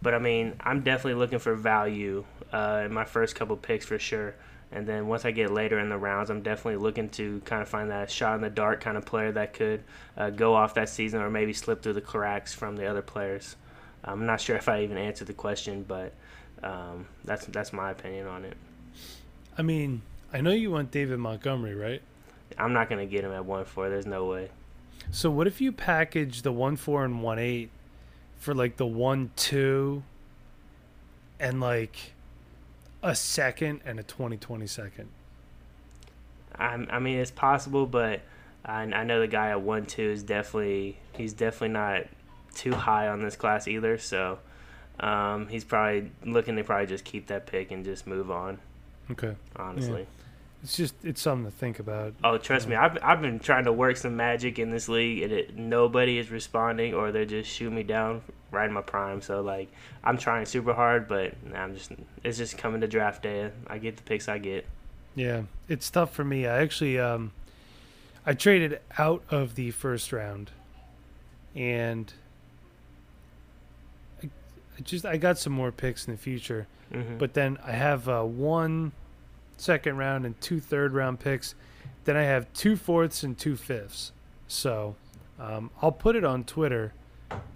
but 0.00 0.14
I 0.14 0.20
mean, 0.20 0.54
I'm 0.60 0.82
definitely 0.82 1.18
looking 1.18 1.40
for 1.40 1.56
value 1.56 2.24
uh, 2.52 2.82
in 2.86 2.92
my 2.92 3.04
first 3.04 3.34
couple 3.34 3.56
picks 3.56 3.86
for 3.86 3.98
sure. 3.98 4.36
And 4.70 4.86
then 4.86 5.08
once 5.08 5.24
I 5.24 5.32
get 5.32 5.50
later 5.50 5.80
in 5.80 5.88
the 5.88 5.98
rounds, 5.98 6.30
I'm 6.30 6.42
definitely 6.42 6.76
looking 6.76 7.08
to 7.10 7.40
kind 7.44 7.60
of 7.60 7.68
find 7.68 7.90
that 7.90 8.08
shot 8.08 8.36
in 8.36 8.40
the 8.40 8.50
dark 8.50 8.80
kind 8.80 8.96
of 8.96 9.04
player 9.04 9.32
that 9.32 9.52
could 9.52 9.82
uh, 10.16 10.30
go 10.30 10.54
off 10.54 10.74
that 10.74 10.88
season 10.88 11.20
or 11.20 11.28
maybe 11.28 11.52
slip 11.52 11.82
through 11.82 11.94
the 11.94 12.00
cracks 12.00 12.54
from 12.54 12.76
the 12.76 12.86
other 12.86 13.02
players. 13.02 13.56
I'm 14.04 14.26
not 14.26 14.40
sure 14.40 14.56
if 14.56 14.68
I 14.68 14.82
even 14.82 14.96
answered 14.96 15.26
the 15.26 15.34
question, 15.34 15.84
but 15.86 16.14
um, 16.62 17.06
that's 17.24 17.46
that's 17.46 17.72
my 17.72 17.90
opinion 17.90 18.28
on 18.28 18.44
it. 18.44 18.56
I 19.58 19.62
mean, 19.62 20.02
I 20.32 20.40
know 20.40 20.52
you 20.52 20.70
want 20.70 20.90
David 20.92 21.18
Montgomery, 21.18 21.74
right? 21.74 22.02
I'm 22.58 22.72
not 22.72 22.88
gonna 22.88 23.06
get 23.06 23.24
him 23.24 23.32
at 23.32 23.44
one 23.44 23.64
four. 23.64 23.88
There's 23.88 24.06
no 24.06 24.26
way. 24.26 24.50
So 25.10 25.30
what 25.30 25.46
if 25.46 25.60
you 25.60 25.72
package 25.72 26.42
the 26.42 26.52
one 26.52 26.76
four 26.76 27.04
and 27.04 27.22
one 27.22 27.38
eight 27.38 27.70
for 28.36 28.54
like 28.54 28.76
the 28.76 28.86
one 28.86 29.30
two 29.36 30.02
and 31.38 31.60
like 31.60 32.12
a 33.02 33.14
second 33.14 33.80
and 33.84 33.98
a 33.98 34.02
2020 34.02 34.66
second. 34.66 35.08
I, 36.56 36.74
I 36.90 36.98
mean, 36.98 37.18
it's 37.18 37.30
possible, 37.30 37.86
but 37.86 38.20
I, 38.64 38.82
I 38.82 39.04
know 39.04 39.20
the 39.20 39.26
guy 39.26 39.50
at 39.50 39.60
one 39.60 39.86
two 39.86 40.02
is 40.02 40.22
definitely 40.22 40.98
he's 41.16 41.32
definitely 41.32 41.70
not 41.70 42.06
too 42.54 42.72
high 42.72 43.08
on 43.08 43.22
this 43.22 43.36
class 43.36 43.66
either. 43.66 43.98
So 43.98 44.38
um, 45.00 45.48
he's 45.48 45.64
probably 45.64 46.10
looking 46.24 46.56
to 46.56 46.64
probably 46.64 46.86
just 46.86 47.04
keep 47.04 47.26
that 47.28 47.46
pick 47.46 47.70
and 47.70 47.84
just 47.84 48.06
move 48.06 48.30
on. 48.30 48.58
Okay. 49.10 49.34
Honestly. 49.56 50.00
Yeah. 50.00 50.21
It's 50.62 50.76
just 50.76 50.94
it's 51.02 51.20
something 51.20 51.50
to 51.50 51.56
think 51.56 51.80
about. 51.80 52.14
Oh, 52.22 52.38
trust 52.38 52.68
me, 52.68 52.76
I've 52.76 52.96
I've 53.02 53.20
been 53.20 53.40
trying 53.40 53.64
to 53.64 53.72
work 53.72 53.96
some 53.96 54.16
magic 54.16 54.60
in 54.60 54.70
this 54.70 54.88
league, 54.88 55.22
and 55.22 55.32
it, 55.32 55.56
nobody 55.56 56.18
is 56.18 56.30
responding, 56.30 56.94
or 56.94 57.10
they're 57.10 57.24
just 57.24 57.50
shooting 57.50 57.74
me 57.74 57.82
down 57.82 58.22
right 58.52 58.66
in 58.66 58.72
my 58.72 58.82
prime. 58.82 59.20
So 59.20 59.40
like, 59.40 59.72
I'm 60.04 60.16
trying 60.16 60.46
super 60.46 60.72
hard, 60.72 61.08
but 61.08 61.34
I'm 61.52 61.74
just 61.74 61.90
it's 62.22 62.38
just 62.38 62.58
coming 62.58 62.80
to 62.80 62.86
draft 62.86 63.24
day. 63.24 63.50
I 63.66 63.78
get 63.78 63.96
the 63.96 64.04
picks 64.04 64.28
I 64.28 64.38
get. 64.38 64.64
Yeah, 65.16 65.42
it's 65.68 65.90
tough 65.90 66.14
for 66.14 66.24
me. 66.24 66.46
I 66.46 66.62
actually 66.62 66.96
um, 66.96 67.32
I 68.24 68.34
traded 68.34 68.78
out 68.98 69.24
of 69.30 69.56
the 69.56 69.72
first 69.72 70.12
round, 70.12 70.52
and 71.56 72.12
I, 74.22 74.26
I 74.78 74.80
just 74.82 75.04
I 75.04 75.16
got 75.16 75.38
some 75.38 75.52
more 75.52 75.72
picks 75.72 76.06
in 76.06 76.14
the 76.14 76.18
future, 76.18 76.68
mm-hmm. 76.92 77.18
but 77.18 77.34
then 77.34 77.58
I 77.66 77.72
have 77.72 78.08
uh, 78.08 78.22
one 78.22 78.92
second 79.56 79.96
round 79.96 80.26
and 80.26 80.40
two 80.40 80.60
third 80.60 80.92
round 80.92 81.20
picks. 81.20 81.54
Then 82.04 82.16
I 82.16 82.22
have 82.22 82.52
two 82.52 82.76
fourths 82.76 83.22
and 83.22 83.38
two 83.38 83.56
fifths. 83.56 84.12
So 84.48 84.96
um, 85.38 85.70
I'll 85.80 85.92
put 85.92 86.16
it 86.16 86.24
on 86.24 86.44
Twitter, 86.44 86.92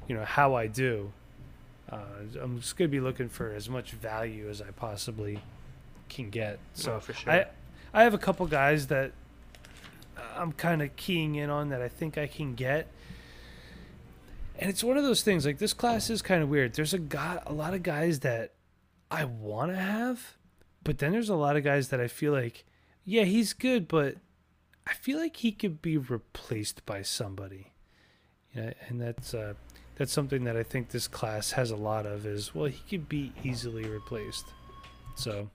you 0.08 0.14
know, 0.14 0.24
how 0.24 0.54
I 0.54 0.66
do. 0.66 1.12
Uh, 1.90 1.98
I'm 2.40 2.60
just 2.60 2.76
going 2.76 2.90
to 2.90 2.92
be 2.92 3.00
looking 3.00 3.28
for 3.28 3.52
as 3.52 3.68
much 3.68 3.92
value 3.92 4.48
as 4.48 4.60
I 4.60 4.70
possibly 4.70 5.40
can 6.08 6.30
get. 6.30 6.58
So 6.74 6.94
oh, 6.94 7.00
for 7.00 7.12
sure. 7.12 7.32
I, 7.32 7.46
I 7.92 8.02
have 8.02 8.14
a 8.14 8.18
couple 8.18 8.46
guys 8.46 8.88
that 8.88 9.12
I'm 10.36 10.52
kind 10.52 10.82
of 10.82 10.94
keying 10.96 11.36
in 11.36 11.50
on 11.50 11.68
that 11.70 11.82
I 11.82 11.88
think 11.88 12.18
I 12.18 12.26
can 12.26 12.54
get. 12.54 12.88
And 14.58 14.70
it's 14.70 14.82
one 14.82 14.96
of 14.96 15.04
those 15.04 15.22
things 15.22 15.44
like 15.44 15.58
this 15.58 15.72
class 15.72 16.08
is 16.08 16.22
kind 16.22 16.42
of 16.42 16.48
weird. 16.48 16.74
There's 16.74 16.94
a 16.94 16.98
guy, 16.98 17.40
a 17.46 17.52
lot 17.52 17.74
of 17.74 17.82
guys 17.82 18.20
that 18.20 18.52
I 19.10 19.24
want 19.24 19.72
to 19.72 19.76
have, 19.76 20.36
but 20.86 20.98
then 20.98 21.10
there's 21.10 21.28
a 21.28 21.34
lot 21.34 21.56
of 21.56 21.64
guys 21.64 21.88
that 21.88 22.00
I 22.00 22.06
feel 22.06 22.32
like, 22.32 22.64
yeah, 23.04 23.24
he's 23.24 23.52
good, 23.52 23.88
but 23.88 24.18
I 24.86 24.92
feel 24.92 25.18
like 25.18 25.38
he 25.38 25.50
could 25.50 25.82
be 25.82 25.96
replaced 25.98 26.86
by 26.86 27.02
somebody. 27.02 27.72
And 28.54 29.00
that's 29.00 29.34
uh, 29.34 29.54
that's 29.96 30.12
something 30.12 30.44
that 30.44 30.56
I 30.56 30.62
think 30.62 30.90
this 30.90 31.08
class 31.08 31.50
has 31.50 31.72
a 31.72 31.76
lot 31.76 32.06
of 32.06 32.24
is 32.24 32.54
well, 32.54 32.66
he 32.66 32.80
could 32.88 33.08
be 33.08 33.32
easily 33.42 33.84
replaced. 33.84 34.46
So 35.16 35.50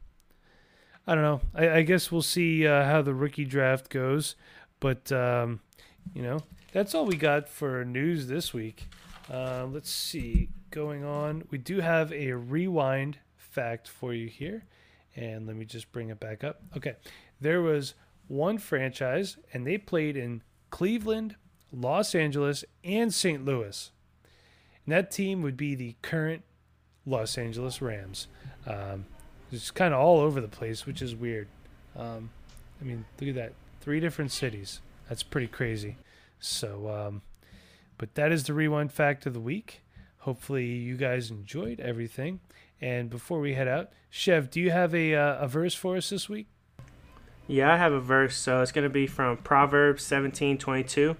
I 1.07 1.15
don't 1.15 1.23
know. 1.23 1.41
I, 1.55 1.77
I 1.77 1.81
guess 1.83 2.11
we'll 2.11 2.21
see 2.21 2.67
uh, 2.67 2.83
how 2.83 3.01
the 3.01 3.13
rookie 3.15 3.45
draft 3.45 3.89
goes, 3.89 4.35
but 4.81 5.11
um, 5.13 5.61
you 6.13 6.21
know 6.21 6.41
that's 6.73 6.93
all 6.93 7.05
we 7.05 7.15
got 7.15 7.47
for 7.47 7.85
news 7.85 8.27
this 8.27 8.53
week. 8.53 8.89
Uh, 9.31 9.65
let's 9.65 9.89
see 9.89 10.49
going 10.71 11.05
on. 11.05 11.45
We 11.49 11.57
do 11.57 11.79
have 11.79 12.11
a 12.11 12.33
rewind 12.33 13.17
fact 13.37 13.87
for 13.87 14.13
you 14.13 14.27
here. 14.27 14.65
And 15.15 15.45
let 15.47 15.55
me 15.55 15.65
just 15.65 15.91
bring 15.91 16.09
it 16.09 16.19
back 16.19 16.43
up. 16.43 16.61
Okay. 16.77 16.95
There 17.39 17.61
was 17.61 17.95
one 18.27 18.57
franchise, 18.57 19.37
and 19.53 19.67
they 19.67 19.77
played 19.77 20.15
in 20.15 20.41
Cleveland, 20.69 21.35
Los 21.71 22.15
Angeles, 22.15 22.63
and 22.83 23.13
St. 23.13 23.43
Louis. 23.43 23.91
And 24.85 24.93
that 24.93 25.11
team 25.11 25.41
would 25.41 25.57
be 25.57 25.75
the 25.75 25.95
current 26.01 26.43
Los 27.05 27.37
Angeles 27.37 27.81
Rams. 27.81 28.27
Um, 28.65 29.05
it's 29.51 29.71
kind 29.71 29.93
of 29.93 29.99
all 29.99 30.19
over 30.19 30.39
the 30.39 30.47
place, 30.47 30.85
which 30.85 31.01
is 31.01 31.15
weird. 31.15 31.47
Um, 31.95 32.29
I 32.79 32.85
mean, 32.85 33.05
look 33.19 33.29
at 33.29 33.35
that. 33.35 33.53
Three 33.81 33.99
different 33.99 34.31
cities. 34.31 34.79
That's 35.09 35.23
pretty 35.23 35.47
crazy. 35.47 35.97
So, 36.39 36.89
um, 36.89 37.21
but 37.97 38.15
that 38.15 38.31
is 38.31 38.45
the 38.45 38.53
rewind 38.53 38.93
fact 38.93 39.25
of 39.25 39.33
the 39.33 39.39
week. 39.39 39.81
Hopefully, 40.19 40.65
you 40.67 40.95
guys 40.95 41.31
enjoyed 41.31 41.79
everything. 41.79 42.39
And 42.81 43.09
before 43.09 43.39
we 43.39 43.53
head 43.53 43.67
out, 43.67 43.91
Chev, 44.09 44.49
do 44.49 44.59
you 44.59 44.71
have 44.71 44.95
a, 44.95 45.13
uh, 45.15 45.37
a 45.39 45.47
verse 45.47 45.75
for 45.75 45.97
us 45.97 46.09
this 46.09 46.27
week? 46.27 46.47
Yeah, 47.47 47.73
I 47.73 47.77
have 47.77 47.93
a 47.93 47.99
verse. 47.99 48.35
So 48.35 48.61
it's 48.61 48.71
going 48.71 48.83
to 48.83 48.89
be 48.89 49.07
from 49.07 49.37
Proverbs 49.37 50.03
17 50.03 50.57
22. 50.57 51.15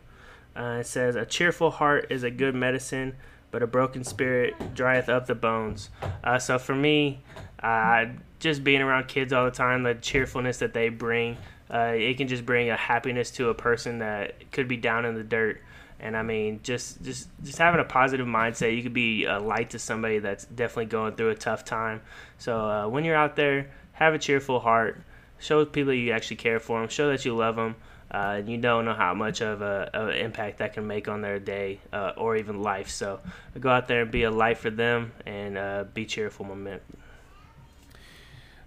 Uh, 0.55 0.77
it 0.79 0.87
says, 0.87 1.15
A 1.15 1.25
cheerful 1.25 1.71
heart 1.71 2.07
is 2.09 2.23
a 2.23 2.31
good 2.31 2.55
medicine, 2.55 3.15
but 3.51 3.61
a 3.61 3.67
broken 3.67 4.03
spirit 4.03 4.73
drieth 4.73 5.07
up 5.09 5.27
the 5.27 5.35
bones. 5.35 5.89
Uh, 6.23 6.39
so 6.39 6.57
for 6.57 6.75
me, 6.75 7.21
uh, 7.61 8.05
just 8.39 8.63
being 8.63 8.81
around 8.81 9.07
kids 9.07 9.31
all 9.31 9.45
the 9.45 9.51
time, 9.51 9.83
the 9.83 9.93
cheerfulness 9.95 10.57
that 10.57 10.73
they 10.73 10.89
bring, 10.89 11.37
uh, 11.71 11.93
it 11.95 12.17
can 12.17 12.27
just 12.27 12.45
bring 12.45 12.69
a 12.69 12.75
happiness 12.75 13.31
to 13.31 13.49
a 13.49 13.53
person 13.53 13.99
that 13.99 14.51
could 14.51 14.67
be 14.67 14.77
down 14.77 15.05
in 15.05 15.15
the 15.15 15.23
dirt. 15.23 15.61
And 16.01 16.17
I 16.17 16.23
mean, 16.23 16.59
just 16.63 17.03
just 17.03 17.29
just 17.43 17.59
having 17.59 17.79
a 17.79 17.85
positive 17.85 18.25
mindset, 18.25 18.75
you 18.75 18.81
could 18.81 18.93
be 18.93 19.25
a 19.25 19.39
light 19.39 19.69
to 19.69 19.79
somebody 19.79 20.19
that's 20.19 20.45
definitely 20.45 20.87
going 20.87 21.15
through 21.15 21.29
a 21.29 21.35
tough 21.35 21.63
time. 21.63 22.01
So 22.39 22.59
uh, 22.59 22.87
when 22.87 23.05
you're 23.05 23.15
out 23.15 23.35
there, 23.35 23.69
have 23.93 24.13
a 24.13 24.19
cheerful 24.19 24.59
heart. 24.59 24.99
Show 25.39 25.63
people 25.65 25.93
you 25.93 26.11
actually 26.11 26.37
care 26.37 26.59
for 26.59 26.79
them. 26.79 26.89
Show 26.89 27.09
that 27.09 27.23
you 27.23 27.35
love 27.35 27.55
them. 27.55 27.75
Uh, 28.09 28.41
you 28.45 28.57
don't 28.57 28.83
know 28.83 28.93
how 28.93 29.13
much 29.13 29.41
of 29.41 29.61
a, 29.61 29.89
of 29.93 30.09
an 30.09 30.15
impact 30.15 30.57
that 30.57 30.73
can 30.73 30.85
make 30.85 31.07
on 31.07 31.21
their 31.21 31.39
day 31.39 31.79
uh, 31.93 32.11
or 32.17 32.35
even 32.35 32.61
life. 32.61 32.89
So 32.89 33.21
go 33.59 33.69
out 33.69 33.87
there 33.87 34.01
and 34.01 34.11
be 34.11 34.23
a 34.23 34.31
light 34.31 34.57
for 34.57 34.69
them 34.69 35.13
and 35.25 35.57
uh, 35.57 35.85
be 35.93 36.05
cheerful, 36.05 36.45
man. 36.45 36.81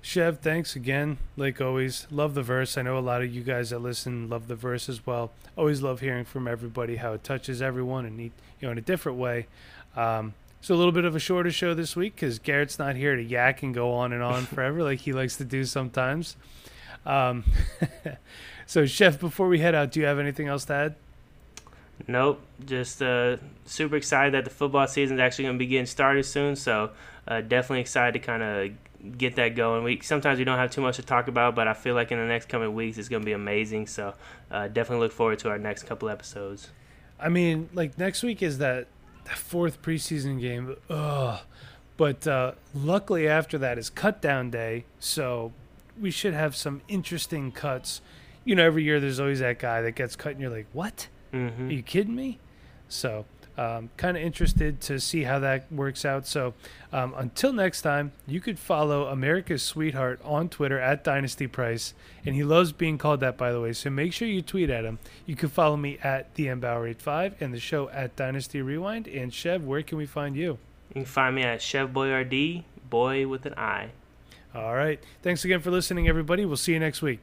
Chev, 0.05 0.40
thanks 0.40 0.76
again. 0.76 1.16
Like 1.34 1.62
always, 1.62 2.07
love 2.11 2.34
the 2.34 2.42
verse. 2.42 2.76
I 2.76 2.82
know 2.82 2.98
a 2.98 3.00
lot 3.00 3.22
of 3.22 3.34
you 3.34 3.42
guys 3.42 3.70
that 3.70 3.78
listen 3.78 4.28
love 4.28 4.48
the 4.48 4.55
verse 4.55 4.86
as 4.90 5.07
well. 5.07 5.30
Always 5.57 5.80
love 5.80 6.00
hearing 6.00 6.26
from 6.26 6.46
everybody 6.46 6.96
how 6.96 7.14
it 7.14 7.24
touches 7.24 7.62
everyone 7.62 8.05
and 8.05 8.20
you 8.20 8.30
know 8.61 8.70
in 8.70 8.76
a 8.76 8.82
different 8.82 9.16
way. 9.16 9.46
Um, 9.96 10.34
so 10.61 10.74
a 10.74 10.76
little 10.76 10.92
bit 10.92 11.07
of 11.07 11.16
a 11.16 11.18
shorter 11.18 11.50
show 11.50 11.72
this 11.72 11.96
week 11.96 12.16
because 12.16 12.38
Garrett's 12.38 12.78
not 12.78 12.96
here 12.96 13.16
to 13.16 13.22
yak 13.22 13.62
and 13.62 13.72
go 13.72 13.94
on 13.94 14.12
and 14.12 14.22
on 14.22 14.44
forever 14.55 14.82
like 14.82 15.00
he 15.00 15.14
likes 15.14 15.38
to 15.38 15.44
do 15.44 15.64
sometimes. 15.64 16.36
Um, 17.07 17.44
so, 18.66 18.84
Chev, 18.84 19.18
before 19.18 19.48
we 19.48 19.61
head 19.61 19.74
out, 19.74 19.90
do 19.90 20.00
you 20.00 20.07
have 20.07 20.18
anything 20.18 20.48
else 20.48 20.66
to 20.66 20.74
add? 20.74 20.94
Nope. 22.07 22.42
Just 22.66 23.00
uh, 23.00 23.38
super 23.64 23.96
excited 23.96 24.34
that 24.34 24.44
the 24.44 24.50
football 24.50 24.86
season 24.86 25.16
is 25.16 25.22
actually 25.22 25.44
going 25.44 25.57
to 25.57 25.59
be 25.59 25.66
getting 25.66 25.86
started 25.86 26.24
soon. 26.24 26.57
So, 26.57 26.90
uh, 27.26 27.40
definitely 27.40 27.80
excited 27.80 28.20
to 28.20 28.26
kind 28.26 28.42
of 28.42 28.70
get 29.05 29.36
that 29.36 29.55
going. 29.55 29.84
We 29.84 30.00
sometimes 30.02 30.38
we 30.38 30.44
don't 30.44 30.59
have 30.59 30.70
too 30.70 30.80
much 30.80 30.96
to 30.96 31.02
talk 31.02 31.28
about, 31.28 31.55
but 31.55 31.68
I 31.68 31.74
feel 31.74 31.94
like 31.94 32.12
in 32.12 32.18
the 32.18 32.26
next 32.26 32.48
coming 32.48 32.74
weeks 32.74 32.98
it's 32.98 33.09
going 33.09 33.22
to 33.22 33.26
be 33.26 33.32
amazing. 33.32 33.86
So 33.86 34.14
uh, 34.50 34.68
definitely 34.68 35.05
look 35.05 35.12
forward 35.12 35.38
to 35.40 35.50
our 35.50 35.59
next 35.59 35.84
couple 35.84 36.09
episodes. 36.09 36.70
I 37.18 37.28
mean, 37.28 37.68
like 37.72 37.98
next 37.98 38.22
week 38.22 38.42
is 38.42 38.59
that, 38.59 38.86
that 39.24 39.36
fourth 39.36 39.82
preseason 39.82 40.40
game. 40.40 40.76
Ugh. 40.90 41.40
But 41.96 42.26
uh, 42.26 42.52
luckily 42.74 43.28
after 43.28 43.57
that 43.59 43.78
is 43.78 43.88
cut 43.88 44.20
down 44.20 44.50
day, 44.50 44.84
so 44.98 45.52
we 46.00 46.11
should 46.11 46.34
have 46.34 46.57
some 46.57 46.82
interesting 46.88 47.52
cuts. 47.52 48.00
You 48.44 48.57
know, 48.57 48.64
every 48.64 48.82
year 48.82 48.98
there's 48.98 49.20
always 49.20 49.38
that 49.38 49.59
guy 49.59 49.80
that 49.82 49.92
gets 49.94 50.16
cut, 50.16 50.32
and 50.32 50.40
you're 50.40 50.50
like, 50.50 50.66
"What? 50.72 51.07
Mm-hmm. 51.32 51.68
Are 51.68 51.72
you 51.72 51.82
kidding 51.82 52.16
me?" 52.16 52.38
So 52.88 53.26
um, 53.57 53.90
kind 53.96 54.16
of 54.16 54.22
interested 54.22 54.80
to 54.82 54.98
see 54.98 55.22
how 55.22 55.38
that 55.40 55.70
works 55.72 56.05
out. 56.05 56.26
So 56.26 56.55
um, 56.92 57.14
until 57.16 57.52
next 57.52 57.82
time, 57.82 58.12
you 58.26 58.40
could 58.40 58.59
follow 58.59 59.07
America's 59.07 59.62
Sweetheart 59.62 60.20
on 60.24 60.48
Twitter 60.48 60.78
at 60.78 61.05
Dynasty 61.05 61.46
Price, 61.46 61.94
and 62.24 62.34
he 62.34 62.42
loves 62.44 62.72
being 62.72 62.98
called 62.98 63.20
that, 63.20 63.36
by 63.36 63.52
the 63.52 63.61
way. 63.61 63.72
So 63.72 63.90
make 63.90 64.12
sure 64.12 64.28
you 64.28 64.42
tweet 64.42 64.70
at 64.70 64.84
him. 64.84 64.98
You 65.26 65.36
can 65.36 65.48
follow 65.48 65.76
me 65.76 65.98
at 66.02 66.34
the 66.34 66.46
DMBauer85 66.46 67.40
and 67.40 67.55
the 67.55 67.61
show 67.61 67.88
at 67.90 68.16
Dynasty 68.16 68.62
Rewind. 68.62 69.07
And 69.07 69.32
Chev, 69.32 69.64
where 69.64 69.82
can 69.82 69.98
we 69.98 70.07
find 70.07 70.36
you? 70.36 70.59
You 70.90 71.02
can 71.02 71.05
find 71.05 71.34
me 71.34 71.42
at 71.42 71.62
Chev 71.62 71.90
Boyardee, 71.90 72.64
boy 72.88 73.26
with 73.26 73.46
an 73.46 73.55
I. 73.57 73.90
All 74.55 74.74
right. 74.74 75.00
Thanks 75.22 75.44
again 75.44 75.61
for 75.61 75.70
listening, 75.70 76.09
everybody. 76.09 76.44
We'll 76.44 76.57
see 76.57 76.72
you 76.72 76.78
next 76.78 77.02
week. 77.02 77.20